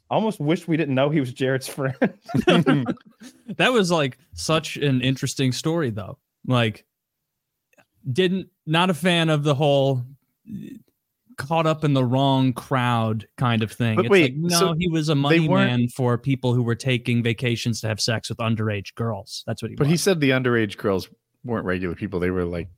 almost 0.10 0.40
wish 0.40 0.68
we 0.68 0.78
didn't 0.78 0.96
know 0.96 1.10
he 1.10 1.20
was 1.20 1.34
Jared's 1.34 1.68
friend. 1.68 1.96
that 3.58 3.74
was 3.74 3.92
like 3.92 4.18
such 4.34 4.78
an 4.78 5.02
interesting 5.02 5.52
story 5.52 5.90
though. 5.90 6.18
Like, 6.46 6.86
didn't 8.12 8.50
not 8.68 8.92
a 8.92 8.94
fan 8.94 9.30
of 9.30 9.44
the 9.44 9.56
whole 9.56 10.04
caught 11.38 11.66
up 11.66 11.84
in 11.84 11.94
the 11.94 12.04
wrong 12.04 12.54
crowd 12.54 13.28
kind 13.38 13.62
of 13.64 13.72
thing. 13.72 13.96
But 13.96 14.06
it's 14.06 14.12
wait, 14.12 14.34
like, 14.34 14.52
no, 14.52 14.58
so 14.60 14.74
he 14.78 14.88
was 14.90 15.10
a 15.10 15.16
money 15.16 15.48
man 15.48 15.88
for 15.90 16.18
people 16.18 16.54
who 16.54 16.64
were 16.64 16.76
taking 16.76 17.22
vacations 17.24 17.82
to 17.82 17.88
have 17.88 18.00
sex 18.02 18.30
with 18.30 18.38
underage 18.40 18.96
girls. 18.96 19.44
That's 19.48 19.62
what 19.62 19.72
he. 19.72 19.76
But 19.76 19.88
he 19.88 19.98
said 19.98 20.20
the 20.20 20.32
underage 20.32 20.78
girls 20.78 21.10
weren't 21.44 21.66
regular 21.66 21.96
people. 21.96 22.20
They 22.20 22.32
were 22.32 22.46
like 22.46 22.70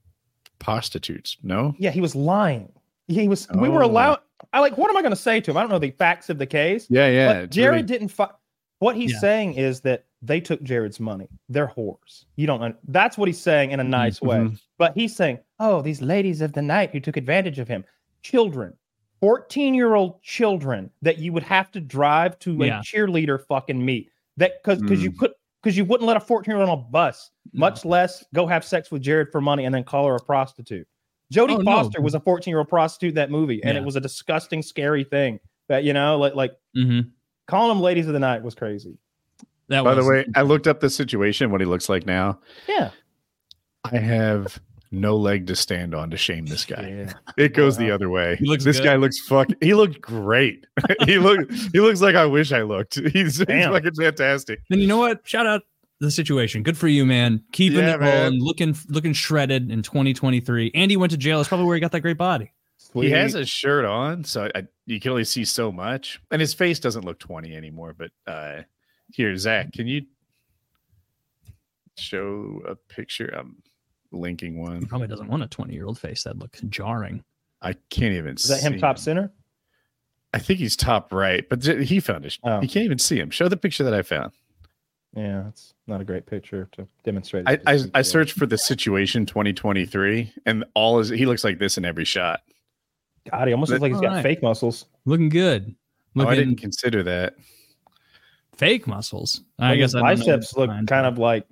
prostitutes. 0.59 1.37
No? 1.43 1.75
yeah, 1.77 1.91
he 1.91 2.01
was 2.01 2.15
lying. 2.15 2.71
He 3.07 3.27
was, 3.27 3.47
we 3.55 3.69
were 3.69 3.83
Oh. 3.83 3.87
allowed. 3.87 4.19
I 4.53 4.59
like, 4.59 4.77
what 4.77 4.89
am 4.89 4.97
I 4.97 5.01
going 5.01 5.11
to 5.13 5.15
say 5.15 5.39
to 5.41 5.51
him? 5.51 5.57
I 5.57 5.61
don't 5.61 5.69
know 5.71 5.79
the 5.79 5.91
facts 5.91 6.29
of 6.29 6.37
the 6.37 6.45
case. 6.45 6.87
Yeah, 6.89 7.07
yeah. 7.09 7.33
but 7.41 7.51
Jared 7.51 7.71
really- 7.75 7.83
didn't. 7.87 8.09
Fu- 8.09 8.25
what 8.79 8.95
he's 8.95 9.13
Yeah. 9.13 9.19
saying 9.19 9.53
is 9.55 9.81
that 9.81 10.05
they 10.21 10.39
took 10.39 10.61
Jared's 10.61 10.99
money. 10.99 11.27
They're 11.49 11.67
whores. 11.67 12.25
You 12.35 12.47
don't. 12.47 12.75
That's 12.87 13.17
what 13.17 13.27
he's 13.27 13.39
saying 13.41 13.71
in 13.71 13.79
a 13.79 13.83
nice 13.83 14.21
way. 14.21 14.37
mhm. 14.37 14.59
But 14.77 14.93
he's 14.95 15.15
saying, 15.15 15.39
"Oh, 15.59 15.81
these 15.81 16.01
ladies 16.01 16.41
of 16.41 16.53
the 16.53 16.61
night 16.61 16.91
who 16.91 16.99
took 16.99 17.17
advantage 17.17 17.59
of 17.59 17.67
him, 17.67 17.83
children, 18.21 18.73
fourteen-year-old 19.19 20.21
children 20.23 20.89
that 21.01 21.17
you 21.19 21.33
would 21.33 21.43
have 21.43 21.71
to 21.71 21.79
drive 21.81 22.37
to 22.39 22.51
a 22.63 22.69
cheerleader 22.81 23.43
fucking 23.47 23.83
meet 23.83 24.09
that 24.37 24.63
because 24.63 24.81
because 24.81 25.03
you 25.03 25.11
could 25.11 25.31
because 25.63 25.75
you 25.77 25.85
wouldn't 25.85 26.07
let 26.07 26.17
a 26.17 26.19
fourteen-year-old 26.19 26.69
on 26.69 26.77
a 26.77 26.81
bus, 26.81 27.31
No. 27.53 27.59
much 27.61 27.83
less 27.85 28.23
go 28.33 28.45
have 28.47 28.63
sex 28.63 28.91
with 28.91 29.01
Jared 29.01 29.31
for 29.31 29.41
money 29.41 29.65
and 29.65 29.73
then 29.73 29.83
call 29.83 30.07
her 30.07 30.15
a 30.15 30.19
prostitute." 30.19 30.87
Jodie 31.33 31.55
Oh, 31.55 31.57
no. 31.57 31.63
Foster 31.63 32.01
was 32.01 32.13
a 32.15 32.19
fourteen-year-old 32.19 32.69
prostitute 32.69 33.09
in 33.09 33.15
that 33.15 33.31
movie, 33.31 33.61
and 33.63 33.75
Yeah. 33.75 33.81
it 33.81 33.85
was 33.85 33.95
a 33.95 33.99
disgusting, 34.01 34.61
scary 34.61 35.03
thing. 35.03 35.39
That 35.67 35.83
you 35.83 35.91
know, 35.93 36.17
like 36.17 36.35
like 36.35 36.53
Mhm. 36.77 37.09
calling 37.47 37.69
them 37.69 37.81
ladies 37.81 38.07
of 38.07 38.13
the 38.13 38.19
night 38.19 38.43
was 38.43 38.55
crazy. 38.55 38.97
That 39.67 39.83
By 39.83 39.95
the 39.95 40.05
way, 40.05 40.25
I 40.35 40.43
looked 40.43 40.65
up 40.67 40.79
the 40.79 40.89
situation, 40.89 41.51
what 41.51 41.59
he 41.59 41.65
looks 41.67 41.89
like 41.89 42.05
now. 42.05 42.39
Yeah. 42.69 42.91
I 43.83 43.97
have 43.97 44.61
no 44.91 45.15
leg 45.17 45.47
to 45.47 45.55
stand 45.55 45.93
on 45.93 46.09
to 46.11 46.17
shame 46.17 46.45
this 46.45 46.65
guy. 46.65 46.87
Yeah. 47.07 47.13
It 47.37 47.53
goes 47.53 47.77
the 47.77 47.91
other 47.91 48.09
way. 48.09 48.35
He 48.37 48.45
looks 48.45 48.63
this 48.63 48.77
good. 48.77 48.85
guy 48.85 48.95
looks 48.95 49.19
fuck. 49.19 49.47
He 49.61 49.73
looked 49.73 50.01
great. 50.01 50.65
he 51.05 51.19
look. 51.19 51.51
He 51.71 51.79
looks 51.79 52.01
like 52.01 52.15
I 52.15 52.25
wish 52.25 52.51
I 52.51 52.63
looked. 52.63 52.95
He's, 53.13 53.13
he's 53.13 53.37
Damn. 53.45 53.71
fucking 53.73 53.93
fantastic. 53.95 54.59
Then 54.69 54.79
you 54.79 54.87
know 54.87 54.97
what? 54.97 55.21
Shout 55.27 55.45
out 55.45 55.61
the 55.99 56.09
situation. 56.11 56.63
Good 56.63 56.77
for 56.77 56.87
you, 56.87 57.05
man. 57.05 57.43
Keeping 57.51 57.79
Yeah, 57.79 57.95
it 57.95 57.99
man. 57.99 58.23
rolling, 58.23 58.43
looking 58.43 58.75
looking 58.89 59.13
shredded 59.13 59.71
in 59.71 59.81
2023. 59.83 60.71
Andy 60.73 60.97
went 60.97 61.11
to 61.11 61.17
jail. 61.17 61.37
That's 61.37 61.47
probably 61.49 61.65
where 61.67 61.75
he 61.75 61.81
got 61.81 61.91
that 61.91 62.01
great 62.01 62.17
body. 62.17 62.51
He 62.93 63.09
has 63.11 63.33
Sweet. 63.33 63.41
a 63.41 63.45
shirt 63.45 63.85
on, 63.85 64.23
so 64.23 64.49
I, 64.55 64.63
you 64.85 64.99
can 64.99 65.11
only 65.11 65.25
see 65.25 65.43
so 65.45 65.71
much, 65.71 66.19
and 66.31 66.39
his 66.39 66.53
face 66.53 66.79
doesn't 66.79 67.05
look 67.05 67.19
twenty 67.19 67.55
anymore. 67.55 67.93
But 67.97 68.11
uh 68.25 68.61
here, 69.13 69.35
Zach, 69.37 69.73
can 69.73 69.87
you 69.87 70.03
show 71.97 72.61
a 72.67 72.75
picture? 72.75 73.27
I'm 73.37 73.57
linking 74.11 74.53
He 74.53 74.59
one. 74.59 74.85
probably 74.85 75.07
doesn't 75.07 75.27
want 75.27 75.43
a 75.43 75.47
20 75.47 75.73
year 75.73 75.85
old 75.85 75.99
face. 75.99 76.23
That 76.23 76.37
looks 76.39 76.61
jarring. 76.69 77.23
I 77.61 77.73
can't 77.89 78.13
even. 78.13 78.35
Is 78.35 78.47
that 78.47 78.61
him 78.61 78.73
see 78.73 78.79
top 78.79 78.97
center? 78.97 79.31
I 80.33 80.39
think 80.39 80.59
he's 80.59 80.75
top 80.75 81.11
right, 81.13 81.47
but 81.49 81.63
he 81.63 81.99
found 81.99 82.25
it. 82.25 82.37
Oh. 82.43 82.61
You 82.61 82.67
can't 82.67 82.85
even 82.85 82.99
see 82.99 83.17
him. 83.19 83.29
Show 83.31 83.47
the 83.47 83.57
picture 83.57 83.83
that 83.83 83.93
I 83.93 84.01
found. 84.01 84.33
Yeah, 85.15 85.47
it's 85.47 85.73
not 85.87 86.01
a 86.01 86.03
great 86.03 86.25
picture 86.27 86.67
to 86.73 86.85
demonstrate. 87.03 87.47
I, 87.47 87.57
I, 87.65 87.79
I 87.95 88.01
searched 88.03 88.33
for 88.37 88.45
the 88.45 88.57
situation 88.57 89.25
2023, 89.25 90.31
and 90.45 90.63
all 90.75 90.99
is 90.99 91.09
he 91.09 91.25
looks 91.25 91.43
like 91.43 91.57
this 91.59 91.77
in 91.77 91.85
every 91.85 92.05
shot. 92.05 92.41
God, 93.31 93.47
he 93.47 93.53
almost 93.53 93.71
looks 93.71 93.81
like 93.81 93.91
he's 93.93 94.01
got 94.01 94.09
Alright. 94.09 94.23
fake 94.23 94.43
muscles. 94.43 94.85
Looking 95.05 95.29
good. 95.29 95.73
Oh, 96.17 96.27
I 96.27 96.35
didn't 96.35 96.57
consider 96.57 97.01
that. 97.03 97.35
fake 98.55 98.85
muscles. 98.85 99.41
I 99.59 99.69
Like, 99.71 99.79
guess 99.79 99.93
his 99.93 99.95
I 100.01 100.15
biceps 100.15 100.55
look 100.57 100.69
kind. 100.69 100.87
kind 100.87 101.05
of 101.07 101.17
like 101.17 101.45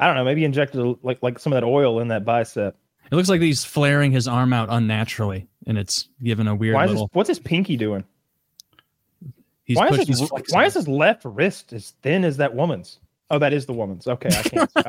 I 0.00 0.06
don't 0.06 0.16
know, 0.16 0.24
maybe 0.24 0.44
injected 0.44 0.80
a- 0.80 0.94
like 1.02 1.22
like 1.22 1.38
some 1.38 1.52
of 1.52 1.56
that 1.60 1.66
oil 1.66 2.00
in 2.00 2.08
that 2.08 2.24
bicep. 2.24 2.76
It 3.10 3.14
looks 3.16 3.28
like 3.28 3.40
he's 3.40 3.64
flaring 3.64 4.12
his 4.12 4.28
arm 4.28 4.52
out 4.52 4.68
unnaturally, 4.70 5.46
and 5.66 5.76
it's 5.78 6.08
given 6.22 6.46
a 6.48 6.54
weird 6.54 6.74
Why 6.74 6.84
is 6.84 6.90
his, 6.90 6.94
little. 6.94 7.10
what's 7.12 7.28
his 7.28 7.38
pinky 7.38 7.76
doing? 7.76 8.04
He's 9.64 9.76
why 9.76 9.88
is 9.88 9.96
pushed- 9.98 10.08
his 10.08 10.30
why 10.50 10.64
is 10.64 10.74
his 10.74 10.88
left 10.88 11.24
wrist 11.24 11.72
as 11.72 11.90
thin 12.02 12.24
as 12.24 12.38
that 12.38 12.54
woman's? 12.54 12.98
Oh, 13.32 13.38
that 13.38 13.52
is 13.52 13.66
the 13.66 13.72
woman's. 13.72 14.08
Okay, 14.08 14.28
I 14.28 14.42
can't. 14.42 14.70
All 14.76 14.82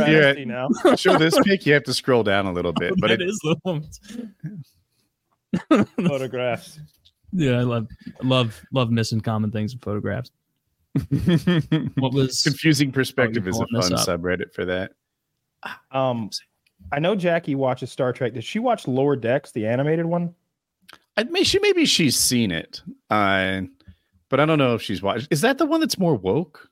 right, 0.00 0.10
Yeah. 0.10 0.28
I 0.28 0.34
see 0.34 0.44
now. 0.44 0.68
Show 0.96 1.16
this 1.16 1.38
pic, 1.44 1.64
you 1.64 1.72
have 1.72 1.84
to 1.84 1.94
scroll 1.94 2.22
down 2.22 2.44
a 2.46 2.52
little 2.52 2.74
bit, 2.74 2.92
but 3.00 3.10
it, 3.10 3.22
is 3.22 3.38
the 3.42 3.56
woman's. 3.64 3.98
Photographs. 5.96 6.78
Yeah, 7.32 7.58
I 7.58 7.62
love 7.64 7.88
love 8.22 8.62
love 8.72 8.90
missing 8.90 9.20
common 9.20 9.50
things 9.50 9.72
in 9.74 9.78
photographs. 9.80 10.30
What 11.96 12.12
was 12.12 12.42
confusing 12.44 12.92
perspective 12.92 13.46
is 13.48 13.58
a 13.58 13.66
fun 13.66 13.92
subreddit 13.92 14.52
for 14.52 14.64
that. 14.64 14.92
Um, 15.90 16.30
I 16.92 16.98
know 16.98 17.14
Jackie 17.16 17.54
watches 17.54 17.90
Star 17.90 18.12
Trek. 18.12 18.34
Did 18.34 18.44
she 18.44 18.58
watch 18.58 18.86
Lower 18.86 19.16
Decks, 19.16 19.52
the 19.52 19.66
animated 19.66 20.06
one? 20.06 20.34
I 21.16 21.24
may 21.24 21.42
she 21.42 21.58
maybe 21.58 21.86
she's 21.86 22.16
seen 22.16 22.50
it, 22.50 22.82
uh, 23.10 23.62
but 24.28 24.38
I 24.40 24.44
don't 24.46 24.58
know 24.58 24.74
if 24.74 24.82
she's 24.82 25.02
watched. 25.02 25.28
Is 25.30 25.40
that 25.40 25.58
the 25.58 25.66
one 25.66 25.80
that's 25.80 25.98
more 25.98 26.14
woke? 26.14 26.70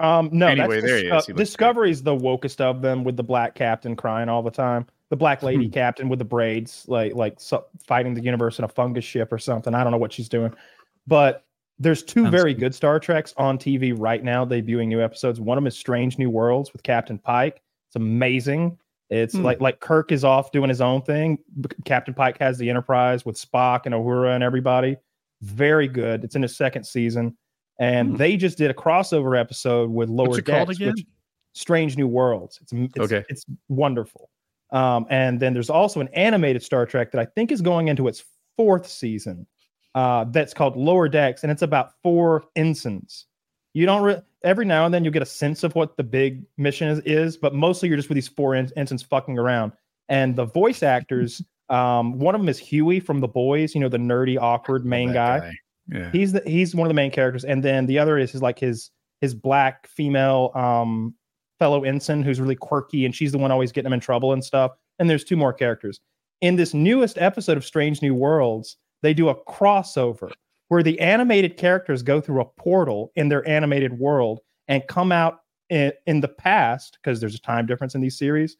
Um, 0.00 0.30
no. 0.32 0.46
Anyway, 0.46 0.80
that's 0.80 0.86
there 0.86 0.96
he 0.98 1.02
is. 1.02 1.04
He 1.04 1.10
Disco- 1.10 1.14
looks 1.14 1.26
great. 1.26 1.36
Discovery's 1.36 2.02
the 2.02 2.16
wokest 2.16 2.60
of 2.60 2.82
them, 2.82 3.04
with 3.04 3.16
the 3.16 3.22
black 3.22 3.54
captain 3.54 3.94
crying 3.96 4.28
all 4.28 4.42
the 4.42 4.50
time. 4.50 4.86
The 5.10 5.16
black 5.16 5.42
lady 5.42 5.66
Hmm. 5.66 5.72
captain 5.72 6.08
with 6.08 6.18
the 6.20 6.24
braids, 6.24 6.84
like 6.88 7.14
like 7.14 7.34
so, 7.38 7.66
fighting 7.86 8.14
the 8.14 8.22
universe 8.22 8.58
in 8.58 8.64
a 8.64 8.68
fungus 8.68 9.04
ship 9.04 9.32
or 9.32 9.38
something. 9.38 9.74
I 9.74 9.82
don't 9.82 9.92
know 9.92 9.98
what 9.98 10.12
she's 10.12 10.28
doing, 10.28 10.54
but 11.06 11.44
there's 11.82 12.02
two 12.02 12.22
Sounds 12.22 12.30
very 12.30 12.54
good 12.54 12.74
Star 12.74 12.98
Treks 13.00 13.34
on 13.36 13.58
TV 13.58 13.94
right 13.96 14.22
now, 14.22 14.44
debuting 14.44 14.88
new 14.88 15.00
episodes. 15.02 15.40
One 15.40 15.58
of 15.58 15.62
them 15.62 15.66
is 15.68 15.76
Strange 15.76 16.18
New 16.18 16.30
Worlds 16.30 16.72
with 16.72 16.82
Captain 16.82 17.18
Pike. 17.18 17.60
It's 17.88 17.96
amazing. 17.96 18.78
It's 19.10 19.34
Hmm. 19.34 19.42
like 19.42 19.60
like 19.60 19.80
Kirk 19.80 20.10
is 20.12 20.24
off 20.24 20.52
doing 20.52 20.68
his 20.68 20.80
own 20.80 21.02
thing. 21.02 21.38
Captain 21.84 22.14
Pike 22.14 22.38
has 22.38 22.56
the 22.58 22.70
Enterprise 22.70 23.26
with 23.26 23.36
Spock 23.36 23.82
and 23.84 23.94
Uhura 23.94 24.34
and 24.34 24.42
everybody. 24.42 24.96
Very 25.42 25.88
good. 25.88 26.24
It's 26.24 26.36
in 26.36 26.44
its 26.44 26.56
second 26.56 26.84
season, 26.84 27.36
and 27.78 28.10
Hmm. 28.10 28.16
they 28.16 28.36
just 28.36 28.56
did 28.58 28.70
a 28.70 28.74
crossover 28.74 29.38
episode 29.38 29.90
with 29.90 30.08
Lower 30.08 30.28
What's 30.28 30.38
it 30.38 30.46
called 30.46 30.68
Decks, 30.68 30.78
again? 30.78 30.94
which 30.96 31.04
Strange 31.54 31.98
New 31.98 32.06
Worlds. 32.08 32.58
It's, 32.62 32.72
it's 32.72 32.98
Okay. 32.98 33.24
It's 33.28 33.44
wonderful. 33.68 34.30
Um, 34.70 35.04
and 35.10 35.38
then 35.38 35.52
there's 35.52 35.68
also 35.68 36.00
an 36.00 36.08
animated 36.14 36.62
Star 36.62 36.86
Trek 36.86 37.12
that 37.12 37.20
I 37.20 37.26
think 37.26 37.52
is 37.52 37.60
going 37.60 37.88
into 37.88 38.08
its 38.08 38.24
fourth 38.56 38.86
season. 38.86 39.46
Uh, 39.94 40.24
that's 40.24 40.54
called 40.54 40.76
Lower 40.76 41.08
Decks, 41.08 41.42
and 41.42 41.52
it's 41.52 41.62
about 41.62 41.92
four 42.02 42.44
ensigns. 42.56 43.26
You 43.74 43.86
don't 43.86 44.02
re- 44.02 44.22
every 44.44 44.64
now 44.64 44.84
and 44.84 44.92
then 44.92 45.04
you'll 45.04 45.12
get 45.12 45.22
a 45.22 45.26
sense 45.26 45.64
of 45.64 45.74
what 45.74 45.96
the 45.96 46.02
big 46.02 46.44
mission 46.56 46.88
is, 46.88 47.00
is 47.00 47.36
but 47.36 47.54
mostly 47.54 47.88
you're 47.88 47.96
just 47.96 48.08
with 48.08 48.16
these 48.16 48.28
four 48.28 48.54
en- 48.54 48.70
ensigns 48.76 49.02
fucking 49.02 49.38
around. 49.38 49.72
And 50.08 50.34
the 50.36 50.44
voice 50.44 50.82
actors, 50.82 51.42
um, 51.68 52.18
one 52.18 52.34
of 52.34 52.40
them 52.40 52.48
is 52.48 52.58
Hughie 52.58 53.00
from 53.00 53.20
The 53.20 53.28
Boys, 53.28 53.74
you 53.74 53.80
know, 53.80 53.88
the 53.88 53.98
nerdy, 53.98 54.38
awkward 54.40 54.84
main 54.84 55.12
That 55.12 55.40
guy 55.40 55.52
Yeah. 55.90 56.10
he's 56.12 56.32
the 56.32 56.42
he's 56.46 56.74
one 56.74 56.86
of 56.86 56.90
the 56.90 56.94
main 56.94 57.10
characters 57.10 57.44
and 57.44 57.62
then 57.62 57.86
the 57.86 57.98
other 57.98 58.16
is 58.18 58.30
his 58.32 58.40
like 58.42 58.58
his 58.58 58.90
his 59.20 59.34
black 59.34 59.86
female 59.88 60.50
um 60.54 61.14
fellow 61.58 61.84
ensign 61.84 62.22
who's 62.22 62.40
really 62.40 62.56
quirky 62.56 63.04
and 63.04 63.14
she's 63.14 63.32
the 63.32 63.38
one 63.38 63.50
always 63.50 63.72
getting 63.72 63.86
him 63.86 63.92
in 63.92 64.00
trouble 64.00 64.32
and 64.32 64.44
stuff 64.44 64.72
and 64.98 65.08
there's 65.10 65.24
two 65.24 65.36
more 65.36 65.52
characters 65.52 66.00
in 66.40 66.56
this 66.56 66.72
newest 66.74 67.18
episode 67.18 67.56
of 67.56 67.64
strange 67.64 68.00
new 68.02 68.14
worlds 68.14 68.76
they 69.02 69.12
do 69.14 69.28
a 69.28 69.34
crossover 69.44 70.30
where 70.68 70.82
the 70.82 70.98
animated 71.00 71.56
characters 71.56 72.02
go 72.02 72.20
through 72.20 72.40
a 72.40 72.44
portal 72.44 73.12
in 73.16 73.28
their 73.28 73.46
animated 73.48 73.98
world 73.98 74.40
and 74.68 74.86
come 74.88 75.12
out 75.12 75.40
in, 75.68 75.92
in 76.06 76.20
the 76.20 76.28
past 76.28 76.98
because 77.02 77.20
there's 77.20 77.34
a 77.34 77.40
time 77.40 77.66
difference 77.66 77.94
in 77.94 78.00
these 78.00 78.16
series 78.18 78.56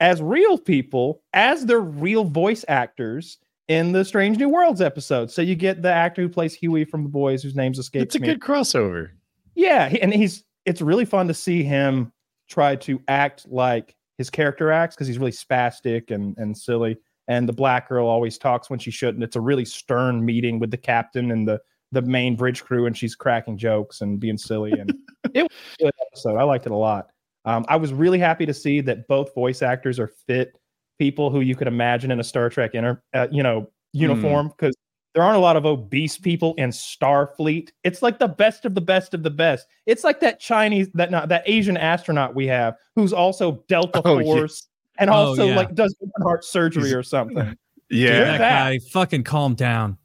as 0.00 0.20
real 0.22 0.58
people 0.58 1.22
as 1.32 1.66
their 1.66 1.80
real 1.80 2.24
voice 2.24 2.64
actors 2.68 3.38
in 3.68 3.92
the 3.92 4.04
Strange 4.04 4.38
New 4.38 4.48
Worlds 4.48 4.80
episode. 4.80 5.30
So 5.30 5.42
you 5.42 5.54
get 5.54 5.82
the 5.82 5.92
actor 5.92 6.22
who 6.22 6.28
plays 6.28 6.54
Hughie 6.54 6.84
from 6.84 7.02
The 7.02 7.08
Boys, 7.08 7.42
whose 7.42 7.54
names 7.56 7.78
escapes 7.78 8.04
It's 8.04 8.16
a 8.16 8.18
me. 8.20 8.28
good 8.28 8.40
crossover. 8.40 9.10
yeah, 9.54 9.86
and 10.00 10.12
he's 10.14 10.44
it's 10.66 10.80
really 10.82 11.04
fun 11.04 11.28
to 11.28 11.34
see 11.34 11.62
him 11.62 12.12
try 12.48 12.76
to 12.76 13.00
act 13.08 13.46
like 13.48 13.96
his 14.18 14.30
character 14.30 14.70
acts 14.70 14.94
because 14.94 15.06
he's 15.06 15.18
really 15.18 15.32
spastic 15.32 16.10
and 16.10 16.36
and 16.38 16.56
silly. 16.56 16.96
And 17.28 17.48
the 17.48 17.52
black 17.52 17.88
girl 17.88 18.06
always 18.06 18.38
talks 18.38 18.70
when 18.70 18.78
she 18.78 18.90
shouldn't. 18.90 19.24
It's 19.24 19.36
a 19.36 19.40
really 19.40 19.64
stern 19.64 20.24
meeting 20.24 20.58
with 20.58 20.70
the 20.70 20.76
captain 20.76 21.30
and 21.30 21.46
the 21.46 21.60
the 21.92 22.02
main 22.02 22.36
bridge 22.36 22.64
crew, 22.64 22.86
and 22.86 22.96
she's 22.96 23.14
cracking 23.14 23.56
jokes 23.56 24.00
and 24.00 24.18
being 24.18 24.36
silly. 24.36 24.72
And 24.72 24.92
it 25.34 25.42
was 25.42 25.52
a 25.80 25.84
good 25.84 25.92
episode. 26.06 26.36
I 26.36 26.42
liked 26.42 26.66
it 26.66 26.72
a 26.72 26.76
lot. 26.76 27.08
Um, 27.44 27.64
I 27.68 27.76
was 27.76 27.92
really 27.92 28.18
happy 28.18 28.44
to 28.46 28.54
see 28.54 28.80
that 28.82 29.06
both 29.06 29.34
voice 29.34 29.62
actors 29.62 30.00
are 30.00 30.08
fit 30.26 30.58
people 30.98 31.30
who 31.30 31.40
you 31.40 31.54
could 31.54 31.68
imagine 31.68 32.10
in 32.10 32.18
a 32.18 32.24
Star 32.24 32.48
Trek 32.50 32.74
inter, 32.74 33.00
uh, 33.14 33.28
you 33.30 33.42
know, 33.42 33.68
uniform 33.92 34.48
because 34.48 34.74
there 35.14 35.22
aren't 35.22 35.36
a 35.36 35.40
lot 35.40 35.56
of 35.56 35.64
obese 35.64 36.18
people 36.18 36.54
in 36.58 36.70
Starfleet. 36.70 37.70
It's 37.84 38.02
like 38.02 38.18
the 38.18 38.28
best 38.28 38.64
of 38.64 38.74
the 38.74 38.80
best 38.80 39.14
of 39.14 39.22
the 39.22 39.30
best. 39.30 39.66
It's 39.86 40.04
like 40.04 40.20
that 40.20 40.40
Chinese 40.40 40.88
that 40.94 41.10
not 41.10 41.28
that 41.30 41.42
Asian 41.46 41.76
astronaut 41.76 42.34
we 42.34 42.46
have 42.48 42.74
who's 42.94 43.12
also 43.12 43.64
Delta 43.68 44.02
Oh. 44.04 44.22
Force 44.22 44.68
and 44.98 45.10
Oh, 45.10 45.14
also 45.14 45.46
yeah. 45.48 45.56
like 45.56 45.74
does 45.74 45.94
open 46.02 46.22
heart 46.22 46.44
surgery 46.44 46.92
or 46.92 47.02
something. 47.02 47.56
Yeah. 47.90 48.10
They're 48.10 48.24
that 48.24 48.38
that. 48.38 48.70
guy? 48.70 48.78
Fucking 48.92 49.24
calm 49.24 49.54
down. 49.54 49.98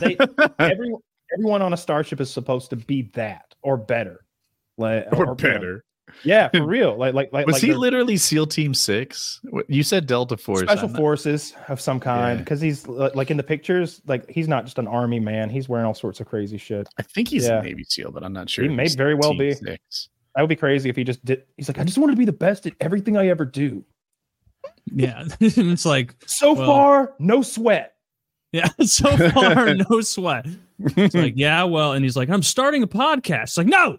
They, 0.00 0.16
every, 0.58 0.92
everyone 1.32 1.62
on 1.62 1.72
a 1.72 1.76
starship 1.76 2.20
is 2.20 2.30
supposed 2.30 2.70
to 2.70 2.76
be 2.76 3.02
that 3.14 3.54
or 3.62 3.76
better. 3.76 4.24
Like 4.76 5.06
or 5.12 5.18
you 5.18 5.24
know, 5.26 5.34
better. 5.34 5.84
yeah, 6.24 6.48
for 6.54 6.64
real. 6.64 6.96
Like 6.96 7.14
like 7.14 7.32
like 7.32 7.46
Was 7.46 7.54
like 7.56 7.62
he 7.62 7.74
literally 7.74 8.16
SEAL 8.16 8.46
Team 8.46 8.74
Six? 8.74 9.40
You 9.68 9.82
said 9.82 10.06
Delta 10.06 10.36
Force. 10.36 10.60
special 10.60 10.88
not- 10.88 10.96
forces 10.96 11.54
of 11.68 11.80
some 11.80 11.98
kind 12.00 12.38
Yeah. 12.38 12.44
because 12.44 12.60
he's 12.60 12.86
like 12.86 13.30
in 13.30 13.36
the 13.36 13.42
pictures 13.42 14.00
like 14.06 14.28
he's 14.30 14.48
not 14.48 14.64
just 14.64 14.78
an 14.78 14.86
army 14.88 15.20
man 15.20 15.50
he's 15.50 15.68
wearing 15.68 15.86
all 15.86 15.94
sorts 15.94 16.20
of 16.20 16.26
crazy 16.26 16.58
shit 16.58 16.88
I 16.98 17.02
think 17.02 17.28
he's 17.28 17.46
Yeah. 17.46 17.60
a 17.60 17.62
Navy 17.62 17.84
SEAL, 17.84 18.12
but 18.12 18.22
I'm 18.24 18.32
not 18.32 18.48
sure. 18.50 18.64
He 18.64 18.70
may 18.70 18.88
very 18.88 19.14
well 19.14 19.36
be. 19.36 19.52
Six. 19.54 20.08
that 20.34 20.42
would 20.42 20.48
be 20.48 20.56
crazy 20.56 20.88
if 20.88 20.96
he 20.96 21.02
just 21.04 21.24
did 21.24 21.42
he's 21.56 21.68
like 21.68 21.78
i 21.78 21.84
just 21.84 21.98
want 21.98 22.12
to 22.12 22.16
be 22.16 22.24
the 22.24 22.32
best 22.32 22.66
at 22.66 22.72
everything 22.80 23.16
i 23.16 23.26
ever 23.28 23.44
do 23.44 23.84
Yeah, 24.94 25.24
it's 25.40 25.84
like 25.86 26.14
so 26.26 26.52
Well- 26.54 26.66
far 26.66 27.14
no 27.18 27.42
sweat 27.42 27.94
yeah. 28.52 28.68
So 28.82 29.14
far, 29.30 29.74
no 29.74 30.00
sweat. 30.00 30.46
It's 30.78 31.14
like 31.14 31.34
yeah, 31.36 31.64
well, 31.64 31.92
and 31.92 32.02
he's 32.04 32.16
like, 32.16 32.30
I'm 32.30 32.42
starting 32.42 32.82
a 32.82 32.86
podcast. 32.86 33.42
It's 33.42 33.58
like 33.58 33.66
no. 33.66 33.98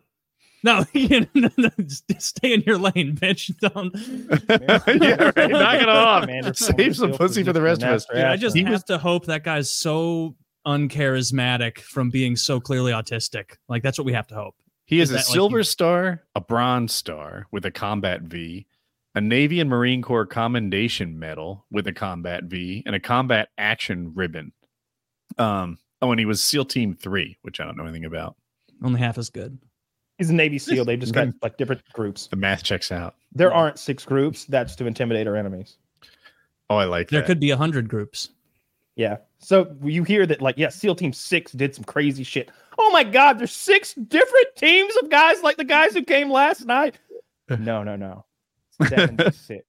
No, 0.62 0.84
no, 0.94 1.50
no, 1.56 1.70
just 1.80 2.04
stay 2.38 2.54
in 2.54 2.62
your 2.64 2.78
lane, 2.78 3.16
bitch. 3.16 3.56
Don't. 3.60 3.96
yeah, 5.02 5.32
right. 5.38 5.50
Knock 5.52 5.82
it 5.82 5.88
off. 5.88 6.22
Commander 6.24 6.54
Save 6.54 6.98
some 6.98 7.14
pussy 7.14 7.44
for 7.44 7.54
the 7.54 7.62
rest 7.62 7.82
of 7.82 7.90
us. 7.90 8.08
Master 8.10 8.14
Dude, 8.16 8.24
I 8.26 8.36
just 8.36 8.56
Man. 8.58 8.66
have 8.66 8.84
to 8.86 8.98
hope 8.98 9.28
that 9.28 9.44
guy's 9.46 9.72
so 9.72 10.36
uncharismatic 10.68 11.80
from 11.80 12.10
being 12.10 12.36
so 12.36 12.60
clearly 12.60 12.92
autistic. 12.92 13.56
Like 13.68 13.84
that's 13.84 13.98
what 13.98 14.06
we 14.06 14.14
have 14.14 14.28
to 14.28 14.36
hope. 14.36 14.56
He 14.86 15.00
Is 15.00 15.10
is 15.10 15.16
a 15.16 15.18
that 15.20 15.26
silver 15.26 15.60
you- 15.60 15.64
star, 15.64 16.24
a 16.36 16.42
bronze 16.42 16.94
star 16.94 17.46
with 17.52 17.66
a 17.66 17.72
combat 17.72 18.24
V, 18.24 18.66
a 19.16 19.22
Navy 19.22 19.60
and 19.60 19.70
Marine 19.70 20.02
Corps 20.02 20.26
Commendation 20.26 21.18
Medal 21.20 21.66
with 21.72 21.88
a 21.88 21.94
combat 21.94 22.44
V, 22.46 22.84
and 22.86 22.96
a 22.96 23.00
combat 23.00 23.50
action 23.58 24.12
ribbon. 24.16 24.52
Um. 25.38 25.78
Oh, 26.02 26.12
and 26.12 26.20
he 26.20 26.26
was 26.26 26.42
SEAL 26.42 26.66
Team 26.66 26.96
Three, 26.96 27.38
which 27.42 27.60
I 27.60 27.66
don't 27.66 27.76
know 27.76 27.84
anything 27.84 28.06
about. 28.06 28.36
Only 28.82 29.00
half 29.02 29.18
as 29.18 29.30
good. 29.30 29.58
he's 30.18 30.30
a 30.30 30.34
navy 30.34 30.58
seal 30.58 30.86
they've 30.86 31.00
just 31.00 31.14
got 31.14 31.28
like 31.42 31.58
different 31.58 31.84
groups 31.92 32.28
The 32.28 32.38
math 32.38 32.64
checks 32.64 32.92
out. 32.94 33.16
there 33.34 33.54
aren't 33.54 33.78
six 33.78 34.06
groups 34.06 34.46
that's 34.46 34.76
to 34.78 34.86
intimidate 34.86 35.28
our 35.28 35.36
enemies 35.36 35.76
Oh, 36.70 36.78
I 36.78 36.86
like 36.86 37.10
There 37.10 37.20
that. 37.22 37.28
could 37.28 37.40
be 37.42 37.52
a 37.52 37.58
hundred 37.58 37.90
groups. 37.90 38.30
yeah 38.96 39.18
so 39.40 39.76
you 39.84 40.04
hear 40.06 40.26
that 40.26 40.42
like 40.42 40.58
yeah 40.58 40.70
seal 40.70 40.96
team 40.96 41.12
six 41.12 41.52
did 41.52 41.76
some 41.76 41.84
crazy 41.84 42.24
shit 42.24 42.52
oh 42.80 42.90
my 42.94 43.04
god 43.04 43.38
there's 43.40 43.52
six 43.52 43.94
different 43.96 44.48
teams 44.56 44.94
of 45.04 45.10
guys 45.10 45.44
like 45.44 45.58
the 45.58 45.64
guys 45.66 45.94
who 45.94 46.02
came 46.04 46.30
last 46.32 46.66
night 46.66 46.98
no 47.60 47.84
no 47.84 47.98
no 47.98 48.24
76 48.88 49.66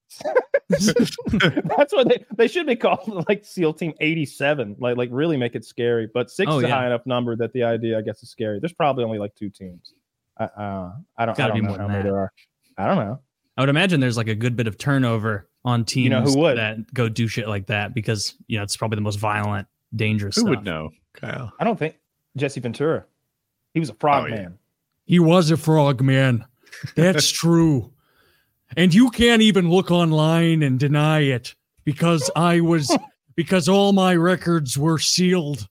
That's 0.68 1.92
what 1.92 2.08
they 2.08 2.24
they 2.36 2.46
should 2.48 2.66
be 2.66 2.76
called 2.76 3.24
like 3.28 3.44
SEAL 3.44 3.74
Team 3.74 3.92
87. 4.00 4.76
Like 4.78 4.96
like 4.96 5.08
really 5.12 5.36
make 5.36 5.54
it 5.54 5.64
scary. 5.64 6.08
But 6.12 6.30
six 6.30 6.50
Oh, 6.50 6.58
is 6.58 6.64
a 6.64 6.68
high 6.68 6.86
enough 6.86 7.04
number 7.06 7.34
that 7.36 7.52
the 7.52 7.64
idea 7.64 7.98
I 7.98 8.02
guess 8.02 8.22
is 8.22 8.30
scary. 8.30 8.60
There's 8.60 8.72
probably 8.72 9.04
only 9.04 9.18
like 9.18 9.34
two 9.34 9.50
teams. 9.50 9.94
I 10.38 10.44
uh, 10.44 10.92
I 11.18 11.26
don't, 11.26 11.34
I 11.34 11.36
Gotta 11.36 11.54
be 11.54 11.60
don't 11.60 11.62
know 11.64 11.68
more 11.70 11.78
how 11.78 11.88
many 11.88 11.98
that. 12.02 12.04
there 12.08 12.18
are. 12.18 12.32
I 12.78 12.86
don't 12.86 12.96
know. 13.04 13.20
I 13.56 13.62
would 13.62 13.68
imagine 13.68 14.00
there's 14.00 14.16
like 14.16 14.28
a 14.28 14.34
good 14.34 14.56
bit 14.56 14.66
of 14.68 14.78
turnover 14.78 15.48
on 15.64 15.84
teams 15.84 16.04
you 16.04 16.10
know 16.10 16.22
who 16.22 16.38
would? 16.38 16.56
that 16.56 16.92
go 16.94 17.08
do 17.08 17.26
shit 17.28 17.46
like 17.48 17.66
that 17.66 17.92
because 17.94 18.34
you 18.46 18.56
know 18.56 18.62
it's 18.62 18.76
probably 18.76 18.96
the 18.96 19.02
most 19.02 19.18
violent, 19.18 19.66
dangerous. 19.94 20.36
Who 20.36 20.42
stuff. 20.42 20.50
would 20.50 20.64
know, 20.64 20.90
Kyle? 21.14 21.52
I 21.58 21.64
don't 21.64 21.78
think 21.78 21.96
Jesse 22.36 22.60
Ventura. 22.60 23.04
He 23.74 23.80
was 23.80 23.90
a 23.90 23.94
frog 23.94 24.24
Oh, 24.24 24.28
yeah. 24.28 24.34
man. 24.42 24.58
He 25.04 25.18
was 25.18 25.50
a 25.50 25.56
frog 25.56 26.00
man. 26.00 26.44
That's 26.94 27.28
true. 27.30 27.92
And 28.76 28.94
you 28.94 29.10
can't 29.10 29.42
even 29.42 29.68
look 29.70 29.90
online 29.90 30.62
and 30.62 30.78
deny 30.78 31.20
it 31.20 31.54
because 31.84 32.30
I 32.36 32.60
was 32.60 32.96
because 33.36 33.68
all 33.68 33.92
my 33.92 34.14
records 34.14 34.78
were 34.78 34.98
sealed. 34.98 35.66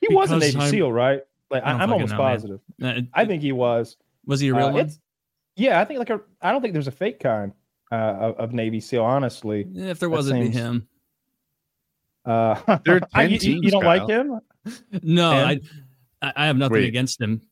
He 0.00 0.14
was 0.14 0.30
a 0.30 0.38
Navy 0.38 0.58
I'm- 0.58 0.70
SEAL, 0.70 0.92
right? 0.92 1.20
Like 1.50 1.62
I 1.64 1.68
I 1.68 1.72
don't 1.72 1.80
I'm 1.82 1.92
almost 1.92 2.12
know, 2.12 2.18
positive. 2.18 2.60
Uh, 2.82 3.00
I 3.12 3.24
think 3.24 3.42
he 3.42 3.52
was. 3.52 3.96
was 4.24 4.38
he 4.40 4.48
a 4.48 4.54
real 4.54 4.66
Uh, 4.68 4.72
one? 4.72 4.90
yeah, 5.56 5.80
I 5.80 5.84
think 5.84 5.98
like 5.98 6.10
a. 6.10 6.20
I 6.40 6.52
don't 6.52 6.62
think 6.62 6.72
there's 6.74 6.86
a 6.86 6.92
fake 6.92 7.18
kind 7.20 7.52
uh, 7.90 7.94
of, 7.96 8.36
of 8.36 8.52
Navy 8.52 8.78
SEAL. 8.80 9.04
Honestly, 9.04 9.66
If 9.74 9.98
there 9.98 10.08
was, 10.08 10.28
it'd 10.30 10.40
be 10.40 10.48
him. 10.48 10.86
Uh, 12.24 12.78
There 12.84 12.96
are 12.96 13.00
I- 13.14 13.26
10 13.26 13.30
you, 13.30 13.38
you- 13.56 13.60
you 13.64 13.70
don't 13.70 13.84
like 13.84 14.06
him? 14.08 14.40
No, 15.02 15.30
I, 15.30 15.52
And- 15.52 15.60
I 16.22 16.32
I 16.36 16.46
have 16.46 16.56
nothing 16.56 16.74
Wait. 16.74 16.84
against 16.88 17.20
him. 17.20 17.42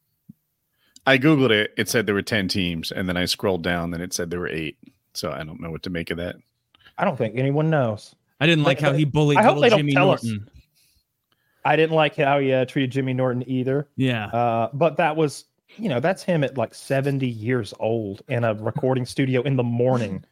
I 1.08 1.18
googled 1.18 1.50
it. 1.50 1.72
It 1.76 1.88
said 1.88 2.06
there 2.06 2.14
were 2.14 2.22
ten 2.22 2.48
teams, 2.48 2.92
and 2.92 3.08
then 3.08 3.16
I 3.16 3.24
scrolled 3.24 3.62
down, 3.62 3.92
and 3.94 4.02
it 4.02 4.12
said 4.12 4.30
there 4.30 4.40
were 4.40 4.48
eight. 4.48 4.76
So 5.14 5.30
I 5.32 5.42
don't 5.44 5.60
know 5.60 5.70
what 5.70 5.82
to 5.84 5.90
make 5.90 6.10
of 6.10 6.18
that. 6.18 6.36
I 6.98 7.04
don't 7.04 7.16
think 7.16 7.36
anyone 7.36 7.70
knows. 7.70 8.14
I 8.40 8.46
didn't 8.46 8.64
like 8.64 8.78
They- 8.78 8.86
how 8.86 8.92
he 8.92 9.04
bullied 9.04 9.38
I 9.38 9.42
hope 9.42 9.56
little 9.56 9.62
they 9.62 9.68
don't 9.70 9.78
Jimmy 9.80 9.92
tell 9.92 10.10
us. 10.10 10.22
Norton. 10.24 10.50
I 11.64 11.76
didn't 11.76 11.96
like 11.96 12.16
how 12.16 12.38
he 12.38 12.52
uh, 12.52 12.64
treated 12.64 12.90
Jimmy 12.92 13.12
Norton 13.14 13.48
either. 13.48 13.88
Yeah. 13.96 14.26
Uh, 14.26 14.70
but 14.72 14.96
that 14.96 15.16
was, 15.16 15.44
you 15.76 15.88
know, 15.88 16.00
that's 16.00 16.22
him 16.22 16.44
at 16.44 16.56
like 16.56 16.72
70 16.74 17.26
years 17.26 17.74
old 17.80 18.22
in 18.28 18.44
a 18.44 18.54
recording 18.54 19.04
studio 19.14 19.42
in 19.42 19.56
the 19.56 19.62
morning. 19.64 20.24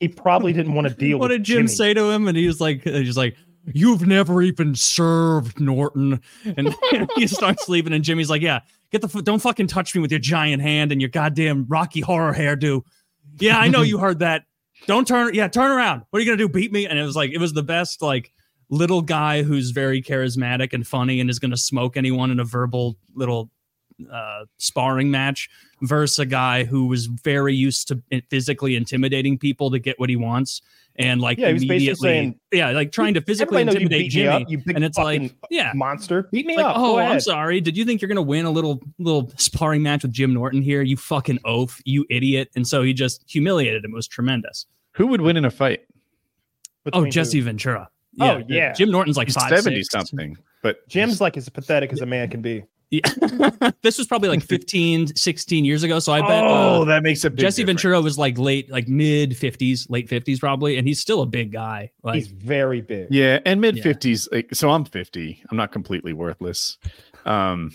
He 0.00 0.08
probably 0.08 0.52
didn't 0.52 0.74
want 0.74 0.88
to 0.88 0.94
deal 0.94 1.18
with 1.18 1.22
what 1.26 1.28
did 1.28 1.44
Jim 1.44 1.58
Jimmy. 1.58 1.68
say 1.68 1.94
to 1.94 2.10
him? 2.10 2.28
And 2.28 2.36
he 2.36 2.46
was 2.46 2.60
like, 2.60 2.82
he's 2.82 3.16
like, 3.16 3.36
"You've 3.72 4.06
never 4.06 4.42
even 4.42 4.74
served 4.74 5.60
Norton." 5.60 6.20
And 6.44 6.74
he 7.16 7.26
starts 7.26 7.68
leaving, 7.68 7.92
and 7.92 8.02
Jimmy's 8.04 8.30
like, 8.30 8.42
"Yeah, 8.42 8.60
get 8.92 9.02
the 9.02 9.22
don't 9.22 9.40
fucking 9.40 9.66
touch 9.66 9.94
me 9.94 10.00
with 10.00 10.10
your 10.10 10.20
giant 10.20 10.62
hand 10.62 10.92
and 10.92 11.00
your 11.00 11.10
goddamn 11.10 11.66
Rocky 11.68 12.00
Horror 12.00 12.34
hairdo." 12.34 12.82
Yeah, 13.38 13.58
I 13.58 13.68
know 13.68 13.82
you 13.82 13.98
heard 13.98 14.20
that. 14.20 14.44
Don't 14.86 15.06
turn. 15.06 15.34
Yeah, 15.34 15.48
turn 15.48 15.70
around. 15.70 16.02
What 16.10 16.18
are 16.18 16.20
you 16.20 16.26
gonna 16.26 16.36
do? 16.36 16.48
Beat 16.48 16.72
me? 16.72 16.86
And 16.86 16.98
it 16.98 17.02
was 17.02 17.16
like 17.16 17.30
it 17.30 17.38
was 17.38 17.52
the 17.52 17.62
best 17.62 18.02
like 18.02 18.32
little 18.68 19.02
guy 19.02 19.42
who's 19.42 19.70
very 19.70 20.02
charismatic 20.02 20.72
and 20.72 20.86
funny 20.86 21.20
and 21.20 21.28
is 21.28 21.38
gonna 21.38 21.56
smoke 21.56 21.96
anyone 21.96 22.30
in 22.30 22.40
a 22.40 22.44
verbal 22.44 22.96
little 23.14 23.50
uh, 24.10 24.44
sparring 24.58 25.10
match 25.10 25.48
versus 25.82 26.18
a 26.18 26.26
guy 26.26 26.64
who 26.64 26.86
was 26.86 27.06
very 27.06 27.54
used 27.54 27.88
to 27.88 28.02
physically 28.30 28.76
intimidating 28.76 29.38
people 29.38 29.70
to 29.70 29.78
get 29.78 29.98
what 29.98 30.08
he 30.08 30.16
wants 30.16 30.62
and 30.96 31.20
like 31.20 31.38
Yeah, 31.38 31.48
he 31.48 31.52
was 31.54 31.62
basically 31.62 31.76
immediately 31.76 32.08
saying, 32.08 32.40
yeah 32.52 32.70
like 32.70 32.92
trying 32.92 33.14
to 33.14 33.20
physically 33.20 33.62
Everybody 33.62 33.86
knows 33.86 33.92
you 33.92 33.98
intimidate 33.98 34.12
beat 34.12 34.28
up, 34.28 34.40
Jimmy 34.40 34.50
you 34.52 34.58
big 34.64 34.76
and 34.76 34.84
it's 34.84 34.98
like 34.98 35.34
yeah 35.50 35.72
monster. 35.74 36.28
Beat 36.32 36.46
me 36.46 36.56
like, 36.56 36.66
up. 36.66 36.76
oh 36.78 36.98
I'm 36.98 37.20
sorry 37.20 37.60
did 37.60 37.76
you 37.76 37.84
think 37.84 38.00
you're 38.02 38.08
gonna 38.08 38.22
win 38.22 38.44
a 38.46 38.50
little 38.50 38.80
little 38.98 39.32
sparring 39.36 39.82
match 39.82 40.02
with 40.02 40.12
Jim 40.12 40.34
Norton 40.34 40.62
here 40.62 40.82
you 40.82 40.96
fucking 40.96 41.38
oaf 41.44 41.80
you 41.84 42.04
idiot 42.10 42.50
and 42.56 42.66
so 42.66 42.82
he 42.82 42.92
just 42.92 43.24
humiliated 43.28 43.84
him 43.84 43.92
it 43.92 43.94
was 43.94 44.08
tremendous 44.08 44.66
Who 44.92 45.06
would 45.08 45.20
win 45.20 45.36
in 45.36 45.44
a 45.44 45.50
fight? 45.50 45.80
oh 46.92 47.06
Jesse 47.06 47.38
who? 47.38 47.44
Ventura 47.44 47.88
Oh, 48.20 48.42
yeah. 48.46 48.72
Jim 48.72 48.90
Norton's 48.90 49.16
like 49.16 49.28
He's 49.28 49.36
five 49.36 49.48
seventy 49.48 49.82
six. 49.82 49.92
something, 49.92 50.36
but 50.62 50.86
Jim's 50.88 51.20
like 51.20 51.36
as 51.36 51.48
pathetic 51.48 51.92
as 51.92 52.02
a 52.02 52.06
man 52.06 52.28
can 52.28 52.42
be. 52.42 52.64
Yeah. 52.92 53.70
this 53.82 53.96
was 53.96 54.06
probably 54.06 54.28
like 54.28 54.42
15 54.42 55.16
16 55.16 55.64
years 55.64 55.82
ago 55.82 55.98
so 55.98 56.12
I 56.12 56.20
bet 56.20 56.44
oh, 56.44 56.82
uh, 56.82 56.84
that 56.84 57.02
makes 57.02 57.24
a 57.24 57.30
big 57.30 57.40
Jesse 57.40 57.62
difference. 57.62 57.82
Ventura 57.82 58.00
was 58.02 58.18
like 58.18 58.38
late, 58.38 58.70
like 58.70 58.86
mid 58.86 59.30
50s, 59.32 59.86
late 59.88 60.08
50s 60.08 60.38
probably, 60.38 60.76
and 60.76 60.86
he's 60.86 61.00
still 61.00 61.22
a 61.22 61.26
big 61.26 61.50
guy. 61.52 61.90
Like, 62.02 62.16
He's 62.16 62.28
very 62.28 62.82
big. 62.82 63.08
Yeah, 63.10 63.38
and 63.46 63.60
mid 63.60 63.76
Yeah. 63.78 63.82
fifties. 63.82 64.28
Like, 64.30 64.54
so 64.54 64.70
I'm 64.70 64.84
fifty. 64.84 65.42
I'm 65.50 65.56
not 65.56 65.72
completely 65.72 66.12
worthless. 66.12 66.76
Um, 67.24 67.72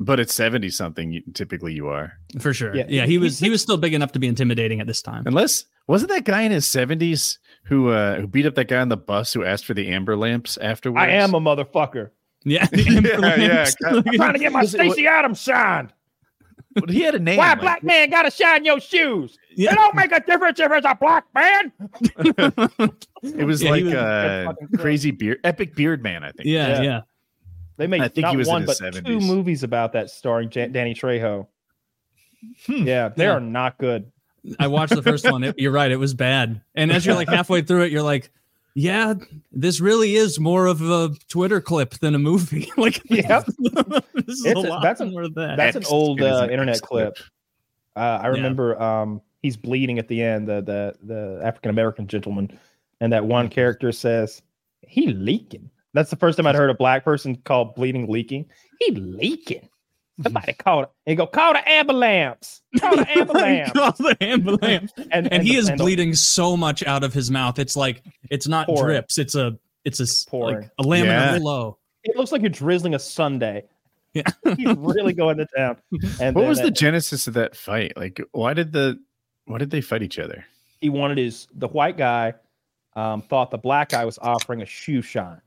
but 0.00 0.18
at 0.20 0.28
seventy 0.28 0.70
something, 0.70 1.22
typically 1.32 1.72
you 1.72 1.88
are. 1.88 2.12
for 2.40 2.52
sure. 2.52 2.74
Yeah, 2.74 2.84
Yeah, 2.88 3.06
he 3.06 3.18
was 3.18 3.38
he 3.38 3.48
was 3.48 3.62
still 3.62 3.76
big 3.76 3.94
enough 3.94 4.12
to 4.12 4.18
be 4.18 4.26
intimidating 4.26 4.80
at 4.80 4.86
this 4.86 5.00
time. 5.02 5.22
Unless 5.26 5.66
wasn't 5.86 6.10
that 6.10 6.24
guy 6.24 6.42
in 6.42 6.52
his 6.52 6.66
seventies 6.66 7.38
who 7.64 7.90
uh 7.90 8.20
who 8.20 8.26
beat 8.26 8.44
up 8.46 8.56
that 8.56 8.68
guy 8.68 8.80
on 8.80 8.88
the 8.88 8.96
bus 8.96 9.32
who 9.32 9.44
asked 9.44 9.64
for 9.64 9.74
the 9.74 9.88
amber 9.88 10.16
lamps 10.16 10.58
afterwards? 10.58 11.02
I 11.02 11.10
am 11.10 11.34
a 11.34 11.40
motherfucker. 11.40 12.10
Yeah, 12.48 12.66
Yeah, 12.72 12.96
yeah, 13.36 13.66
I'm 13.84 14.02
trying 14.04 14.32
to 14.34 14.38
get 14.38 14.52
my 14.52 14.64
Stacy 14.64 15.06
Adams 15.06 15.40
signed. 15.40 15.92
But 16.74 16.90
he 16.90 17.00
had 17.00 17.14
a 17.14 17.18
name. 17.18 17.38
Why 17.38 17.46
a 17.48 17.50
like- 17.50 17.60
black 17.60 17.82
man 17.82 18.08
gotta 18.10 18.30
shine 18.30 18.64
your 18.64 18.78
shoes? 18.80 19.36
Yeah. 19.56 19.72
It 19.72 19.76
don't 19.76 19.94
make 19.96 20.12
a 20.12 20.20
difference 20.20 20.60
if 20.60 20.70
it's 20.70 20.86
a 20.86 20.94
black 20.94 21.24
man. 21.34 21.72
It 23.22 23.44
was 23.46 23.62
Yeah, 23.62 23.70
like 23.70 23.84
was- 23.84 23.94
uh, 23.94 24.52
crazy 24.78 25.10
beard, 25.10 25.40
epic 25.42 25.74
beard 25.74 26.02
man. 26.02 26.22
I 26.22 26.30
think. 26.32 26.46
yeah, 26.46 26.68
Yeah. 26.68 26.82
yeah. 26.82 27.00
They 27.78 27.86
made 27.86 28.00
I 28.02 28.08
think 28.08 28.22
not 28.26 28.30
he 28.30 28.36
was 28.36 28.48
one 28.48 28.64
but 28.64 28.76
70s. 28.78 29.04
two 29.04 29.20
movies 29.20 29.62
about 29.62 29.92
that 29.94 30.08
starring 30.10 30.48
Jan- 30.50 30.72
Danny 30.72 30.94
Trejo. 30.94 31.46
Hmm. 32.66 32.86
Yeah, 32.86 33.08
they 33.08 33.24
Yeah. 33.24 33.32
are 33.32 33.40
not 33.40 33.76
good. 33.78 34.12
I 34.60 34.68
watched 34.68 34.94
the 34.94 35.02
first 35.02 35.28
one. 35.30 35.42
It, 35.44 35.56
you're 35.58 35.72
right, 35.72 35.90
it 35.90 35.96
was 35.96 36.14
bad. 36.14 36.60
And 36.76 36.92
as 36.92 37.04
you're 37.04 37.16
like 37.16 37.28
halfway 37.28 37.62
through 37.62 37.82
it, 37.82 37.92
you're 37.92 38.02
like, 38.02 38.30
yeah, 38.78 39.14
this 39.52 39.80
really 39.80 40.16
is 40.16 40.38
more 40.38 40.66
of 40.66 40.82
a 40.82 41.10
Twitter 41.28 41.62
clip 41.62 41.94
than 41.94 42.14
a 42.14 42.18
movie. 42.18 42.70
like, 42.76 43.00
yeah, 43.10 43.40
this 43.58 44.28
is 44.28 44.44
It's 44.44 44.54
a 44.54 44.58
a- 44.58 44.60
lot 44.68 44.82
that's 44.82 45.00
a- 45.00 45.06
more 45.06 45.22
of 45.22 45.34
that. 45.34 45.56
That's 45.56 45.76
an 45.76 45.84
old 45.90 46.20
uh, 46.20 46.42
an 46.44 46.50
internet 46.50 46.76
X 46.76 46.80
clip. 46.82 47.16
Uh, 47.96 48.20
I 48.22 48.24
Yeah. 48.24 48.28
remember 48.28 48.80
um, 48.80 49.22
he's 49.42 49.56
bleeding 49.56 49.98
at 49.98 50.08
the 50.08 50.22
end, 50.22 50.46
the 50.46 50.60
the 50.60 50.94
the 51.06 51.40
African 51.42 51.70
American 51.70 52.06
gentleman, 52.06 52.50
and 53.00 53.10
that 53.14 53.24
one 53.24 53.48
character 53.48 53.92
says, 53.92 54.42
"He 54.82 55.08
leaking." 55.08 55.70
That's 55.94 56.10
the 56.10 56.16
first 56.16 56.36
time 56.36 56.46
I'd 56.46 56.54
heard 56.54 56.68
a 56.68 56.74
black 56.74 57.02
person 57.04 57.36
call 57.44 57.64
bleeding 57.64 58.06
leaking. 58.10 58.44
He 58.80 58.90
leaking. 58.92 59.66
Somebody 60.22 60.52
called 60.54 60.84
it. 60.84 60.90
He 61.04 61.14
go, 61.14 61.26
call 61.26 61.52
the 61.52 61.68
ambulance. 61.68 62.62
Call 62.80 62.96
the 62.96 63.06
ambulance. 63.18 63.72
Call 63.72 63.92
the 63.92 64.16
ambulance. 64.20 64.92
and, 65.10 65.30
and 65.32 65.42
he 65.42 65.56
is 65.56 65.68
and 65.68 65.78
the- 65.78 65.84
bleeding 65.84 66.14
so 66.14 66.56
much 66.56 66.82
out 66.86 67.04
of 67.04 67.12
his 67.12 67.30
mouth. 67.30 67.58
It's 67.58 67.76
like 67.76 68.02
it's 68.30 68.48
not 68.48 68.66
Pouring. 68.66 68.86
drips. 68.94 69.18
It's 69.18 69.34
a 69.34 69.58
it's 69.84 70.00
a 70.00 70.06
Pouring. 70.30 70.56
like 70.62 70.70
a 70.78 70.82
laminar 70.84 71.04
Yeah. 71.04 71.38
flow. 71.38 71.78
It 72.04 72.16
looks 72.16 72.32
like 72.32 72.40
you're 72.40 72.50
drizzling 72.50 72.94
a 72.94 72.98
sundae. 72.98 73.62
Yeah. 74.14 74.22
He's 74.56 74.74
really 74.76 75.12
going 75.12 75.36
to 75.36 75.46
town. 75.56 75.76
And 76.20 76.34
What 76.34 76.42
then 76.42 76.48
was 76.48 76.58
the 76.58 76.64
that- 76.64 76.70
genesis 76.76 77.26
of 77.26 77.34
that 77.34 77.54
fight? 77.54 77.92
Like, 77.96 78.20
why 78.32 78.54
did 78.54 78.72
the 78.72 78.98
why 79.44 79.58
did 79.58 79.70
they 79.70 79.80
fight 79.80 80.02
each 80.02 80.18
other? 80.18 80.44
he 80.80 80.88
wanted 80.90 81.16
his 81.18 81.46
the 81.54 81.68
white 81.68 81.96
guy 81.96 82.34
um, 82.94 83.22
thought 83.22 83.50
the 83.50 83.56
black 83.58 83.88
guy 83.90 84.04
was 84.04 84.18
offering 84.18 84.60
a 84.62 84.66
shoe 84.66 85.00
shine. 85.02 85.40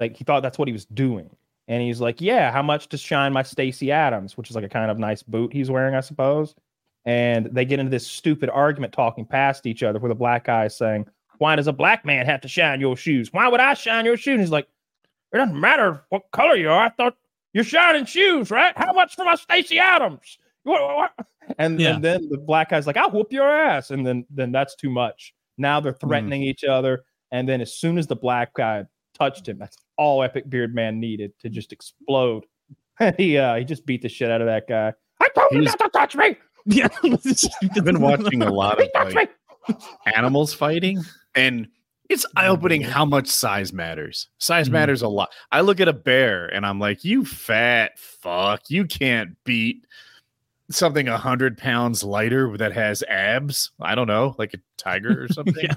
Like 0.00 0.16
he 0.16 0.24
thought 0.24 0.42
that's 0.42 0.58
what 0.58 0.66
he 0.68 0.72
was 0.72 0.84
doing. 0.86 1.30
And 1.68 1.82
he's 1.82 2.00
like, 2.00 2.20
Yeah, 2.20 2.52
how 2.52 2.62
much 2.62 2.88
to 2.90 2.98
shine 2.98 3.32
my 3.32 3.42
Stacy 3.42 3.90
Adams, 3.90 4.36
which 4.36 4.50
is 4.50 4.56
like 4.56 4.64
a 4.64 4.68
kind 4.68 4.90
of 4.90 4.98
nice 4.98 5.22
boot 5.22 5.52
he's 5.52 5.70
wearing, 5.70 5.94
I 5.94 6.00
suppose. 6.00 6.54
And 7.06 7.46
they 7.52 7.64
get 7.64 7.78
into 7.78 7.90
this 7.90 8.06
stupid 8.06 8.50
argument 8.50 8.92
talking 8.92 9.26
past 9.26 9.66
each 9.66 9.82
other 9.82 9.98
where 9.98 10.08
the 10.08 10.14
black 10.14 10.44
guy 10.44 10.66
is 10.66 10.76
saying, 10.76 11.06
Why 11.38 11.56
does 11.56 11.66
a 11.66 11.72
black 11.72 12.04
man 12.04 12.26
have 12.26 12.40
to 12.42 12.48
shine 12.48 12.80
your 12.80 12.96
shoes? 12.96 13.32
Why 13.32 13.48
would 13.48 13.60
I 13.60 13.74
shine 13.74 14.04
your 14.04 14.16
shoes? 14.16 14.34
And 14.34 14.40
he's 14.40 14.50
like, 14.50 14.68
It 15.32 15.38
doesn't 15.38 15.58
matter 15.58 16.04
what 16.10 16.30
color 16.32 16.56
you 16.56 16.70
are. 16.70 16.86
I 16.86 16.90
thought 16.90 17.16
you're 17.52 17.64
shining 17.64 18.04
shoes, 18.04 18.50
right? 18.50 18.76
How 18.76 18.92
much 18.92 19.14
for 19.14 19.24
my 19.24 19.36
Stacy 19.36 19.78
Adams? 19.78 20.38
And, 21.58 21.78
Yeah. 21.78 21.94
and 21.94 22.04
then 22.04 22.28
the 22.30 22.38
black 22.38 22.70
guy's 22.70 22.86
like, 22.86 22.96
I'll 22.96 23.10
whoop 23.10 23.32
your 23.32 23.48
ass. 23.48 23.90
And 23.90 24.06
then 24.06 24.26
then 24.30 24.52
that's 24.52 24.74
too 24.74 24.90
much. 24.90 25.34
Now 25.58 25.80
they're 25.80 25.92
hmm. 25.92 26.08
threatening 26.08 26.42
each 26.42 26.64
other. 26.64 27.04
And 27.32 27.48
then 27.48 27.60
as 27.60 27.74
soon 27.74 27.98
as 27.98 28.06
the 28.06 28.16
black 28.16 28.54
guy 28.54 28.84
touched 29.18 29.48
him, 29.48 29.58
that's 29.58 29.76
all 29.96 30.22
Epic 30.22 30.48
Beard 30.48 30.74
Man 30.74 31.00
needed 31.00 31.32
to 31.40 31.48
just 31.48 31.72
explode. 31.72 32.44
He 33.16 33.36
uh 33.38 33.56
he 33.56 33.64
just 33.64 33.84
beat 33.86 34.02
the 34.02 34.08
shit 34.08 34.30
out 34.30 34.40
of 34.40 34.46
that 34.46 34.68
guy. 34.68 34.92
I 35.20 35.28
told 35.34 35.50
you 35.52 35.60
He's- 35.60 35.74
not 35.80 35.92
to 35.92 35.98
touch 35.98 36.14
me. 36.16 36.36
Yeah. 36.66 36.88
I've 37.02 37.84
been 37.84 38.00
watching 38.00 38.42
a 38.42 38.50
lot 38.50 38.80
of 38.80 39.12
like, 39.14 39.30
animals 40.14 40.54
fighting, 40.54 41.02
and 41.34 41.68
it's 42.08 42.24
eye 42.36 42.46
opening 42.46 42.80
how 42.80 43.04
much 43.04 43.28
size 43.28 43.72
matters. 43.72 44.28
Size 44.38 44.68
Mhm. 44.68 44.72
matters 44.72 45.02
a 45.02 45.08
lot. 45.08 45.30
I 45.52 45.60
look 45.62 45.80
at 45.80 45.88
a 45.88 45.92
bear 45.92 46.46
and 46.46 46.64
I'm 46.64 46.78
like, 46.78 47.04
you 47.04 47.24
fat 47.26 47.98
fuck, 47.98 48.70
you 48.70 48.86
can't 48.86 49.36
beat 49.44 49.86
something 50.70 51.06
a 51.08 51.18
hundred 51.18 51.58
pounds 51.58 52.02
lighter 52.04 52.56
that 52.56 52.72
has 52.72 53.02
abs. 53.08 53.70
I 53.80 53.94
don't 53.94 54.06
know, 54.06 54.34
like 54.38 54.54
a 54.54 54.58
tiger 54.78 55.24
or 55.24 55.28
something. 55.28 55.68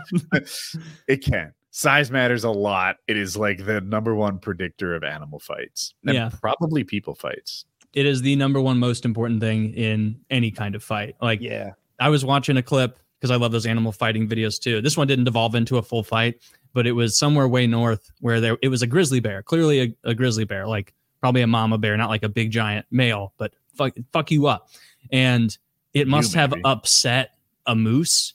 it 1.08 1.18
can. 1.18 1.54
Size 1.78 2.10
matters 2.10 2.44
a 2.44 2.50
lot. 2.50 2.96
It 3.08 3.18
is 3.18 3.38
like 3.38 3.64
the 3.64 3.82
number 3.82 4.16
one 4.16 4.40
predictor 4.40 4.96
of 4.96 5.04
animal 5.04 5.38
fights. 5.38 5.94
And 6.08 6.16
Yeah. 6.16 6.32
probably 6.42 6.84
people 6.84 7.14
fights. 7.14 7.66
It 7.94 8.08
is 8.08 8.24
the 8.24 8.36
number 8.36 8.60
one 8.60 8.80
most 8.80 9.06
important 9.06 9.42
thing 9.42 9.76
in 9.76 10.20
any 10.32 10.50
kind 10.50 10.74
of 10.74 10.84
fight. 10.84 11.16
Like 11.22 11.40
Yeah. 11.40 11.74
I 12.00 12.10
was 12.10 12.26
watching 12.26 12.58
a 12.58 12.64
clip 12.64 12.98
because 13.20 13.30
I 13.30 13.36
love 13.36 13.52
those 13.52 13.68
animal 13.68 13.92
fighting 13.92 14.28
videos 14.28 14.60
too. 14.60 14.82
This 14.82 14.98
one 14.98 15.06
didn't 15.06 15.26
devolve 15.26 15.54
into 15.54 15.78
a 15.78 15.84
full 15.84 16.02
fight, 16.02 16.42
but 16.74 16.88
it 16.88 16.94
was 16.94 17.16
somewhere 17.16 17.48
way 17.48 17.68
north 17.68 18.10
where 18.22 18.42
there 18.42 18.58
it 18.64 18.70
was 18.70 18.82
a 18.82 18.88
grizzly 18.88 19.20
bear, 19.20 19.44
clearly 19.44 19.80
a, 20.04 20.10
a 20.10 20.16
grizzly 20.16 20.46
bear, 20.46 20.66
like 20.66 20.96
probably 21.22 21.44
a 21.44 21.48
mama 21.48 21.78
bear, 21.78 21.96
not 21.96 22.10
like 22.10 22.24
a 22.24 22.30
big 22.30 22.50
giant 22.50 22.88
male, 22.90 23.34
but 23.38 23.54
fuck 23.76 23.94
fuck 24.12 24.32
you 24.32 24.48
up. 24.48 24.70
And 25.12 25.56
it 25.94 26.08
must 26.08 26.34
have 26.34 26.56
upset 26.66 27.36
a 27.68 27.76
moose. 27.76 28.34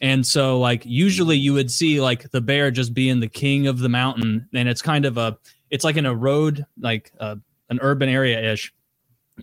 And 0.00 0.26
so 0.26 0.58
like 0.58 0.84
usually 0.84 1.36
you 1.36 1.52
would 1.54 1.70
see 1.70 2.00
like 2.00 2.30
the 2.30 2.40
bear 2.40 2.70
just 2.70 2.94
being 2.94 3.20
the 3.20 3.28
king 3.28 3.66
of 3.66 3.78
the 3.78 3.88
mountain 3.88 4.48
and 4.54 4.68
it's 4.68 4.82
kind 4.82 5.04
of 5.04 5.16
a 5.16 5.38
it's 5.70 5.84
like 5.84 5.96
in 5.96 6.06
a 6.06 6.14
road 6.14 6.66
like 6.80 7.12
uh, 7.18 7.36
an 7.70 7.78
urban 7.82 8.08
area 8.08 8.52
ish 8.52 8.72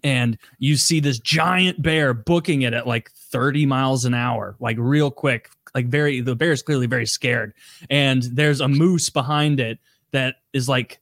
and 0.04 0.38
you 0.60 0.76
see 0.76 1.00
this 1.00 1.20
giant 1.20 1.82
bear 1.82 2.14
booking 2.14 2.64
it 2.64 2.74
at 2.74 2.88
like 2.88 3.12
30 3.12 3.66
miles 3.66 4.06
an 4.06 4.14
hour 4.14 4.56
like 4.60 4.78
real 4.80 5.12
quick 5.12 5.50
like 5.76 5.88
very 5.88 6.22
the 6.22 6.36
bear 6.36 6.52
is 6.52 6.62
clearly 6.62 6.88
very 6.88 7.06
scared 7.06 7.54
and 7.90 8.24
there's 8.24 8.62
a 8.62 8.68
moose 8.68 9.10
behind 9.10 9.60
it 9.60 9.80
that 10.12 10.36
is 10.54 10.70
like 10.70 11.00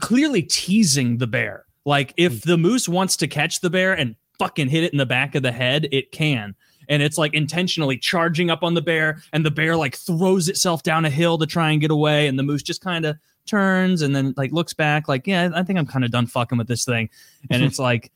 clearly 0.00 0.42
teasing 0.42 1.18
the 1.18 1.26
bear. 1.26 1.66
Like 1.84 2.14
if 2.16 2.42
the 2.42 2.56
moose 2.56 2.88
wants 2.88 3.16
to 3.18 3.28
catch 3.28 3.60
the 3.60 3.70
bear 3.70 3.92
and 3.92 4.16
fucking 4.38 4.68
hit 4.68 4.84
it 4.84 4.92
in 4.92 4.98
the 4.98 5.06
back 5.06 5.34
of 5.34 5.42
the 5.42 5.52
head 5.52 5.88
it 5.92 6.10
can 6.10 6.54
and 6.88 7.02
it's 7.02 7.18
like 7.18 7.34
intentionally 7.34 7.98
charging 7.98 8.50
up 8.50 8.62
on 8.62 8.74
the 8.74 8.82
bear, 8.82 9.22
and 9.32 9.44
the 9.44 9.50
bear 9.50 9.76
like 9.76 9.96
throws 9.96 10.48
itself 10.48 10.82
down 10.82 11.04
a 11.04 11.10
hill 11.10 11.38
to 11.38 11.46
try 11.46 11.70
and 11.70 11.80
get 11.80 11.90
away, 11.90 12.26
and 12.26 12.38
the 12.38 12.42
moose 12.42 12.62
just 12.62 12.80
kind 12.80 13.04
of 13.04 13.16
turns 13.44 14.02
and 14.02 14.14
then 14.14 14.34
like 14.36 14.52
looks 14.52 14.72
back, 14.72 15.08
like, 15.08 15.26
yeah, 15.26 15.50
I 15.54 15.62
think 15.62 15.78
I'm 15.78 15.86
kind 15.86 16.04
of 16.04 16.10
done 16.10 16.26
fucking 16.26 16.58
with 16.58 16.68
this 16.68 16.84
thing, 16.84 17.10
and 17.50 17.62
it's 17.62 17.78
like 17.78 18.12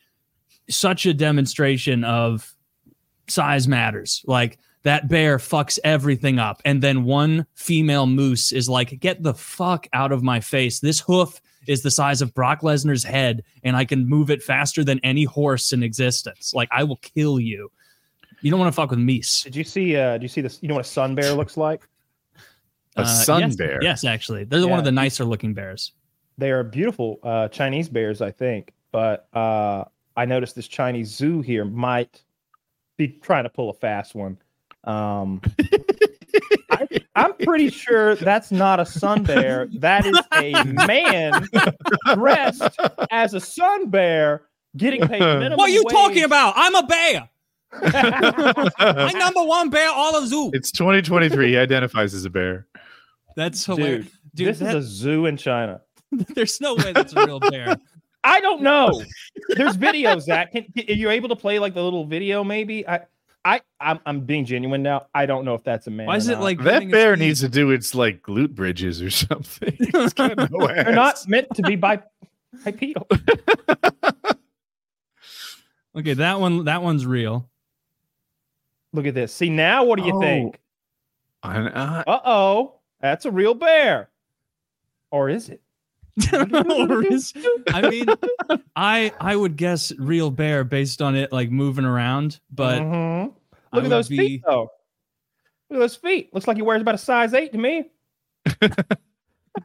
such 0.69 1.07
a 1.07 1.15
demonstration 1.15 2.05
of 2.05 2.55
size 3.29 3.69
matters. 3.69 4.23
Like 4.27 4.59
that 4.87 5.09
bear 5.09 5.39
fucks 5.39 5.81
everything 5.83 6.39
up. 6.39 6.63
And 6.65 6.81
then 6.81 7.03
one 7.03 7.45
female 7.55 8.07
moose 8.07 8.53
is 8.53 8.69
like, 8.69 9.01
get 9.01 9.21
the 9.21 9.35
fuck 9.35 9.89
out 9.93 10.13
of 10.13 10.23
my 10.23 10.39
face. 10.39 10.79
This 10.79 11.01
hoof 11.01 11.41
is 11.67 11.83
the 11.83 11.91
size 11.91 12.23
of 12.23 12.33
Brock 12.35 12.61
Lesnar's 12.61 13.03
head, 13.03 13.43
and 13.65 13.77
I 13.77 13.85
can 13.85 14.09
move 14.09 14.31
it 14.31 14.45
faster 14.45 14.85
than 14.85 15.01
any 15.01 15.25
horse 15.25 15.73
in 15.73 15.83
existence. 15.83 16.55
Like, 16.55 16.69
I 16.71 16.85
will 16.85 16.99
kill 16.99 17.41
you. 17.41 17.71
You 18.47 18.51
don't 18.53 18.61
want 18.61 18.73
to 18.73 18.77
fuck 18.77 18.91
with 18.91 19.01
meese. 19.01 19.43
Did 19.43 19.57
you 19.57 19.65
see? 19.65 19.97
Uh, 19.97 20.13
did 20.13 20.23
you 20.23 20.29
see 20.29 20.41
this? 20.41 20.61
You 20.63 20.69
know 20.69 20.77
what 20.77 20.87
a 20.87 20.89
sun 20.89 21.17
bear 21.17 21.33
looks 21.33 21.57
like? 21.57 21.83
A 22.95 23.05
sun 23.05 23.41
yes, 23.41 23.57
bear. 23.57 23.83
Yes, 23.83 24.05
actually. 24.05 24.45
They're 24.45 24.69
one 24.69 24.79
of 24.79 24.85
the 24.85 24.93
nicer 24.93 25.25
looking 25.25 25.53
bears. 25.53 25.91
They 26.39 26.53
are 26.53 26.63
beautiful 26.63 27.19
uh, 27.25 27.49
Chinese 27.49 27.89
bears, 27.89 28.23
I 28.23 28.31
think. 28.31 28.73
But 28.93 29.27
uh, 29.33 29.83
I 30.17 30.27
noticed 30.27 30.55
this 30.55 30.69
Chinese 30.69 31.09
zoo 31.09 31.41
here 31.41 31.65
might 31.65 32.23
be 32.97 33.09
trying 33.09 33.43
to 33.43 33.51
pull 33.51 33.69
a 33.69 33.75
fast 33.75 34.15
one. 34.15 34.39
Um, 34.85 35.43
I, 36.71 36.87
I'm 37.17 37.35
pretty 37.35 37.71
sure 37.71 38.15
that's 38.15 38.53
not 38.53 38.79
a 38.79 38.87
sun 38.87 39.25
bear. 39.25 39.67
That 39.81 40.07
is 40.07 40.21
a 40.33 40.63
man 40.87 41.49
dressed 42.15 42.79
as 43.11 43.35
a 43.35 43.41
sun 43.41 43.91
bear 43.91 44.43
getting 44.77 45.01
paid 45.01 45.19
minimum. 45.19 45.57
What 45.57 45.69
are 45.69 45.73
you 45.73 45.83
wage. 45.85 45.93
talking 45.93 46.23
about? 46.23 46.53
I'm 46.55 46.77
a 46.77 46.87
bear. 46.87 47.29
I'm 47.73 49.19
number 49.19 49.43
one 49.45 49.71
bear 49.71 49.91
all 49.91 50.17
of 50.17 50.27
zoo. 50.29 50.51
it's 50.55 50.71
2023. 50.71 51.49
He 51.49 51.57
identifies 51.59 52.15
as 52.15 52.25
a 52.25 52.31
bear. 52.31 52.67
That's 53.37 53.65
hilarious. 53.65 54.07
Dude, 54.35 54.49
this 54.49 54.59
that- 54.61 54.77
is 54.77 54.87
a 54.87 54.89
zoo 54.89 55.27
in 55.27 55.37
China. 55.37 55.81
there's 56.13 56.61
no 56.61 56.75
way 56.77 56.93
that's 56.93 57.13
a 57.15 57.27
real 57.27 57.41
bear. 57.41 57.77
I 58.25 58.41
don't 58.41 58.63
know. 58.63 59.03
There's 59.51 59.77
videos 59.77 60.27
that 60.27 60.51
can 60.53 60.67
are 60.77 60.93
you 60.93 61.11
able 61.11 61.29
to 61.29 61.37
play 61.37 61.59
like 61.59 61.75
the 61.75 61.83
little 61.83 62.05
video 62.07 62.43
maybe? 62.43 62.87
I 62.89 63.01
I 63.45 63.61
I'm, 63.81 64.01
I'm 64.05 64.21
being 64.21 64.45
genuine 64.45 64.83
now. 64.83 65.07
I 65.15 65.27
don't 65.27 65.45
know 65.45 65.55
if 65.55 65.63
that's 65.63 65.87
a 65.87 65.91
man. 65.91 66.07
Why 66.07 66.15
or 66.15 66.17
is 66.19 66.29
it 66.29 66.35
not. 66.35 66.43
like 66.43 66.59
That 66.63 66.91
bear 66.91 67.15
speed- 67.15 67.25
needs 67.25 67.41
to 67.41 67.49
do 67.49 67.71
its 67.71 67.95
like 67.95 68.23
glute 68.23 68.55
bridges 68.55 69.01
or 69.03 69.11
something. 69.11 69.77
No 69.95 70.09
they're 70.09 70.93
not 70.93 71.27
meant 71.29 71.49
to 71.55 71.63
be 71.63 71.77
bi- 71.77 72.03
bipedal. 72.65 73.07
Okay, 75.97 76.15
that 76.15 76.41
one 76.41 76.65
that 76.65 76.83
one's 76.83 77.07
real. 77.07 77.49
Look 78.97 79.07
at 79.07 79.15
this. 79.15 79.33
See 79.33 79.51
now 79.51 79.85
what 79.85 79.99
do 79.99 80.05
you 80.07 80.15
Oh. 80.15 80.21
think? 80.21 80.59
I- 81.43 81.59
uh, 81.69 82.03
Uh-oh. 82.07 82.81
That's 83.01 83.27
a 83.27 83.31
real 83.31 83.53
bear. 83.55 84.09
Or 85.11 85.29
is 85.29 85.51
it? 85.51 85.61
Or 86.33 87.05
is- 87.05 87.35
I 87.69 87.89
mean, 87.91 88.07
I 88.75 89.13
I 89.21 89.37
would 89.37 89.57
guess 89.57 89.93
real 89.99 90.31
bear 90.31 90.65
based 90.65 91.03
on 91.03 91.15
it 91.15 91.31
like 91.31 91.51
moving 91.51 91.85
around, 91.85 92.41
but 92.51 92.81
Mhm. 92.81 93.35
I 93.73 93.77
look 93.77 93.85
at 93.85 93.91
those 93.91 94.09
be- 94.09 94.17
feet 94.17 94.43
though. 94.47 94.71
Look 95.69 95.77
at 95.77 95.81
those 95.81 95.97
feet. 95.97 96.33
Looks 96.33 96.49
like 96.49 96.57
he 96.57 96.63
wears 96.63 96.81
about 96.81 96.95
a 96.95 96.99
size 96.99 97.35
eight 97.35 97.53
to 97.53 97.59
me. 97.59 97.91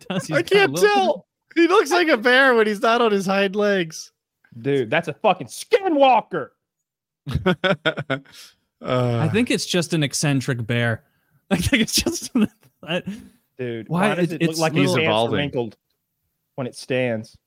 does- 0.09 0.29
I 0.29 0.41
can't 0.41 0.73
little- 0.73 0.75
tell. 0.93 1.27
He 1.55 1.67
looks 1.67 1.89
like 1.91 2.07
a 2.09 2.17
bear 2.17 2.53
when 2.55 2.67
he's 2.67 2.81
not 2.81 3.01
on 3.01 3.11
his 3.13 3.25
hind 3.25 3.55
legs. 3.55 4.11
Dude, 4.59 4.89
that's 4.89 5.07
a 5.07 5.13
fucking 5.13 5.47
skinwalker. 5.47 6.49
uh, 8.81 9.19
I 9.21 9.29
think 9.29 9.51
it's 9.51 9.65
just 9.65 9.93
an 9.93 10.03
eccentric 10.03 10.65
bear. 10.65 11.03
I 11.51 11.57
think 11.57 11.81
it's 11.83 11.95
just. 11.95 12.31
I- 12.83 13.03
Dude, 13.57 13.89
Why? 13.89 14.09
why, 14.09 14.15
does 14.15 14.31
It- 14.31 14.41
it 14.41 14.47
look 14.49 14.57
like 14.57 14.73
He's 14.73 14.83
his 14.83 14.91
hands 14.95 14.97
are 14.97 15.09
evolving. 15.09 15.37
wrinkled 15.37 15.77
when 16.55 16.65
it 16.67 16.75
stands? 16.75 17.37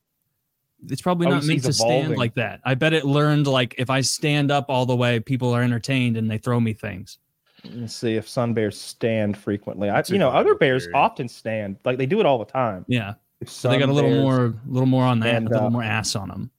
it's 0.89 1.01
probably 1.03 1.27
Oh, 1.27 1.31
not 1.31 1.37
he's- 1.43 1.49
meant 1.49 1.63
to 1.63 1.69
he's 1.69 1.79
stand 1.79 2.17
like 2.17 2.35
that. 2.35 2.61
I 2.65 2.75
bet 2.75 2.93
it 2.93 3.05
learned 3.05 3.47
like 3.47 3.75
if 3.79 3.89
I 3.91 4.01
stand 4.03 4.51
up 4.51 4.67
all 4.69 4.85
the 4.87 4.95
way, 4.95 5.19
people 5.19 5.51
are 5.55 5.63
entertained 5.63 6.17
and 6.19 6.31
they 6.31 6.37
throw 6.39 6.61
me 6.61 6.73
things. 6.75 7.19
Let's 7.65 7.97
see 7.97 8.15
if 8.17 8.29
sun 8.29 8.53
bears 8.53 8.79
stand 8.79 9.37
frequently. 9.39 9.89
I, 9.89 10.03
you 10.09 10.19
know, 10.19 10.29
other 10.29 10.55
bears 10.55 10.85
theory. 10.85 10.95
often 10.95 11.29
stand. 11.29 11.79
Like 11.85 11.97
they 11.97 12.05
do 12.07 12.21
it 12.21 12.27
all 12.27 12.39
the 12.39 12.45
time. 12.45 12.85
Yeah, 12.87 13.15
so 13.47 13.71
they 13.71 13.79
got 13.79 13.89
a 13.89 13.93
little 13.93 14.11
more, 14.23 14.45
a 14.47 14.55
little 14.69 14.87
more 14.87 15.05
on 15.05 15.21
that, 15.21 15.43
a 15.43 15.47
little 15.47 15.67
up. 15.67 15.73
more 15.73 15.83
ass 15.83 16.15
on 16.15 16.29
them. 16.29 16.51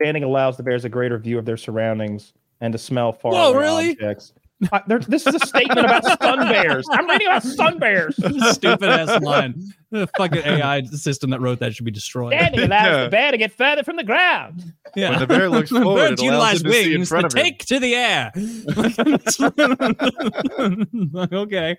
Standing 0.00 0.24
allows 0.24 0.56
the 0.56 0.62
bears 0.62 0.84
a 0.84 0.88
greater 0.88 1.18
view 1.18 1.38
of 1.38 1.44
their 1.44 1.56
surroundings 1.58 2.32
and 2.64 2.72
to 2.72 2.78
smell 2.78 3.12
far 3.12 3.32
Whoa, 3.32 3.50
away 3.52 3.58
really? 3.58 3.90
objects. 3.90 4.32
I, 4.72 4.80
there, 4.86 4.98
this 5.00 5.26
is 5.26 5.34
a 5.34 5.40
statement 5.40 5.80
about 5.80 6.04
sun 6.22 6.38
bears. 6.48 6.86
I'm 6.90 7.06
reading 7.10 7.26
about 7.26 7.42
sun 7.42 7.78
bears. 7.78 8.16
Stupid 8.54 8.88
ass 8.88 9.20
line. 9.22 9.62
The 9.90 10.06
fucking 10.16 10.42
AI 10.42 10.82
system 10.84 11.30
that 11.30 11.40
wrote 11.40 11.58
that 11.58 11.74
should 11.74 11.84
be 11.84 11.90
destroyed. 11.90 12.32
Standing 12.32 12.60
allows 12.60 12.86
Yeah. 12.86 13.04
the 13.04 13.10
bear 13.10 13.30
to 13.32 13.36
get 13.36 13.52
further 13.52 13.82
from 13.82 13.96
the 13.96 14.04
ground. 14.04 14.72
Yeah. 14.96 15.10
When 15.10 15.18
the 15.18 15.26
bear 15.26 15.50
looks 15.50 15.68
The 15.74 15.82
forward, 15.82 16.08
birds 16.10 16.22
it 16.22 16.26
allows 16.28 16.62
utilize 16.62 16.62
him 16.62 16.66
to 16.70 16.72
see 16.72 16.84
in 16.84 16.98
wings 17.00 17.08
front 17.10 17.30
to 17.30 17.36
of 17.40 17.46
him. 17.46 17.52
take 17.52 17.66
to 17.66 17.78
the 17.80 17.94
air. 17.94 18.32
okay. 21.32 21.76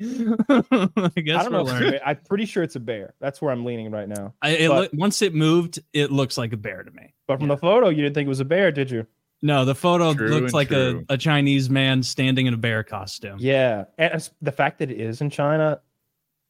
I 1.15 1.21
guess 1.21 1.39
I 1.39 1.43
don't 1.43 1.51
know. 1.51 1.63
we're 1.63 1.69
If 1.69 1.71
it's 1.71 1.71
a 1.71 1.73
learning. 1.73 1.91
bear. 1.91 2.01
I'm 2.07 2.17
pretty 2.27 2.45
sure 2.45 2.61
it's 2.63 2.75
a 2.75 2.79
bear. 2.79 3.13
That's 3.19 3.41
where 3.41 3.51
I'm 3.51 3.65
leaning 3.65 3.89
right 3.91 4.07
now. 4.07 4.33
I, 4.41 4.49
it 4.51 4.67
but- 4.67 4.77
look, 4.81 4.91
once 4.93 5.21
it 5.21 5.33
moved, 5.33 5.79
it 5.93 6.11
looks 6.11 6.38
like 6.38 6.53
a 6.53 6.57
bear 6.57 6.83
to 6.83 6.91
me. 6.91 7.13
But 7.27 7.39
from 7.39 7.47
the 7.47 7.57
photo, 7.57 7.89
you 7.89 8.03
didn't 8.03 8.13
think 8.13 8.27
it 8.27 8.29
was 8.29 8.39
a 8.41 8.45
bear, 8.45 8.71
did 8.71 8.91
you? 8.91 9.07
No, 9.41 9.65
the 9.65 9.75
photo 9.75 10.13
True 10.13 10.27
looks 10.29 10.53
like 10.53 10.71
a, 10.71 11.03
a 11.09 11.17
Chinese 11.17 11.69
man 11.69 12.01
standing 12.03 12.45
in 12.47 12.53
a 12.53 12.57
bear 12.57 12.83
costume. 12.83 13.38
Yeah, 13.39 13.86
and 13.97 14.27
the 14.41 14.51
fact 14.51 14.79
that 14.79 14.89
it 14.89 14.99
is 14.99 15.21
in 15.21 15.29
China 15.29 15.79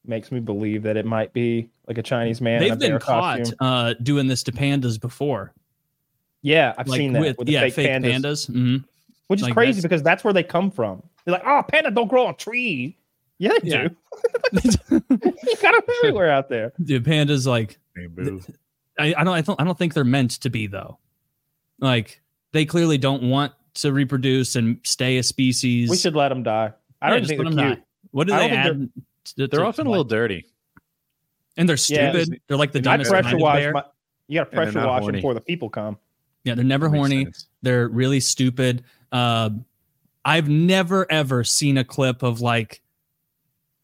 makes 0.06 0.32
me 0.32 0.40
believe 0.40 0.84
that 0.84 0.96
it 0.96 1.06
might 1.06 1.34
be 1.34 1.70
like 1.88 1.98
a 1.98 2.04
Chinese 2.04 2.40
man. 2.42 2.62
in 2.62 2.68
a 2.68 2.70
They've 2.70 2.80
been 2.80 2.92
bear 2.92 3.00
caught 3.00 3.40
costume. 3.40 3.58
uh, 3.60 3.94
doing 4.02 4.28
this 4.28 4.44
to 4.44 4.52
pandas 4.52 5.00
before. 5.02 5.54
Yeah, 6.42 6.74
I've 6.78 6.88
like 6.88 6.98
seen 7.00 7.14
that 7.14 7.20
with, 7.22 7.38
with, 7.40 7.48
the 7.48 7.54
yeah, 7.54 7.62
fake, 7.62 7.74
fake 7.74 7.90
pandas, 7.90 8.14
pandas. 8.14 8.50
Mhm. 8.52 8.84
which 9.28 9.40
is 9.40 9.46
like 9.46 9.54
crazy 9.56 9.82
that's- 9.82 9.84
because 9.84 10.04
that's 10.04 10.24
where 10.24 10.34
they 10.34 10.44
come 10.44 10.70
from. 10.72 11.02
They're 11.26 11.34
like, 11.34 11.44
oh, 11.46 11.64
panda 11.68 11.90
don't 11.90 12.08
grow 12.08 12.28
on 12.28 12.36
trees. 12.36 12.94
Yeah, 13.40 13.54
they 13.64 13.70
Yeah. 13.72 13.88
do. 13.88 13.96
you 14.94 15.56
got 15.62 15.72
them 15.74 15.82
everywhere 16.04 16.30
out 16.30 16.50
there. 16.50 16.72
The 16.80 17.00
pandas 17.00 17.46
like 17.48 17.80
Hey. 17.96 18.08
I, 19.00 19.14
I 19.20 19.24
don't 19.24 19.34
I 19.34 19.42
don't 19.42 19.60
I 19.60 19.64
don't 19.64 19.78
think 19.78 19.94
they're 19.94 20.04
meant 20.04 20.32
to 20.42 20.50
be 20.50 20.68
though. 20.68 21.00
Like 21.80 22.22
they 22.56 22.66
clearly 22.66 22.98
don't 22.98 23.24
want 23.30 23.52
to 23.76 23.92
reproduce 23.92 24.56
and 24.56 24.80
stay 24.84 25.18
a 25.18 25.24
species. 25.24 25.90
We 25.90 25.98
should 25.98 26.16
let 26.16 26.30
them 26.30 26.42
die. 26.44 26.72
I 27.02 27.08
Yeah, 27.08 27.10
don't 27.14 27.20
just 27.20 27.30
think 27.30 27.40
they're 27.42 27.48
'em 27.48 27.70
cute. 27.70 27.80
die. 27.80 27.86
What 28.12 28.28
do 28.28 28.34
I 28.34 28.40
they 28.40 28.48
don't 28.48 28.58
add? 28.58 28.66
think 28.78 28.92
to- 29.26 29.48
They're 29.48 29.60
to- 29.60 29.66
often 29.66 29.88
a 29.88 29.90
little 29.90 30.06
dirty. 30.06 30.46
and 31.58 31.68
they're 31.70 31.76
Yeah. 31.90 32.12
stupid. 32.14 32.42
they're 32.48 32.58
like 32.58 32.72
the 32.72 32.80
I 32.80 32.94
I 32.94 32.98
dumbest 32.98 33.12
pressure 33.12 33.38
wash. 33.38 33.60
bear. 33.60 33.72
My, 33.74 33.84
you 34.28 34.40
got 34.40 34.50
to 34.52 34.56
pressure 34.56 34.80
wash 34.86 35.02
horny. 35.02 35.06
them 35.06 35.16
before 35.18 35.34
the 35.34 35.42
people 35.42 35.70
come. 35.70 35.98
Yeah, 36.46 36.56
they're 36.56 36.64
never 36.64 36.88
horny. 36.90 37.26
sense. 37.26 37.48
They're 37.62 37.88
really 37.90 38.20
stupid. 38.22 38.84
Uh, 39.12 39.50
I've 40.24 40.48
never 40.50 41.10
ever 41.12 41.44
seen 41.44 41.78
a 41.78 41.84
clip 41.84 42.24
of 42.24 42.40
like 42.42 42.82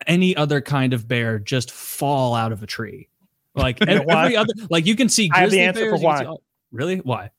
any 0.08 0.36
other 0.36 0.62
kind 0.62 0.94
of 0.94 1.08
bear 1.08 1.38
just 1.40 1.70
fall 1.72 2.34
out 2.34 2.52
of 2.52 2.64
a 2.64 2.68
tree. 2.68 3.08
Like 3.56 3.80
You 3.88 3.88
every, 3.88 4.36
other, 4.38 4.54
like 4.70 4.86
you 4.86 4.96
can 4.96 5.10
see. 5.10 5.30
I 5.34 5.40
have 5.42 5.52
the 5.52 5.60
answer 5.62 5.82
for 5.82 5.92
bears, 5.92 6.02
you 6.02 6.08
can 6.08 6.16
why. 6.16 6.20
see 6.22 6.26
all- 6.26 6.42
really? 6.72 6.98
Why? 6.98 7.30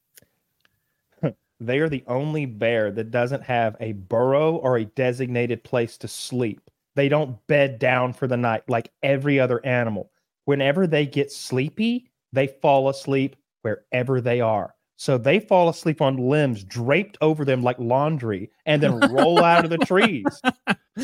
They 1.67 1.79
are 1.79 1.89
the 1.89 2.05
only 2.07 2.47
bear 2.47 2.91
that 2.93 3.11
doesn't 3.11 3.43
have 3.43 3.77
a 3.81 3.93
burrow 3.93 4.57
or 4.57 4.77
a 4.79 4.85
designated 4.85 5.63
place 5.65 5.97
to 5.99 6.09
sleep. 6.09 6.61
They 6.95 7.09
don't 7.09 7.45
bed 7.47 7.79
down 7.79 8.13
for 8.13 8.27
the 8.27 8.37
night 8.37 8.63
like 8.69 8.91
every 9.03 9.41
other 9.41 9.65
animal. 9.65 10.11
Whenever 10.45 10.87
they 10.87 11.07
get 11.07 11.33
sleepy, 11.33 12.11
they 12.33 12.47
fall 12.49 12.89
asleep 12.89 13.37
wherever 13.63 14.21
they 14.21 14.41
are. 14.41 14.75
So 14.97 15.19
they 15.19 15.41
fall 15.41 15.69
asleep 15.69 16.01
on 16.01 16.17
limbs 16.17 16.63
draped 16.65 17.17
over 17.21 17.45
them 17.45 17.63
like 17.63 17.79
laundry 17.79 18.51
and 18.67 18.83
then 18.83 19.01
roll 19.11 19.39
out 19.43 19.65
of 19.65 19.71
the 19.71 19.79
trees. 19.79 20.41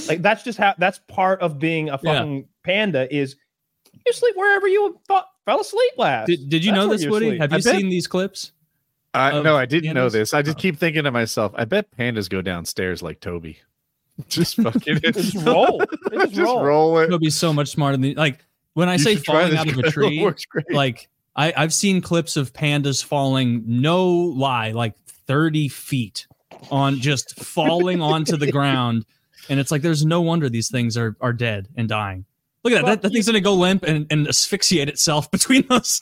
Like 0.07 0.23
that's 0.23 0.43
just 0.45 0.59
how 0.59 0.75
that's 0.79 1.01
part 1.09 1.41
of 1.41 1.59
being 1.59 1.89
a 1.89 1.99
Yeah. 2.03 2.15
fucking 2.19 2.49
panda 2.65 3.13
is 3.15 3.37
you 4.07 4.13
sleep 4.13 4.37
wherever 4.37 4.69
you 4.69 5.01
thought 5.09 5.27
fell 5.47 5.61
asleep 5.61 5.93
last. 5.97 6.27
Did, 6.29 6.49
did 6.49 6.65
you 6.65 6.73
That's 6.73 6.85
know 6.87 6.93
this, 6.97 7.07
Woody? 7.07 7.27
sleep. 7.31 7.41
Have 7.41 7.53
you 7.53 7.63
seen 7.63 7.89
these 7.89 8.07
clips? 8.07 8.53
I 9.19 9.31
of 9.33 9.45
no, 9.45 9.57
I 9.57 9.67
didn't 9.67 9.95
know 9.95 10.09
this. 10.09 10.33
I 10.35 10.43
just 10.43 10.59
Oh. 10.59 10.61
keep 10.61 10.79
thinking 10.79 11.05
to 11.05 11.11
myself, 11.11 11.53
I 11.57 11.65
bet 11.65 11.91
pandas 11.97 12.29
go 12.31 12.41
downstairs 12.43 13.03
like 13.03 13.21
Toby. 13.21 13.59
Just 14.29 14.57
fucking 14.57 14.99
just 15.01 15.35
roll. 15.47 15.81
Just, 16.13 16.33
just 16.33 16.39
roll. 16.41 16.63
roll 16.65 16.99
it. 16.99 17.05
It'll 17.05 17.21
be 17.21 17.31
so 17.31 17.53
much 17.53 17.69
smarter 17.69 17.97
than 17.97 18.15
like 18.15 18.45
when 18.75 18.89
I 18.89 18.95
You 18.95 18.99
say 18.99 19.17
falling 19.17 19.57
out 19.57 19.69
of 19.69 19.79
a 19.79 19.83
tree. 19.93 20.21
works 20.21 20.45
great. 20.45 20.73
like 20.73 21.09
I, 21.37 21.53
I've 21.57 21.73
seen 21.73 22.01
clips 22.01 22.37
of 22.37 22.53
pandas 22.53 23.05
falling, 23.05 23.63
no 23.65 24.09
lie, 24.09 24.73
like 24.73 24.95
30 25.07 25.69
feet 25.69 26.27
on 26.73 26.97
just 26.97 27.39
falling 27.39 28.03
onto 28.03 28.37
the 28.37 28.51
ground. 28.51 29.05
And 29.49 29.61
it's 29.61 29.71
like 29.71 29.83
there's 29.83 30.05
no 30.05 30.21
wonder 30.21 30.49
these 30.49 30.69
things 30.69 30.97
are 30.97 31.17
are 31.21 31.33
dead 31.33 31.69
and 31.77 31.89
dying. 31.89 32.25
Look 32.65 32.73
at 32.75 32.85
that. 32.85 32.87
That, 32.87 33.03
that 33.03 33.13
thing's 33.13 33.27
gonna 33.27 33.41
go 33.41 33.55
limp 33.55 33.85
and, 33.85 34.07
and 34.11 34.27
asphyxiate 34.27 34.89
itself 34.89 35.31
between 35.33 35.65
us. 35.71 36.01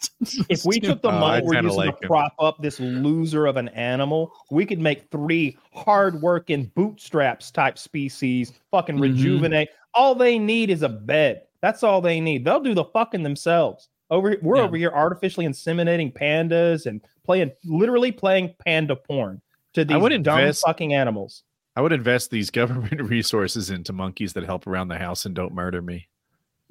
If 0.48 0.64
we 0.64 0.80
took 0.80 1.02
the 1.02 1.08
Oh, 1.10 1.18
money 1.20 1.44
we're 1.46 1.60
using 1.62 1.76
like 1.76 1.98
to 1.98 2.04
him. 2.04 2.08
prop 2.08 2.32
up 2.38 2.62
this 2.62 2.80
loser 2.80 3.46
of 3.46 3.56
an 3.56 3.68
animal, 3.70 4.32
we 4.50 4.64
could 4.66 4.80
make 4.80 5.10
three 5.10 5.58
hard-working 5.74 6.70
bootstraps 6.74 7.50
type 7.50 7.78
species 7.78 8.52
fucking 8.70 8.96
Mhm. 8.96 9.00
rejuvenate. 9.02 9.68
All 9.94 10.14
they 10.14 10.38
need 10.38 10.70
is 10.70 10.82
a 10.82 10.88
bed. 10.88 11.42
That's 11.62 11.82
all 11.82 12.00
they 12.00 12.20
need. 12.20 12.44
They'll 12.44 12.60
do 12.60 12.74
the 12.74 12.84
fucking 12.84 13.22
themselves. 13.22 13.88
Over 14.10 14.36
we're 14.42 14.56
Yeah. 14.58 14.62
over 14.62 14.76
here 14.76 14.92
artificially 14.94 15.46
inseminating 15.46 16.12
pandas 16.12 16.86
and 16.86 17.00
playing 17.24 17.50
literally 17.64 18.12
playing 18.12 18.54
panda 18.64 18.94
porn 18.94 19.40
to 19.74 19.84
these 19.84 19.96
would 19.98 20.10
dumb 20.22 20.38
invest- 20.38 20.64
fucking 20.66 20.94
animals. 20.94 21.42
I 21.74 21.80
would 21.80 21.92
invest 21.92 22.30
these 22.30 22.50
government 22.60 23.02
resources 23.02 23.68
into 23.70 23.92
monkeys 23.92 24.32
that 24.34 24.44
help 24.44 24.66
around 24.66 24.88
the 24.88 24.98
house 24.98 25.26
and 25.26 25.34
don't 25.34 25.52
murder 25.54 25.82
me. 25.82 26.08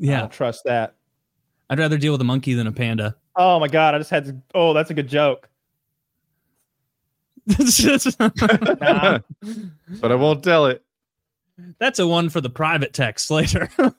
I 0.02 0.06
yeah, 0.06 0.20
don't 0.22 0.32
trust 0.32 0.64
that. 0.66 0.96
I'd 1.70 1.80
rather 1.80 1.98
deal 1.98 2.12
with 2.12 2.22
a 2.22 2.26
monkey 2.26 2.54
than 2.54 2.68
a 2.68 2.72
panda. 2.72 3.16
Oh 3.36 3.60
my 3.60 3.68
god, 3.68 3.96
I 3.96 3.98
just 3.98 4.10
had 4.10 4.26
to. 4.26 4.36
Oh, 4.54 4.74
that's 4.74 4.90
a 4.90 4.94
good 4.94 5.08
joke. 5.08 5.50
Nah. 7.48 7.60
but 10.02 10.12
I 10.12 10.16
won't 10.16 10.44
tell 10.44 10.66
it. 10.68 10.84
That's 11.80 12.00
a 12.00 12.08
one 12.08 12.30
for 12.30 12.42
the 12.42 12.50
private 12.50 12.94
text 12.94 13.30
later. 13.32 13.70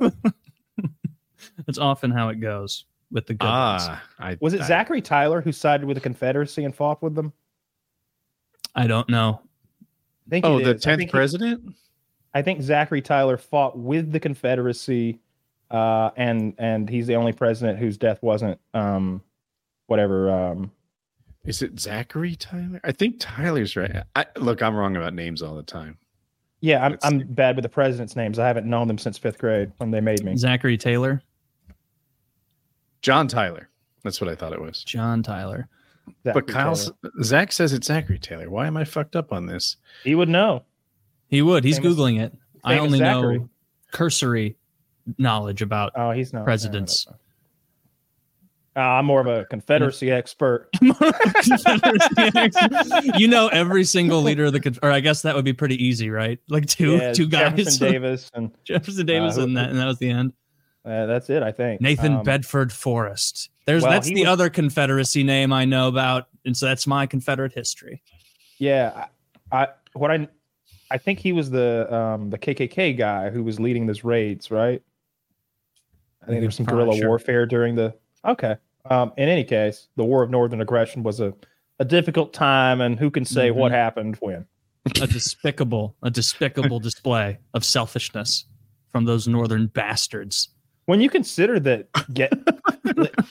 That's 1.64 1.78
often 1.78 2.10
how 2.10 2.28
it 2.28 2.36
goes 2.40 2.84
with 3.10 3.26
the 3.26 3.34
good 3.34 3.46
ones. 3.46 3.82
Ah, 3.86 4.02
I, 4.18 4.36
Was 4.40 4.52
it 4.52 4.60
I- 4.60 4.66
Zachary 4.66 5.00
Tyler 5.00 5.40
who 5.40 5.52
sided 5.52 5.86
with 5.86 5.96
the 5.96 6.00
Confederacy 6.02 6.64
and 6.64 6.74
fought 6.74 7.02
with 7.02 7.14
them? 7.14 7.32
I 8.74 8.86
don't 8.86 9.08
know. 9.08 9.40
I 10.26 10.30
think 10.30 10.44
Oh, 10.44 10.58
the 10.58 10.74
tenth 10.74 10.98
think 10.98 11.02
he- 11.02 11.06
president. 11.12 11.74
I 12.34 12.42
think 12.42 12.60
Zachary 12.60 13.00
Tyler 13.00 13.38
fought 13.38 13.78
with 13.78 14.12
the 14.12 14.20
Confederacy, 14.20 15.18
uh, 15.70 16.10
and 16.16 16.54
and 16.58 16.88
he's 16.88 17.06
the 17.06 17.16
only 17.16 17.32
president 17.32 17.78
whose 17.78 17.96
death 17.98 18.22
wasn't 18.22 18.60
um, 18.74 19.22
whatever. 19.86 20.30
Um, 20.30 20.70
Is 21.44 21.62
it 21.62 21.78
Zachary 21.80 22.36
Tyler? 22.36 22.80
I 22.84 22.92
think 22.92 23.16
Tyler's 23.18 23.76
right. 23.76 24.02
I, 24.14 24.26
look, 24.36 24.62
I'm 24.62 24.74
wrong 24.76 24.96
about 24.96 25.14
names 25.14 25.42
all 25.42 25.54
the 25.56 25.62
time. 25.62 25.98
yeah, 26.60 26.84
I'm 26.84 26.92
Let's 26.92 27.04
I'm 27.04 27.18
see. 27.20 27.24
bad 27.24 27.56
with 27.56 27.62
the 27.64 27.68
presidents' 27.68 28.16
names. 28.16 28.38
I 28.38 28.46
haven't 28.46 28.66
known 28.66 28.88
them 28.88 28.98
since 28.98 29.18
fifth 29.18 29.38
grade 29.38 29.72
when 29.78 29.90
they 29.90 30.00
made 30.00 30.24
me. 30.24 30.36
Zachary 30.36 30.76
Taylor, 30.78 31.22
John 33.02 33.28
Tyler. 33.28 33.68
That's 34.02 34.20
what 34.20 34.30
I 34.30 34.34
thought 34.34 34.52
it 34.52 34.60
was. 34.60 34.82
John 34.84 35.22
Tyler. 35.22 35.68
Zachary 36.24 36.42
but 36.42 36.52
Kyle, 36.52 36.76
Taylor. 36.76 36.94
Zach 37.22 37.52
says 37.52 37.72
it's 37.72 37.86
Zachary 37.88 38.18
Taylor. 38.18 38.48
Why 38.48 38.66
am 38.66 38.76
I 38.76 38.84
fucked 38.84 39.16
up 39.16 39.32
on 39.32 39.46
this? 39.46 39.76
he 40.04 40.14
would 40.14 40.28
know. 40.28 40.62
He 41.28 41.42
would. 41.42 41.64
He's 41.64 41.78
Famous- 41.78 41.96
googling 41.96 42.20
it. 42.20 42.32
I 42.62 42.74
famous 42.76 42.84
only 42.86 42.98
Zachary. 42.98 43.38
know 43.40 43.48
cursory 43.92 44.56
knowledge 45.18 45.62
about 45.62 45.92
Oh, 45.94 46.10
he's 46.10 46.32
not 46.32 46.44
Presidents. 46.44 47.06
Uh, 47.08 48.80
I'm 48.80 49.06
more 49.06 49.20
of 49.22 49.26
a 49.26 49.44
Confederacy 49.46 50.10
expert. 50.10 50.68
you 53.16 53.28
know 53.28 53.48
every 53.48 53.84
single 53.84 54.22
leader 54.22 54.44
of 54.46 54.52
the 54.52 54.60
Conf- 54.60 54.78
or 54.82 54.90
I 54.90 55.00
guess 55.00 55.22
that 55.22 55.34
would 55.34 55.44
be 55.44 55.52
pretty 55.52 55.82
easy, 55.82 56.10
right? 56.10 56.38
Like 56.48 56.66
two 56.66 56.96
Yeah, 56.96 57.12
two 57.12 57.26
guys. 57.28 57.56
Jefferson 57.56 57.92
Davis, 57.92 58.30
and 58.34 58.50
Jefferson 58.64 59.06
Davis 59.06 59.38
Uh, 59.38 59.42
and 59.42 59.56
that 59.56 59.70
and 59.70 59.78
that 59.78 59.86
was 59.86 59.98
the 59.98 60.10
end. 60.10 60.32
uh, 60.84 61.06
that's 61.06 61.30
it. 61.30 61.42
I 61.42 61.52
think 61.52 61.80
Nathan 61.80 62.16
Um, 62.16 62.22
Bedford 62.22 62.72
Forrest. 62.72 63.50
There's 63.66 63.82
well, 63.82 63.92
that's 63.92 64.06
the 64.08 64.20
was- 64.20 64.28
other 64.28 64.50
Confederacy 64.50 65.22
name 65.22 65.52
I 65.52 65.64
know 65.64 65.88
about, 65.88 66.28
and 66.44 66.56
so 66.56 66.66
that's 66.66 66.86
my 66.86 67.06
Confederate 67.06 67.52
history. 67.52 68.02
Yeah, 68.58 69.06
I, 69.50 69.62
I 69.64 69.68
what 69.94 70.10
I 70.10 70.28
I 70.90 70.98
think 70.98 71.18
he 71.18 71.32
was 71.32 71.50
the 71.50 71.92
um 71.94 72.30
the 72.30 72.38
KKK 72.38 72.96
guy 72.96 73.30
who 73.30 73.42
was 73.42 73.58
leading 73.58 73.86
those 73.86 74.04
raids, 74.04 74.50
right? 74.50 74.82
I 76.26 76.30
think 76.30 76.40
there 76.40 76.48
was 76.48 76.56
some 76.56 76.66
guerrilla 76.66 76.96
sure. 76.96 77.08
warfare 77.08 77.46
during 77.46 77.74
the. 77.76 77.94
Okay. 78.24 78.56
Um. 78.90 79.12
In 79.16 79.28
any 79.28 79.44
case, 79.44 79.88
the 79.96 80.04
War 80.04 80.22
of 80.22 80.30
Northern 80.30 80.60
Aggression 80.60 81.02
was 81.02 81.20
a 81.20 81.32
a 81.78 81.84
difficult 81.84 82.32
time, 82.32 82.80
and 82.80 82.98
who 82.98 83.10
can 83.10 83.24
say 83.24 83.50
what 83.50 83.68
Mm-hmm. 83.70 83.74
happened 83.76 84.16
when? 84.20 84.46
A 85.00 85.06
despicable, 85.06 85.96
a 86.02 86.10
despicable 86.10 86.78
display 86.80 87.38
of 87.54 87.64
selfishness 87.64 88.44
from 88.92 89.04
those 89.04 89.26
northern 89.26 89.66
bastards. 89.66 90.48
When 90.86 91.00
you 91.00 91.10
consider 91.10 91.58
that, 91.60 91.88
get. 92.14 92.32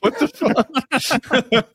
What 0.02 0.20
the 0.20 0.28
fuck? 1.48 1.66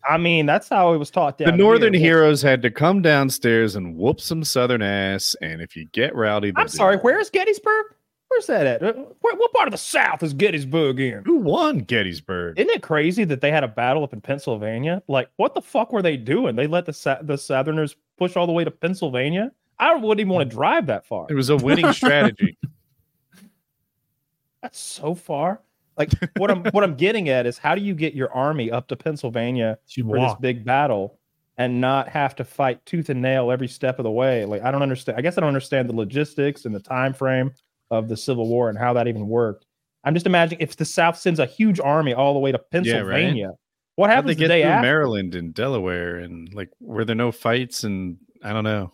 I 0.08 0.16
mean, 0.18 0.46
that's 0.46 0.68
how 0.68 0.94
it 0.94 0.98
was 0.98 1.10
taught 1.10 1.38
down 1.38 1.50
the 1.52 1.56
Northern 1.56 1.92
here. 1.94 2.16
heroes 2.18 2.42
had 2.42 2.62
to 2.62 2.70
come 2.70 3.02
downstairs 3.02 3.76
and 3.76 3.94
whoop 3.96 4.20
some 4.20 4.42
Southern 4.42 4.82
ass. 4.82 5.36
And 5.40 5.60
if 5.60 5.76
you 5.76 5.86
get 5.92 6.14
rowdy, 6.14 6.52
I'm 6.56 6.66
sorry. 6.68 6.96
it. 6.96 7.04
Where's 7.04 7.30
Gettysburg? 7.30 7.86
Where's 8.28 8.46
that 8.46 8.66
at? 8.66 8.82
Uh, 8.82 8.92
Where, 9.20 9.36
what 9.36 9.52
part 9.52 9.68
of 9.68 9.72
the 9.72 9.78
South 9.78 10.22
is 10.22 10.34
Gettysburg 10.34 11.00
in? 11.00 11.22
Who 11.24 11.36
won 11.36 11.80
Gettysburg? 11.80 12.58
Isn't 12.58 12.70
it 12.70 12.82
crazy 12.82 13.24
that 13.24 13.40
they 13.40 13.50
had 13.50 13.64
a 13.64 13.68
battle 13.68 14.02
up 14.02 14.12
in 14.12 14.20
Pennsylvania? 14.20 15.02
Like, 15.06 15.30
what 15.36 15.54
the 15.54 15.62
fuck 15.62 15.92
were 15.92 16.02
they 16.02 16.16
doing? 16.16 16.56
They 16.56 16.66
let 16.66 16.86
the 16.86 17.18
the 17.22 17.38
Southerners 17.38 17.96
push 18.18 18.36
all 18.36 18.46
the 18.46 18.52
way 18.52 18.64
to 18.64 18.70
Pennsylvania. 18.70 19.52
I 19.78 19.94
wouldn't 19.94 20.20
even 20.20 20.32
want 20.32 20.50
to 20.50 20.54
drive 20.54 20.86
that 20.86 21.06
far. 21.06 21.26
It 21.28 21.34
was 21.34 21.50
a 21.50 21.56
winning 21.56 21.92
strategy. 21.92 22.58
That's 24.62 24.78
so 24.78 25.14
far. 25.14 25.60
Like, 25.96 26.10
what 26.36 26.50
I'm 26.50 26.64
what 26.66 26.82
I'm 26.82 26.94
getting 26.96 27.28
at 27.28 27.46
is 27.46 27.58
how 27.58 27.74
do 27.74 27.80
you 27.80 27.94
get 27.94 28.14
your 28.14 28.32
army 28.32 28.70
up 28.70 28.88
to 28.88 28.96
Pennsylvania 28.96 29.78
She'd 29.86 30.04
for 30.04 30.18
this 30.18 30.34
big 30.40 30.64
battle 30.64 31.18
and 31.58 31.80
not 31.80 32.08
have 32.08 32.36
to 32.36 32.44
fight 32.44 32.84
tooth 32.84 33.08
and 33.08 33.22
nail 33.22 33.50
every 33.50 33.68
step 33.68 33.98
of 33.98 34.02
the 34.02 34.10
way? 34.10 34.44
Like, 34.44 34.62
I 34.62 34.70
don't 34.70 34.82
understand. 34.82 35.16
I 35.16 35.22
guess 35.22 35.38
I 35.38 35.42
don't 35.42 35.48
understand 35.48 35.88
the 35.88 35.94
logistics 35.94 36.64
and 36.64 36.74
the 36.74 36.80
time 36.80 37.14
frame 37.14 37.52
of 37.90 38.08
the 38.08 38.16
Civil 38.16 38.48
War 38.48 38.68
and 38.68 38.78
how 38.78 38.92
that 38.94 39.06
even 39.08 39.26
worked. 39.28 39.66
I'm 40.04 40.14
just 40.14 40.26
imagining 40.26 40.60
if 40.60 40.76
the 40.76 40.84
South 40.84 41.18
sends 41.18 41.40
a 41.40 41.46
huge 41.46 41.80
army 41.80 42.14
all 42.14 42.32
the 42.34 42.38
way 42.40 42.52
to 42.52 42.58
Pennsylvania. 42.58 43.52
What 43.96 44.10
How'd 44.10 44.26
they 44.26 44.34
the 44.34 44.40
get 44.40 44.48
day 44.48 44.62
through 44.62 44.70
after? 44.70 44.86
Maryland 44.86 45.34
and 45.34 45.54
Delaware? 45.54 46.16
And 46.18 46.52
like, 46.52 46.68
were 46.80 47.04
there 47.04 47.16
no 47.16 47.32
fights? 47.32 47.82
And 47.82 48.18
I 48.42 48.52
don't 48.52 48.64
know. 48.64 48.92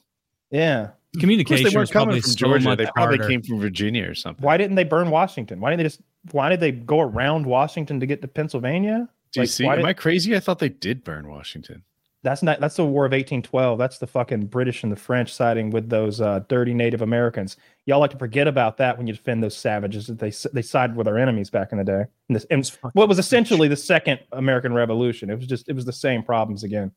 Yeah. 0.51 0.91
Of 1.15 1.21
Communication 1.21 1.65
they 1.65 1.71
weren't 1.71 1.83
was 1.83 1.91
coming 1.91 2.23
from 2.23 2.35
Georgia. 2.35 2.77
They 2.77 2.87
probably 2.87 3.19
harder. 3.19 3.29
came 3.29 3.43
from 3.43 3.61
Virginia 3.61 4.09
or 4.09 4.15
something. 4.15 4.43
Why 4.43 4.57
didn't 4.57 4.77
they 4.77 4.85
burn 4.85 5.11
Washington? 5.11 5.61
Why 5.61 5.71
didn't 5.71 5.79
they 5.79 5.85
just 5.85 6.01
why 6.31 6.49
did 6.49 6.61
they 6.61 6.71
go 6.71 7.01
around 7.01 7.45
Washington 7.47 8.01
to 8.01 8.07
get 8.07 8.23
to 8.23 8.29
Pennsylvania? 8.29 9.09
Like, 9.37 9.49
DC? 9.49 9.67
why 9.67 9.73
Am 9.75 9.81
did- 9.81 9.87
I 9.89 9.93
crazy? 9.93 10.37
I 10.37 10.41
thought 10.41 10.61
they 10.61 10.69
did 10.69 11.05
burn 11.05 11.29
Washington. 11.29 11.83
That's 12.25 12.43
not 12.43 12.61
that's 12.61 12.77
the 12.77 12.85
War 12.87 13.05
of 13.05 13.11
1812. 13.11 13.79
That's 13.79 13.99
the 13.99 14.07
fucking 14.07 14.47
British 14.47 14.85
and 14.85 14.93
the 14.93 14.97
French 14.97 15.35
siding 15.35 15.71
with 15.71 15.89
those 15.89 16.21
uh, 16.21 16.41
dirty 16.49 16.73
Native 16.73 17.03
Americans. 17.03 17.57
Y'all 17.87 17.99
like 17.99 18.13
to 18.13 18.17
forget 18.19 18.47
about 18.47 18.77
that 18.77 18.97
when 18.97 19.09
you 19.09 19.13
defend 19.13 19.43
those 19.43 19.57
savages 19.57 20.07
that 20.07 20.21
they 20.21 20.33
they 20.53 20.63
sided 20.63 20.95
with 20.95 21.09
our 21.09 21.19
enemies 21.19 21.51
back 21.51 21.73
in 21.73 21.79
the 21.79 21.85
day. 21.85 22.05
And 22.29 22.37
this, 22.37 22.45
and 22.49 22.65
what 22.93 23.09
was 23.09 23.19
essentially 23.19 23.67
the 23.67 23.77
second 23.77 24.21
American 24.31 24.73
Revolution. 24.73 25.31
It 25.31 25.35
was 25.37 25.47
just 25.49 25.69
it 25.69 25.73
was 25.75 25.85
the 25.85 25.93
same 25.93 26.23
problems 26.23 26.63
again. 26.63 26.93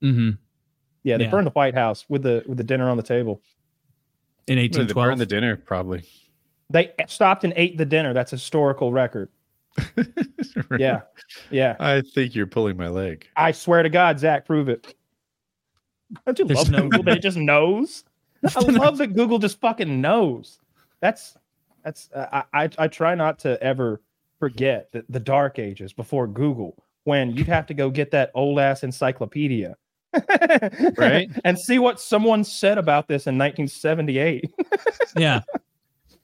hmm 0.00 0.30
Yeah, 1.02 1.16
they 1.16 1.24
Yeah. 1.24 1.30
burned 1.30 1.48
the 1.48 1.52
White 1.52 1.74
House 1.74 2.04
with 2.08 2.22
the 2.22 2.44
with 2.46 2.56
the 2.58 2.64
dinner 2.64 2.88
on 2.88 2.96
the 2.96 3.02
table. 3.02 3.42
in 4.46 4.56
What, 4.56 4.72
They 4.72 4.78
1812. 4.84 5.04
burned 5.08 5.20
the 5.20 5.26
dinner, 5.26 5.56
probably. 5.56 6.04
They 6.70 6.92
stopped 7.08 7.42
and 7.42 7.52
ate 7.56 7.76
the 7.76 7.84
dinner. 7.86 8.12
That's 8.12 8.32
a 8.32 8.36
historical 8.36 8.92
record. 8.92 9.30
Yeah, 10.78 11.02
yeah. 11.50 11.76
I 11.80 12.00
think 12.00 12.34
you're 12.34 12.46
pulling 12.46 12.76
my 12.76 12.88
leg. 12.88 13.26
I 13.36 13.52
swear 13.52 13.82
to 13.82 13.88
God, 13.88 14.18
Zach, 14.18 14.46
prove 14.46 14.68
it. 14.68 14.94
Don't 16.26 16.38
you 16.38 16.44
love 16.44 16.70
Google 16.70 17.02
that 17.04 17.18
it 17.18 17.22
just 17.22 17.36
knows? 17.36 18.04
I 18.56 18.60
love 18.68 18.98
that 18.98 19.14
Google 19.14 19.38
just 19.38 19.60
fucking 19.60 20.00
knows. 20.00 20.58
That's 21.00 21.36
that's 21.82 22.08
uh, 22.14 22.42
I 22.52 22.64
I, 22.64 22.70
I 22.78 22.88
try 22.88 23.14
not 23.14 23.38
to 23.40 23.60
ever 23.62 24.00
forget 24.38 24.92
the, 24.92 25.04
the 25.08 25.20
dark 25.20 25.58
ages 25.58 25.92
before 25.92 26.26
Google 26.26 26.76
when 27.04 27.36
you'd 27.36 27.48
have 27.48 27.66
to 27.66 27.74
go 27.74 27.90
get 27.90 28.10
that 28.12 28.30
old 28.34 28.58
ass 28.58 28.82
encyclopedia. 28.82 29.76
Right. 30.96 31.28
And 31.44 31.58
see 31.58 31.78
what 31.78 32.00
someone 32.00 32.44
said 32.44 32.78
about 32.78 33.08
this 33.08 33.26
in 33.26 33.36
1978. 33.36 34.52
yeah, 35.16 35.40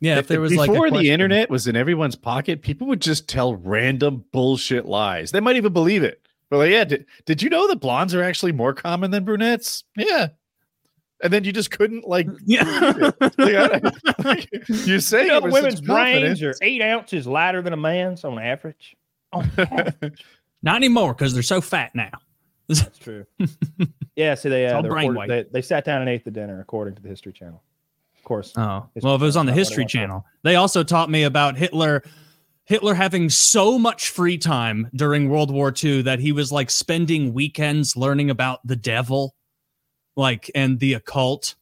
yeah. 0.01 0.19
If 0.19 0.29
there 0.29 0.41
was 0.41 0.55
like 0.55 0.71
before 0.71 0.91
the 0.91 1.11
internet 1.11 1.51
was 1.51 1.67
in 1.67 1.77
everyone's 1.77 2.17
pocket, 2.17 2.63
people 2.63 2.87
would 2.89 3.03
just 3.03 3.29
tell 3.29 3.55
random 3.55 4.25
bullshit 4.33 4.87
lies. 4.87 5.31
They 5.31 5.41
might 5.41 5.57
even 5.57 5.73
believe 5.73 6.03
it. 6.03 6.27
But 6.49 6.59
like, 6.59 6.71
yeah, 6.71 6.85
did, 6.85 7.07
did 7.27 7.43
you 7.43 7.51
know 7.51 7.69
that 7.69 7.77
blondes 7.77 8.15
are 8.15 8.23
actually 8.23 8.53
more 8.53 8.75
common 8.75 9.11
than 9.11 9.25
brunettes? 9.25 9.85
Yeah. 9.97 10.29
And 11.23 11.31
then 11.31 11.45
you 11.45 11.53
just 11.53 11.71
couldn't 11.71 12.09
like, 12.09 12.27
yeah. 12.47 13.11
like, 13.39 13.85
like, 14.25 14.49
you 14.69 15.01
say 15.01 15.27
You 15.27 15.41
know, 15.41 15.41
women's 15.43 15.83
brains 15.83 16.43
are 16.43 16.55
eight 16.63 16.81
ounces 16.81 17.27
lighter 17.27 17.61
than 17.61 17.75
a 17.75 17.77
man's 17.77 18.25
on 18.25 18.39
average. 18.39 18.97
On 19.33 19.49
average. 19.59 20.25
Not 20.63 20.77
anymore 20.77 21.15
because 21.15 21.35
they're 21.35 21.43
so 21.43 21.61
fat 21.61 21.95
now. 21.95 22.11
That's 22.69 22.99
true. 22.99 23.27
yeah, 24.17 24.35
see, 24.35 24.49
they, 24.49 24.67
uh, 24.67 24.77
all 24.77 24.83
they, 24.83 24.89
brain 24.89 25.15
they 25.27 25.45
they 25.51 25.63
sat 25.63 25.85
down 25.85 26.03
and 26.03 26.09
ate 26.09 26.25
the 26.25 26.31
dinner, 26.31 26.61
according 26.61 26.95
to 26.95 27.03
the 27.03 27.09
History 27.09 27.33
Channel. 27.33 27.63
Of 28.31 28.37
course, 28.37 28.53
Oh, 28.57 28.89
well, 29.03 29.17
if 29.17 29.23
it 29.23 29.25
was 29.25 29.37
on 29.37 29.47
the 29.47 29.51
Channel, 29.53 29.57
not 29.57 29.57
what 29.57 29.57
I 29.57 29.59
History. 29.59 29.87
Channel, 29.87 30.27
they 30.45 30.55
also 30.55 30.85
taught 30.85 31.11
me 31.11 31.25
about 31.25 31.57
Hitler. 31.57 32.05
Hitler 32.65 32.95
having 32.95 33.29
so 33.29 33.77
much 33.77 34.11
free 34.11 34.39
time 34.39 34.89
during 34.95 35.29
World 35.29 35.51
War 35.51 35.75
II 35.77 36.03
that 36.03 36.21
he 36.21 36.31
was 36.31 36.53
like 36.53 36.71
spending 36.71 37.35
weekends 37.35 37.97
learning 37.97 38.31
about 38.31 38.65
the 38.65 38.77
devil, 38.77 39.35
like 40.15 40.49
and 40.55 40.79
the 40.79 40.95
occult. 40.95 41.57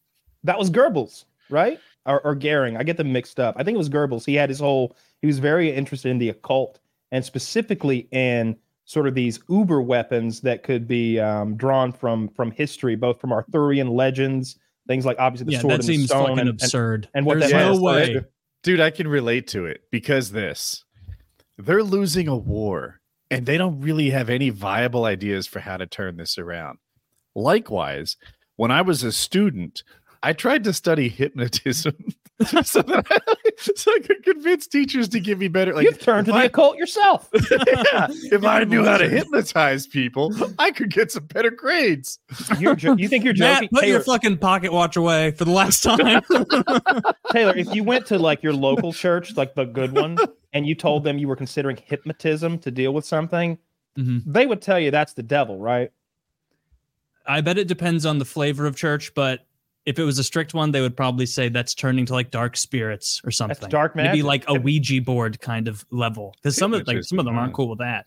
that 0.44 0.58
was 0.58 0.70
Goebbels, 0.70 1.24
right? 1.48 1.80
or, 2.04 2.20
or 2.20 2.34
Goering. 2.34 2.76
I 2.76 2.82
get 2.82 2.98
them 2.98 3.12
mixed 3.12 3.40
up. 3.40 3.54
I 3.58 3.64
think 3.64 3.74
it 3.74 3.78
was 3.78 3.88
Goebbels. 3.88 4.26
He 4.26 4.34
had 4.34 4.50
his 4.50 4.58
whole. 4.58 4.94
He 5.22 5.26
was 5.26 5.38
very 5.38 5.70
interested 5.72 6.10
in 6.10 6.18
the 6.18 6.28
occult 6.28 6.80
and 7.12 7.24
specifically 7.24 8.08
in 8.10 8.56
sort 8.84 9.06
of 9.08 9.14
these 9.14 9.40
uber 9.48 9.80
weapons 9.80 10.42
that 10.42 10.62
could 10.62 10.86
be 10.86 11.18
um, 11.18 11.56
drawn 11.56 11.92
from 11.92 12.28
from 12.28 12.50
history, 12.50 12.96
both 12.96 13.18
from 13.20 13.32
Arthurian 13.32 13.88
legends, 13.88 14.58
things 14.88 15.06
like 15.06 15.18
obviously 15.20 15.46
the 15.46 15.52
yeah, 15.52 15.60
sword 15.60 15.72
that 15.72 15.74
and 15.76 15.84
seems 15.84 16.02
the 16.02 16.08
stone, 16.08 16.22
fucking 16.22 16.38
and, 16.40 16.48
and, 16.48 16.62
absurd. 16.62 17.08
and 17.14 17.24
what 17.24 17.38
There's 17.38 17.52
that 17.52 17.58
no 17.58 17.72
has. 17.74 17.80
way. 17.80 18.20
Dude, 18.64 18.80
I 18.80 18.90
can 18.90 19.06
relate 19.06 19.46
to 19.48 19.66
it 19.66 19.82
because 19.92 20.32
this. 20.32 20.84
They're 21.58 21.84
losing 21.84 22.26
a 22.28 22.36
war 22.36 23.00
and 23.30 23.46
they 23.46 23.58
don't 23.58 23.80
really 23.80 24.10
have 24.10 24.30
any 24.30 24.50
viable 24.50 25.04
ideas 25.04 25.46
for 25.46 25.60
how 25.60 25.76
to 25.76 25.86
turn 25.86 26.16
this 26.16 26.38
around. 26.38 26.78
Likewise, 27.34 28.16
when 28.56 28.70
I 28.70 28.82
was 28.82 29.04
a 29.04 29.12
student, 29.12 29.84
I 30.22 30.32
tried 30.32 30.64
to 30.64 30.72
study 30.72 31.08
hypnotism 31.08 31.94
so 32.64 32.82
that 32.82 33.06
I, 33.10 33.50
so 33.74 33.92
I 33.92 33.98
could 34.00 34.22
convince 34.24 34.66
teachers 34.66 35.08
to 35.10 35.20
give 35.20 35.38
me 35.38 35.48
better 35.48 35.72
like 35.74 35.84
You've 35.84 36.00
turned 36.00 36.26
to 36.26 36.32
if 36.32 36.40
the 36.40 36.46
occult 36.46 36.76
yourself. 36.76 37.28
yeah, 37.34 38.08
if 38.10 38.44
I 38.44 38.64
knew 38.64 38.84
how 38.84 38.98
to 38.98 39.08
hypnotize 39.08 39.86
people, 39.86 40.32
I 40.58 40.70
could 40.72 40.90
get 40.92 41.12
some 41.12 41.26
better 41.26 41.50
grades. 41.50 42.18
You're 42.58 42.74
jo- 42.76 42.96
you 42.96 43.08
think 43.08 43.24
you're 43.24 43.34
Matt, 43.36 43.62
joking, 43.62 43.68
put 43.72 43.86
your 43.86 44.00
fucking 44.00 44.38
pocket 44.38 44.72
watch 44.72 44.96
away 44.96 45.30
for 45.32 45.44
the 45.44 45.50
last 45.52 45.82
time. 45.82 46.22
Taylor? 47.32 47.56
If 47.56 47.74
you 47.74 47.84
went 47.84 48.06
to 48.06 48.18
like 48.18 48.42
your 48.42 48.52
local 48.54 48.92
church, 48.92 49.36
like 49.36 49.54
the 49.54 49.64
good 49.64 49.92
one, 49.92 50.16
and 50.52 50.66
you 50.66 50.74
told 50.74 51.04
them 51.04 51.18
you 51.18 51.28
were 51.28 51.36
considering 51.36 51.76
hypnotism 51.84 52.58
to 52.60 52.70
deal 52.70 52.92
with 52.92 53.04
something, 53.04 53.58
Mhm. 53.98 54.22
they 54.26 54.46
would 54.46 54.62
tell 54.62 54.78
you 54.78 54.90
that's 54.92 55.14
the 55.14 55.22
devil, 55.24 55.58
right? 55.58 55.90
I 57.26 57.40
bet 57.40 57.58
it 57.58 57.66
depends 57.68 58.06
on 58.06 58.18
the 58.18 58.24
flavor 58.24 58.64
of 58.66 58.76
church, 58.76 59.12
but 59.14 59.40
if 59.88 59.98
it 59.98 60.04
was 60.04 60.18
a 60.18 60.24
strict 60.24 60.52
one, 60.52 60.70
they 60.70 60.82
would 60.82 60.96
probably 60.96 61.24
say 61.24 61.48
that's 61.48 61.74
turning 61.74 62.04
to 62.06 62.12
like 62.12 62.30
dark 62.30 62.58
spirits 62.58 63.22
or 63.24 63.30
something. 63.30 63.56
That's 63.58 63.70
dark 63.70 63.96
magic. 63.96 64.12
Maybe 64.12 64.22
like 64.22 64.44
a 64.46 64.54
Ouija 64.54 65.00
board 65.00 65.40
kind 65.40 65.66
of 65.66 65.84
level. 65.90 66.34
Because 66.36 66.56
some 66.56 66.74
of 66.74 66.86
like 66.86 67.02
some 67.04 67.18
of 67.18 67.24
them 67.24 67.38
aren't 67.38 67.54
cool 67.54 67.70
with 67.70 67.78
that. 67.78 68.04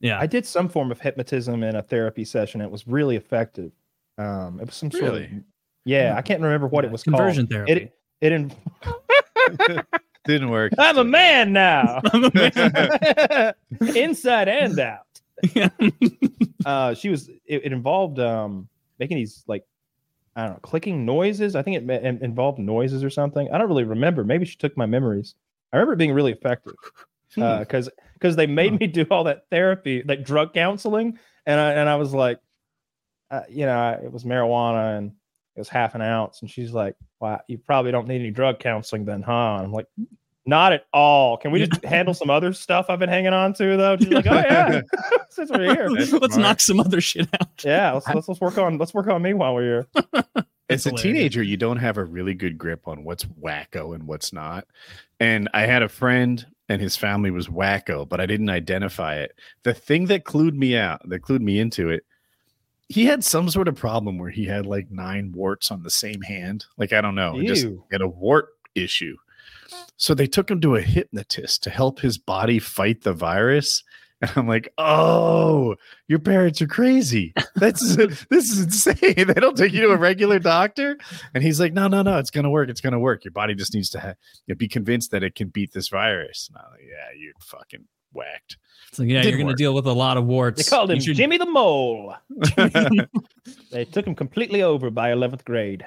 Yeah. 0.00 0.18
I 0.20 0.26
did 0.26 0.44
some 0.44 0.68
form 0.68 0.90
of 0.90 1.00
hypnotism 1.00 1.62
in 1.62 1.76
a 1.76 1.82
therapy 1.82 2.24
session. 2.24 2.60
It 2.60 2.70
was 2.70 2.88
really 2.88 3.14
effective. 3.14 3.70
Um, 4.18 4.58
it 4.60 4.66
was 4.66 4.74
some 4.74 4.90
sort 4.90 5.14
of 5.14 5.26
yeah. 5.84 6.14
I 6.16 6.22
can't 6.22 6.42
remember 6.42 6.66
what 6.66 6.82
Yeah, 6.84 6.88
it 6.88 6.92
was 6.92 7.04
conversion 7.04 7.46
called. 7.46 7.66
therapy. 7.68 7.72
It 7.72 7.96
it. 8.20 8.32
In, 8.32 8.52
Didn't 10.24 10.50
work. 10.50 10.72
I'm 10.78 10.98
a 10.98 11.04
man 11.04 11.52
now, 11.52 12.00
I'm 12.12 12.24
a 12.24 12.30
man. 12.34 13.54
inside 13.94 14.48
and 14.48 14.78
out. 14.80 15.00
Yeah. 15.54 15.68
uh 16.64 16.94
she 16.94 17.08
was 17.08 17.28
it, 17.28 17.64
it 17.66 17.72
involved 17.72 18.18
um 18.18 18.68
making 18.98 19.16
these 19.18 19.44
like 19.46 19.64
i 20.36 20.42
don't 20.42 20.52
know 20.54 20.60
clicking 20.62 21.04
noises? 21.04 21.54
I 21.56 21.62
think 21.62 21.76
it, 21.76 22.04
in- 22.04 22.22
involved 22.24 22.58
noises 22.58 23.04
or 23.04 23.10
something. 23.10 23.48
I 23.52 23.58
don't 23.58 23.68
really 23.68 23.84
remember. 23.84 24.24
Maybe 24.24 24.44
she 24.44 24.56
took 24.56 24.76
my 24.76 24.86
memories. 24.86 25.34
I 25.72 25.76
remember 25.76 25.94
it 25.94 25.98
being 25.98 26.12
really 26.12 26.32
effective 26.32 26.74
Hmm. 27.34 27.58
because 27.58 27.90
because 28.12 28.36
they 28.36 28.46
made 28.46 28.78
me 28.78 28.86
do 28.86 29.04
all 29.10 29.24
that 29.24 29.46
therapy 29.50 30.04
like 30.06 30.24
drug 30.24 30.54
counseling 30.54 31.18
and 31.46 31.58
i 31.60 31.72
and 31.72 31.88
i 31.88 31.96
was 31.96 32.14
like 32.14 32.38
uh, 33.32 33.40
you 33.48 33.66
know 33.66 33.98
it 34.00 34.12
was 34.12 34.22
marijuana 34.22 34.98
and 34.98 35.10
it 35.56 35.60
was 35.60 35.68
half 35.68 35.96
an 35.96 36.00
ounce 36.00 36.42
and 36.42 36.50
she's 36.50 36.70
like 36.72 36.94
wow 37.18 37.40
you 37.48 37.58
probably 37.58 37.90
don't 37.90 38.06
need 38.06 38.20
any 38.20 38.30
drug 38.30 38.60
counseling 38.60 39.04
then 39.04 39.20
huh? 39.20 39.56
And 39.56 39.64
i'm 39.66 39.72
like 39.72 39.88
not 40.46 40.72
at 40.72 40.86
all 40.92 41.36
can 41.36 41.50
we 41.50 41.64
just 41.64 41.84
handle 41.84 42.12
some 42.14 42.28
other 42.30 42.52
stuff 42.52 42.86
i've 42.88 42.98
been 42.98 43.08
hanging 43.08 43.32
on 43.32 43.54
to 43.54 43.76
though 43.76 43.96
she's 43.96 44.08
like 44.08 44.26
oh 44.30 44.34
yeah 44.34 44.80
since 45.30 45.50
we're 45.50 45.74
here 45.74 45.88
That's 45.92 46.12
Let's 46.12 46.34
smart. 46.34 46.38
knock 46.38 46.60
some 46.60 46.80
other 46.80 47.00
shit 47.00 47.28
out. 47.40 47.64
yeah, 47.64 47.92
let's, 47.92 48.06
let's 48.08 48.28
let's 48.28 48.40
work 48.40 48.56
on 48.58 48.78
let's 48.78 48.94
work 48.94 49.08
on 49.08 49.20
me 49.22 49.34
while 49.34 49.54
we're 49.54 49.84
here. 49.94 50.04
as 50.70 50.86
a 50.86 50.90
hilarious. 50.90 51.02
teenager, 51.02 51.42
you 51.42 51.56
don't 51.56 51.76
have 51.78 51.98
a 51.98 52.04
really 52.04 52.34
good 52.34 52.56
grip 52.56 52.86
on 52.86 53.04
what's 53.04 53.24
wacko 53.24 53.94
and 53.94 54.06
what's 54.06 54.32
not. 54.32 54.66
And 55.20 55.48
I 55.52 55.62
had 55.66 55.82
a 55.82 55.88
friend 55.88 56.46
and 56.68 56.80
his 56.80 56.96
family 56.96 57.30
was 57.30 57.48
wacko, 57.48 58.08
but 58.08 58.20
I 58.20 58.26
didn't 58.26 58.48
identify 58.48 59.16
it. 59.16 59.36
The 59.64 59.74
thing 59.74 60.06
that 60.06 60.24
clued 60.24 60.54
me 60.54 60.76
out, 60.76 61.06
that 61.08 61.22
clued 61.22 61.40
me 61.40 61.58
into 61.58 61.90
it, 61.90 62.04
he 62.88 63.04
had 63.04 63.24
some 63.24 63.50
sort 63.50 63.68
of 63.68 63.74
problem 63.74 64.18
where 64.18 64.30
he 64.30 64.44
had 64.44 64.66
like 64.66 64.90
nine 64.90 65.32
warts 65.32 65.70
on 65.70 65.82
the 65.82 65.90
same 65.90 66.22
hand. 66.22 66.64
Like, 66.76 66.92
I 66.92 67.00
don't 67.00 67.14
know, 67.14 67.42
just 67.42 67.64
Ew. 67.64 67.84
had 67.90 68.02
a 68.02 68.08
wart 68.08 68.50
issue. 68.74 69.16
So 69.96 70.14
they 70.14 70.26
took 70.26 70.50
him 70.50 70.60
to 70.62 70.76
a 70.76 70.80
hypnotist 70.82 71.62
to 71.64 71.70
help 71.70 72.00
his 72.00 72.18
body 72.18 72.58
fight 72.58 73.02
the 73.02 73.12
virus. 73.12 73.82
And 74.20 74.30
I'm 74.36 74.48
like, 74.48 74.72
oh, 74.78 75.74
your 76.08 76.18
parents 76.18 76.62
are 76.62 76.66
crazy. 76.66 77.34
That's 77.56 77.96
this 78.30 78.50
is 78.50 78.60
insane. 78.62 78.96
They 79.26 79.34
don't 79.34 79.56
take 79.56 79.72
you 79.72 79.82
to 79.82 79.90
a 79.92 79.96
regular 79.96 80.38
doctor. 80.38 80.96
And 81.34 81.42
he's 81.44 81.60
like, 81.60 81.72
no, 81.72 81.88
no, 81.88 82.02
no, 82.02 82.18
it's 82.18 82.30
gonna 82.30 82.50
work. 82.50 82.68
It's 82.70 82.80
gonna 82.80 82.98
work. 83.00 83.24
Your 83.24 83.32
body 83.32 83.54
just 83.54 83.74
needs 83.74 83.90
to 83.90 84.00
ha- 84.00 84.54
be 84.56 84.68
convinced 84.68 85.10
that 85.10 85.22
it 85.22 85.34
can 85.34 85.48
beat 85.48 85.72
this 85.72 85.88
virus. 85.88 86.48
And 86.48 86.56
I'm 86.64 86.70
like, 86.72 86.82
yeah, 86.88 87.18
you're 87.18 87.32
fucking 87.40 87.84
whacked. 88.12 88.56
It's 88.88 88.98
like, 89.00 89.08
yeah, 89.08 89.22
Didn't 89.22 89.30
you're 89.30 89.38
going 89.38 89.46
to 89.48 89.52
work. 89.52 89.58
deal 89.58 89.74
with 89.74 89.86
a 89.86 89.92
lot 89.92 90.16
of 90.16 90.24
warts. 90.24 90.62
They 90.64 90.70
called 90.70 90.90
him 90.92 91.00
should- 91.00 91.16
Jimmy 91.16 91.36
the 91.36 91.46
Mole. 91.46 92.14
They 93.72 93.84
took 93.84 94.06
him 94.06 94.14
completely 94.14 94.62
over 94.62 94.88
by 94.90 95.10
eleventh 95.10 95.44
grade. 95.44 95.84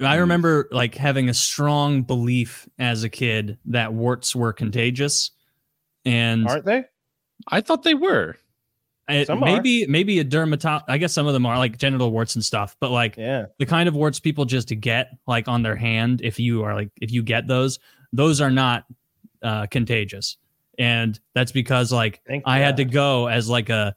I 0.00 0.16
remember 0.16 0.68
like 0.70 0.94
having 0.94 1.28
a 1.28 1.34
strong 1.34 2.02
belief 2.02 2.68
as 2.78 3.02
a 3.04 3.08
kid 3.08 3.58
that 3.66 3.92
warts 3.94 4.34
were 4.36 4.52
contagious. 4.52 5.30
And 6.04 6.46
Aren't 6.48 6.64
they? 6.64 6.84
I 7.48 7.60
thought 7.60 7.82
they 7.82 7.94
were. 7.94 8.36
it, 9.08 9.26
Some 9.26 9.42
are. 9.42 9.46
maybe 9.46 9.86
maybe 9.86 10.18
a 10.18 10.24
dermatologist. 10.24 10.88
I 10.88 10.98
guess 10.98 11.12
some 11.12 11.26
of 11.26 11.32
them 11.32 11.46
are 11.46 11.58
like 11.58 11.78
genital 11.78 12.10
warts 12.10 12.34
and 12.34 12.44
stuff, 12.44 12.76
but 12.80 12.90
like 12.90 13.16
Yeah. 13.16 13.46
the 13.58 13.66
kind 13.66 13.88
of 13.88 13.94
warts 13.94 14.20
people 14.20 14.44
just 14.44 14.68
get 14.80 15.10
like 15.26 15.48
on 15.48 15.62
their 15.62 15.76
hand, 15.76 16.20
if 16.22 16.38
you 16.38 16.62
are 16.64 16.74
like 16.74 16.90
if 17.00 17.10
you 17.10 17.22
get 17.22 17.46
those, 17.48 17.78
those 18.12 18.40
are 18.40 18.50
not 18.50 18.84
uh, 19.42 19.66
contagious, 19.66 20.36
and 20.78 21.18
that's 21.34 21.52
because 21.52 21.92
like 21.92 22.20
Thank 22.26 22.44
I 22.46 22.58
had 22.58 22.76
to 22.78 22.84
go 22.84 23.26
as 23.28 23.48
like 23.48 23.68
a 23.68 23.94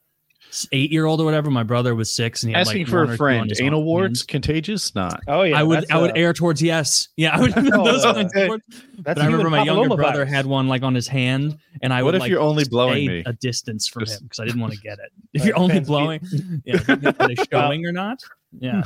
eight 0.72 0.92
year 0.92 1.06
old 1.06 1.22
or 1.22 1.26
whatever. 1.26 1.50
My 1.52 1.64
brother 1.64 1.96
was 1.96 2.12
six, 2.14 2.44
and 2.44 2.50
he 2.50 2.54
had, 2.54 2.62
Asking 2.62 2.84
like, 2.84 2.90
for 2.90 3.06
one 3.06 3.14
a 3.14 3.18
friend. 3.18 3.50
his 3.50 3.62
Anal 3.62 3.80
hands. 3.80 3.86
warts 3.86 4.24
contagious? 4.24 4.94
Not. 4.96 5.22
Oh 5.28 5.44
yeah. 5.44 5.60
I 5.60 5.64
would 5.64 5.80
that's, 5.82 5.92
I 5.92 5.98
would 6.02 6.12
uh, 6.12 6.16
err 6.16 6.34
towards 6.34 6.62
yes. 6.62 7.10
Yeah, 7.18 7.36
I 7.36 7.40
would. 7.42 7.54
Oh, 7.74 7.84
those 7.86 8.04
uh, 8.06 8.14
kinds 8.14 8.32
of. 8.36 8.62
That's 9.04 9.18
But 9.18 9.20
I 9.20 9.26
remember 9.26 9.50
my 9.50 9.64
younger 9.64 9.90
papillomavirus. 9.90 9.96
brother 9.98 10.26
had 10.26 10.46
one 10.46 10.68
like 10.68 10.84
on 10.84 10.96
his 10.96 11.08
hand, 11.08 11.58
and 11.82 11.94
I 11.94 12.02
What 12.04 12.08
would 12.10 12.16
if 12.16 12.20
like, 12.22 12.30
you're 12.32 12.42
only 12.42 12.66
blowing 12.66 13.08
me? 13.08 13.24
a 13.26 13.34
distance 13.34 13.88
from 13.88 14.06
Just- 14.06 14.22
him 14.22 14.26
because 14.28 14.40
I 14.40 14.46
didn't 14.46 14.62
want 14.62 14.74
to 14.74 14.80
get 14.80 15.00
it. 15.00 15.12
If 15.34 15.46
you're 15.46 15.58
only 15.58 15.80
blowing, 15.80 16.22
yeah, 16.66 16.80
are 16.88 16.96
they 17.28 17.36
showing 17.52 17.86
or 17.86 17.92
not? 17.92 18.24
Yeah, 18.60 18.84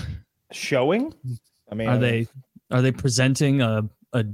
showing. 0.52 1.14
I 1.72 1.76
mean, 1.76 1.88
are 1.88 1.98
they 1.98 2.28
are 2.72 2.82
they 2.82 2.92
presenting 2.92 3.62
a 3.62 3.88
a 4.12 4.26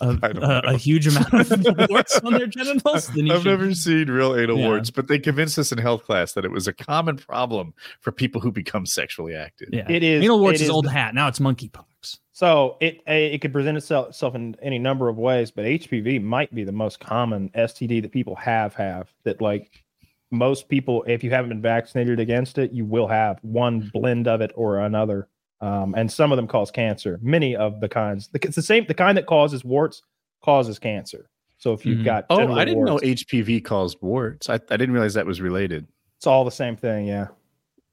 a, 0.00 0.18
I 0.22 0.32
don't 0.32 0.42
a, 0.42 0.60
a 0.70 0.76
huge 0.76 1.06
amount 1.06 1.32
of 1.32 1.64
warts 1.90 2.18
on 2.20 2.32
their 2.32 2.46
genitals? 2.46 3.08
Then 3.08 3.26
you 3.26 3.34
I've 3.34 3.42
should- 3.42 3.48
never 3.48 3.74
seen 3.74 4.08
real 4.10 4.34
anal 4.36 4.58
Yeah. 4.58 4.66
warts, 4.68 4.90
but 4.90 5.08
they 5.08 5.18
convinced 5.18 5.58
us 5.58 5.72
in 5.72 5.78
health 5.78 6.04
class 6.04 6.32
that 6.32 6.44
it 6.44 6.50
was 6.50 6.66
a 6.66 6.72
common 6.72 7.16
problem 7.16 7.74
for 8.00 8.12
people 8.12 8.40
who 8.40 8.50
become 8.50 8.86
sexually 8.86 9.34
active. 9.34 9.68
Yeah, 9.72 9.90
It 9.90 10.02
is. 10.02 10.22
anal 10.24 10.40
warts 10.40 10.60
it 10.60 10.64
is 10.64 10.70
old 10.70 10.86
hat. 10.88 11.14
Now 11.14 11.28
it's 11.28 11.38
monkeypox. 11.38 11.84
So 12.32 12.76
it 12.80 13.00
it 13.06 13.40
could 13.40 13.52
present 13.52 13.76
itself, 13.76 14.08
itself 14.08 14.34
in 14.34 14.56
any 14.60 14.78
number 14.78 15.08
of 15.08 15.16
ways, 15.18 15.50
but 15.52 15.64
HPV 15.64 16.20
might 16.22 16.52
be 16.54 16.64
the 16.64 16.72
most 16.72 16.98
common 16.98 17.48
STD 17.50 18.02
that 18.02 18.10
people 18.10 18.34
have 18.36 18.74
have 18.74 19.12
that 19.24 19.40
like 19.40 19.84
most 20.32 20.68
people, 20.68 21.04
if 21.06 21.22
you 21.22 21.30
haven't 21.30 21.50
been 21.50 21.62
vaccinated 21.62 22.18
against 22.18 22.58
it, 22.58 22.72
you 22.72 22.84
will 22.84 23.06
have 23.06 23.38
one 23.42 23.88
blend 23.94 24.26
of 24.26 24.40
it 24.40 24.50
or 24.56 24.80
another. 24.80 25.28
Um, 25.64 25.94
and 25.96 26.10
some 26.12 26.30
of 26.32 26.36
them 26.36 26.46
cause 26.46 26.70
cancer. 26.70 27.18
Many 27.22 27.56
of 27.56 27.80
the 27.80 27.88
kinds, 27.88 28.28
it's 28.34 28.56
the 28.56 28.62
same. 28.62 28.84
The 28.86 28.92
kind 28.94 29.16
that 29.16 29.26
causes 29.26 29.64
warts 29.64 30.02
causes 30.44 30.78
cancer. 30.78 31.30
So 31.58 31.72
if 31.72 31.86
you've 31.86 32.00
Mhm. 32.00 32.04
got, 32.04 32.26
Oh, 32.28 32.52
I 32.52 32.64
didn't 32.66 32.84
warts, 32.84 32.90
know 33.02 33.08
HPV 33.08 33.60
caused 33.64 33.96
warts. 34.02 34.50
I, 34.50 34.54
I 34.54 34.76
didn't 34.76 34.92
realize 34.92 35.14
that 35.14 35.24
was 35.24 35.40
related. 35.40 35.86
it's 36.18 36.26
all 36.26 36.44
the 36.44 36.50
same 36.50 36.76
thing. 36.76 37.06
Yeah, 37.06 37.28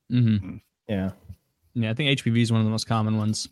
hmm 0.09 0.57
yeah. 0.87 1.11
Yeah, 1.73 1.91
I 1.91 1.93
think 1.93 2.09
HPV 2.19 2.41
is 2.41 2.51
one 2.51 2.59
of 2.59 2.65
the 2.65 2.71
most 2.71 2.87
common 2.87 3.17
ones. 3.17 3.47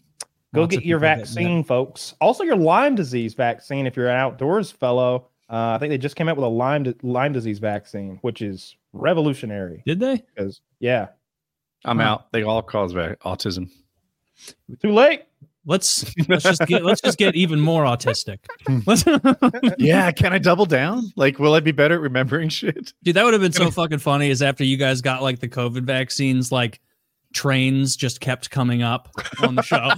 Go 0.54 0.62
Lots 0.62 0.76
get 0.76 0.84
your 0.84 1.00
vaccine, 1.00 1.64
folks. 1.64 2.16
Also, 2.20 2.44
your 2.44 2.56
Lyme 2.58 2.96
disease 2.96 3.34
vaccine 3.36 3.88
if 3.88 3.96
you're 3.96 4.10
an 4.10 4.16
outdoors 4.18 4.72
fellow. 4.72 5.28
Uh, 5.50 5.72
I 5.76 5.78
think 5.80 5.92
they 5.92 5.98
just 5.98 6.16
came 6.18 6.28
out 6.28 6.36
with 6.36 6.44
a 6.46 6.50
Lyme 6.50 6.94
Lyme 7.04 7.32
disease 7.32 7.60
vaccine, 7.60 8.18
which 8.22 8.42
is 8.42 8.76
revolutionary. 8.92 9.84
Did 9.86 10.00
they? 10.02 10.18
Because 10.36 10.60
yeah, 10.80 11.08
I'm 11.86 12.00
Huh. 12.00 12.04
out. 12.04 12.32
They 12.34 12.44
all 12.44 12.62
cause 12.62 12.92
va- 12.92 13.16
autism. 13.24 13.70
Too 14.82 14.92
late. 14.92 15.24
Let's 15.66 16.04
let's 16.28 16.44
just 16.44 16.62
get 16.66 16.84
let's 16.84 17.02
just 17.02 17.18
get 17.18 17.36
even 17.36 17.60
more 17.60 17.84
autistic. 17.84 18.40
Hmm. 18.66 18.80
Yeah, 19.78 20.12
can 20.12 20.34
I 20.34 20.38
double 20.40 20.66
down? 20.66 21.12
Like, 21.16 21.38
will 21.38 21.54
I 21.54 21.60
be 21.60 21.72
better 21.72 21.96
at 21.96 22.02
remembering 22.02 22.50
shit? 22.50 22.94
Dude, 23.04 23.16
that 23.16 23.24
would 23.24 23.34
have 23.34 23.42
been 23.42 23.52
so 23.52 23.70
fucking 23.70 24.00
funny. 24.00 24.30
Is 24.30 24.42
after 24.42 24.64
you 24.64 24.78
guys 24.78 25.02
got 25.02 25.22
like 25.22 25.40
the 25.40 25.50
COVID 25.50 25.84
vaccines, 25.84 26.52
like 26.52 26.80
trains 27.34 27.96
just 27.96 28.20
kept 28.22 28.50
coming 28.50 28.82
up 28.82 29.10
on 29.44 29.54
the 29.54 29.62
show, 29.62 29.90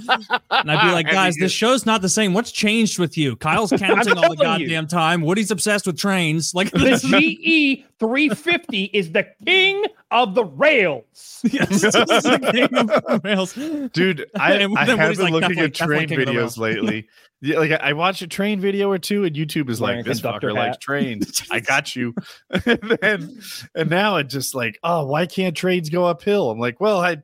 and 0.52 0.70
I'd 0.72 0.86
be 0.86 0.92
like, 0.92 1.10
guys, 1.10 1.36
this 1.38 1.52
show's 1.54 1.86
not 1.86 2.02
the 2.02 2.10
same. 2.10 2.34
What's 2.34 2.52
changed 2.52 3.00
with 3.00 3.18
you? 3.18 3.36
Kyle's 3.38 3.70
counting 3.78 4.18
all 4.18 4.30
the 4.32 4.36
telling 4.36 4.62
you. 4.62 4.68
goddamn 4.68 4.88
time. 4.88 5.22
Woody's 5.22 5.52
obsessed 5.52 5.88
with 5.88 5.98
trains. 5.98 6.54
Like, 6.54 6.72
The 6.72 6.98
GE 6.98 7.86
350 8.00 8.84
is 8.86 9.12
the 9.14 9.26
king 9.46 9.84
of 10.12 10.36
the 10.36 10.46
rails. 10.46 11.40
Yes, 11.52 11.84
it's 11.84 11.94
the 11.94 12.50
king 12.52 12.78
of 12.78 12.88
the 12.88 13.22
rails. 13.24 13.54
Dude, 13.94 14.30
I, 14.36 14.54
And 14.54 14.78
I 14.78 14.86
then 14.86 14.98
have 15.00 15.08
Woody's 15.08 15.18
been 15.18 15.34
like, 15.34 15.42
looking 15.42 15.60
at 15.60 15.74
train 15.74 16.08
definitely 16.08 16.08
King 16.08 16.20
of 16.20 16.36
the 16.36 16.40
videos 16.40 16.58
lately. 16.60 17.08
Yeah, 17.42 17.58
like 17.58 17.72
I, 17.72 17.76
I 17.78 17.94
watched 17.94 18.22
a 18.22 18.28
train 18.28 18.60
video 18.60 18.92
or 18.92 19.00
two, 19.00 19.24
and 19.24 19.36
YouTube 19.36 19.68
is 19.72 19.82
Wearing 19.82 19.98
like, 19.98 20.06
"This 20.06 20.22
conductor 20.22 20.50
fucker 20.50 20.56
likes 20.56 20.78
trains. 20.78 21.42
I 21.50 21.60
got 21.60 21.96
you." 21.96 22.14
and 22.52 22.98
then, 23.02 23.42
and 23.74 23.90
now 23.90 24.18
it's 24.18 24.32
just 24.32 24.54
like, 24.54 24.78
"Oh, 24.84 25.08
why 25.08 25.26
can't 25.26 25.58
trains 25.58 25.90
go 25.90 26.06
uphill?" 26.06 26.52
I'm 26.52 26.60
like, 26.60 26.80
"Well, 26.80 27.00
I, 27.00 27.18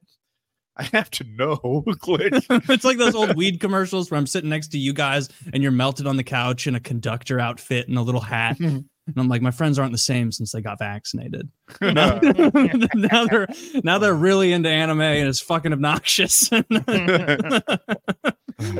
I 0.76 0.84
have 0.94 1.12
to 1.12 1.24
know." 1.26 1.84
Click. 2.00 2.34
it's 2.50 2.84
like 2.84 2.98
those 2.98 3.14
old 3.14 3.36
weed 3.36 3.60
commercials 3.60 4.10
where 4.10 4.18
I'm 4.18 4.26
sitting 4.26 4.50
next 4.50 4.70
to 4.70 4.80
you 4.80 4.94
guys 4.94 5.30
and 5.54 5.62
you're 5.62 5.72
melted 5.72 6.08
on 6.08 6.18
the 6.18 6.24
couch 6.24 6.66
in 6.66 6.74
a 6.74 6.80
conductor 6.80 7.40
outfit 7.40 7.88
and 7.88 8.00
a 8.00 8.02
little 8.02 8.22
hat. 8.22 8.58
Mm-hmm. 8.58 8.80
And 9.08 9.18
I'm 9.18 9.30
like, 9.30 9.42
my 9.42 9.52
friends 9.52 9.80
aren't 9.80 9.94
the 9.94 9.98
same 9.98 10.32
since 10.34 10.52
they 10.52 10.62
got 10.62 10.80
vaccinated. 10.80 11.50
now, 11.82 12.20
now 12.94 13.26
they're 13.26 13.48
now 13.84 13.98
they're 13.98 14.14
really 14.14 14.52
into 14.52 14.70
anime 14.70 15.02
and 15.02 15.28
it's 15.28 15.40
fucking 15.40 15.72
obnoxious. 15.72 16.50
I 16.52 16.62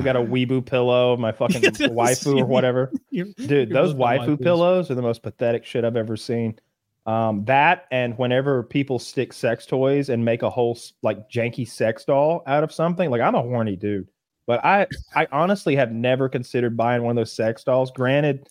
got 0.02 0.16
a 0.16 0.20
weeboo 0.20 0.66
pillow, 0.66 1.16
my 1.16 1.32
fucking 1.32 1.62
waifu 1.62 2.40
or 2.40 2.44
whatever. 2.44 2.92
Dude, 3.10 3.70
those 3.70 3.94
waifu 3.94 4.40
pillows 4.40 4.90
are 4.90 4.94
the 4.94 5.02
most 5.02 5.22
pathetic 5.22 5.64
shit 5.64 5.84
I've 5.84 5.96
ever 5.96 6.16
seen. 6.16 6.58
Um, 7.06 7.46
that 7.46 7.86
and 7.90 8.18
whenever 8.18 8.62
people 8.62 8.98
stick 8.98 9.32
sex 9.32 9.64
toys 9.64 10.10
and 10.10 10.22
make 10.22 10.42
a 10.42 10.50
whole 10.50 10.78
like 11.02 11.30
janky 11.30 11.66
sex 11.66 12.04
doll 12.04 12.42
out 12.46 12.62
of 12.62 12.70
something, 12.70 13.10
like 13.10 13.22
I'm 13.22 13.34
a 13.34 13.40
horny 13.40 13.76
dude, 13.76 14.08
but 14.46 14.62
I 14.62 14.86
I 15.14 15.26
honestly 15.32 15.74
have 15.76 15.90
never 15.90 16.28
considered 16.28 16.76
buying 16.76 17.02
one 17.02 17.12
of 17.12 17.16
those 17.16 17.32
sex 17.32 17.64
dolls. 17.64 17.90
Granted, 17.92 18.46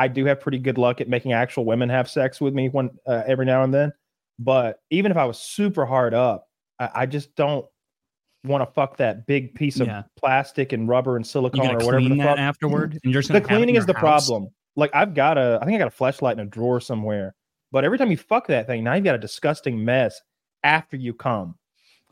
I 0.00 0.08
do 0.08 0.24
have 0.26 0.40
pretty 0.40 0.58
good 0.58 0.78
luck 0.78 1.00
at 1.00 1.08
making 1.08 1.32
actual 1.32 1.64
women 1.64 1.88
have 1.88 2.08
sex 2.08 2.40
with 2.40 2.54
me 2.54 2.68
one 2.68 2.90
uh, 3.06 3.22
every 3.26 3.44
now 3.46 3.62
and 3.64 3.72
then, 3.74 3.92
but 4.38 4.80
even 4.90 5.10
if 5.12 5.16
I 5.18 5.24
was 5.24 5.38
super 5.38 5.84
hard 5.86 6.14
up, 6.14 6.46
I, 6.78 6.90
I 6.94 7.06
just 7.06 7.34
don't 7.36 7.66
want 8.44 8.62
to 8.66 8.72
fuck 8.72 8.96
that 8.96 9.26
big 9.26 9.54
piece 9.54 9.80
of 9.80 9.86
Yeah. 9.86 10.02
plastic 10.16 10.72
and 10.72 10.88
rubber 10.88 11.16
and 11.16 11.26
silicone 11.26 11.66
or 11.74 11.84
whatever 11.84 12.00
the 12.08 12.16
that 12.16 12.24
fuck 12.24 12.38
afterward. 12.38 12.98
And 13.04 13.12
you're 13.12 13.20
just 13.22 13.32
the 13.32 13.40
gonna 13.40 13.48
have 13.48 13.58
it 13.58 13.62
in 13.62 13.66
cleaning 13.66 13.76
is 13.76 13.86
the 13.86 13.92
house? 13.92 14.26
problem. 14.28 14.48
Like 14.76 14.90
I've 14.94 15.12
got 15.14 15.36
a, 15.36 15.58
I 15.60 15.64
think 15.66 15.74
I 15.76 15.78
got 15.78 15.88
a 15.92 15.96
Fleshlight 15.96 16.32
in 16.34 16.40
a 16.40 16.46
drawer 16.46 16.80
somewhere. 16.80 17.34
But 17.72 17.84
every 17.84 17.98
time 17.98 18.10
you 18.10 18.16
fuck 18.16 18.46
that 18.46 18.66
thing, 18.66 18.82
now 18.82 18.94
you've 18.94 19.04
got 19.04 19.14
a 19.14 19.18
disgusting 19.18 19.84
mess 19.84 20.20
after 20.64 20.96
you 20.96 21.12
come. 21.12 21.56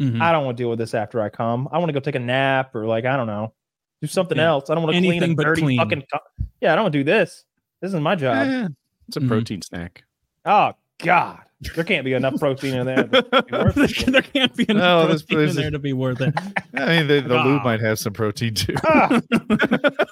Mhm. 0.01 0.21
I 0.21 0.31
don't 0.33 0.45
want 0.45 0.57
to 0.57 0.63
deal 0.63 0.71
with 0.71 0.79
this 0.79 0.95
after 0.95 1.21
I 1.21 1.29
come. 1.31 1.69
I 1.73 1.79
want 1.79 1.89
to 1.89 1.93
go 1.93 2.01
take 2.01 2.15
a 2.15 2.21
nap 2.21 2.75
or 2.75 2.87
like 2.87 3.05
I 3.07 3.17
don't 3.17 3.27
know, 3.27 3.55
do 4.03 4.07
something 4.07 4.37
Yeah. 4.39 4.49
else. 4.49 4.69
I 4.71 4.75
don't 4.75 4.85
want 4.85 4.95
to 4.97 5.01
clean 5.01 5.23
a 5.23 5.35
dirty 5.35 5.63
clean. 5.63 5.79
fucking. 5.79 6.03
Co- 6.13 6.45
yeah, 6.61 6.73
I 6.73 6.77
don't 6.77 6.85
want 6.85 6.93
to 6.93 6.99
do 7.01 7.05
this. 7.05 7.45
This 7.81 7.95
is 7.95 8.01
my 8.01 8.15
job. 8.15 8.37
Eh, 8.47 8.69
it's 9.09 9.17
a 9.17 9.21
Mhm. 9.21 9.29
protein 9.29 9.63
snack. 9.63 10.05
Oh 10.45 10.73
God, 10.99 11.39
there 11.75 11.85
can't 11.85 12.05
be 12.05 12.13
enough 12.15 12.39
protein 12.41 12.75
in 12.75 12.87
there. 12.87 13.05
to 13.05 13.43
be 13.43 13.53
worth 13.53 13.75
there 14.07 14.23
can't 14.23 14.55
be 14.57 14.65
enough 14.69 14.83
No, 14.83 15.07
this 15.13 15.23
protein 15.23 15.41
in 15.41 15.47
place 15.47 15.57
there 15.57 15.65
is- 15.67 15.73
to 15.73 15.79
be 15.79 15.93
worth 15.93 16.21
it. 16.21 16.35
I 16.75 16.87
mean, 16.87 17.07
the, 17.07 17.21
the 17.21 17.35
lube 17.43 17.61
Ah. 17.61 17.65
might 17.65 17.81
have 17.81 17.99
some 17.99 18.13
protein 18.13 18.55
too. 18.55 18.75
Ah, 18.85 19.21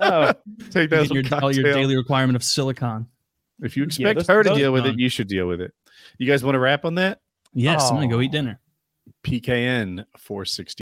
oh, 0.00 0.32
Take 0.70 0.90
that 0.90 1.08
Get 1.08 1.30
your, 1.30 1.40
all 1.42 1.52
your 1.54 1.64
daily 1.72 1.96
requirement 1.96 2.36
of 2.36 2.42
silicon. 2.44 3.06
If 3.62 3.76
you 3.76 3.82
Yeah, 3.84 3.86
expect 4.10 4.18
those- 4.20 4.26
her 4.28 4.42
to 4.44 4.54
deal 4.54 4.72
with 4.72 4.86
it, 4.86 4.98
you 4.98 5.08
should 5.08 5.28
deal 5.28 5.46
with 5.48 5.60
it. 5.60 5.72
You 6.18 6.26
guys 6.26 6.44
want 6.44 6.54
to 6.54 6.60
wrap 6.60 6.84
on 6.84 6.94
that? 6.96 7.20
Yes, 7.52 7.90
I'm 7.90 7.96
gonna 7.96 8.08
go 8.08 8.18
Oh. 8.18 8.20
eat 8.20 8.30
dinner. 8.32 8.60
PKN 9.24 10.04
460. 10.18 10.74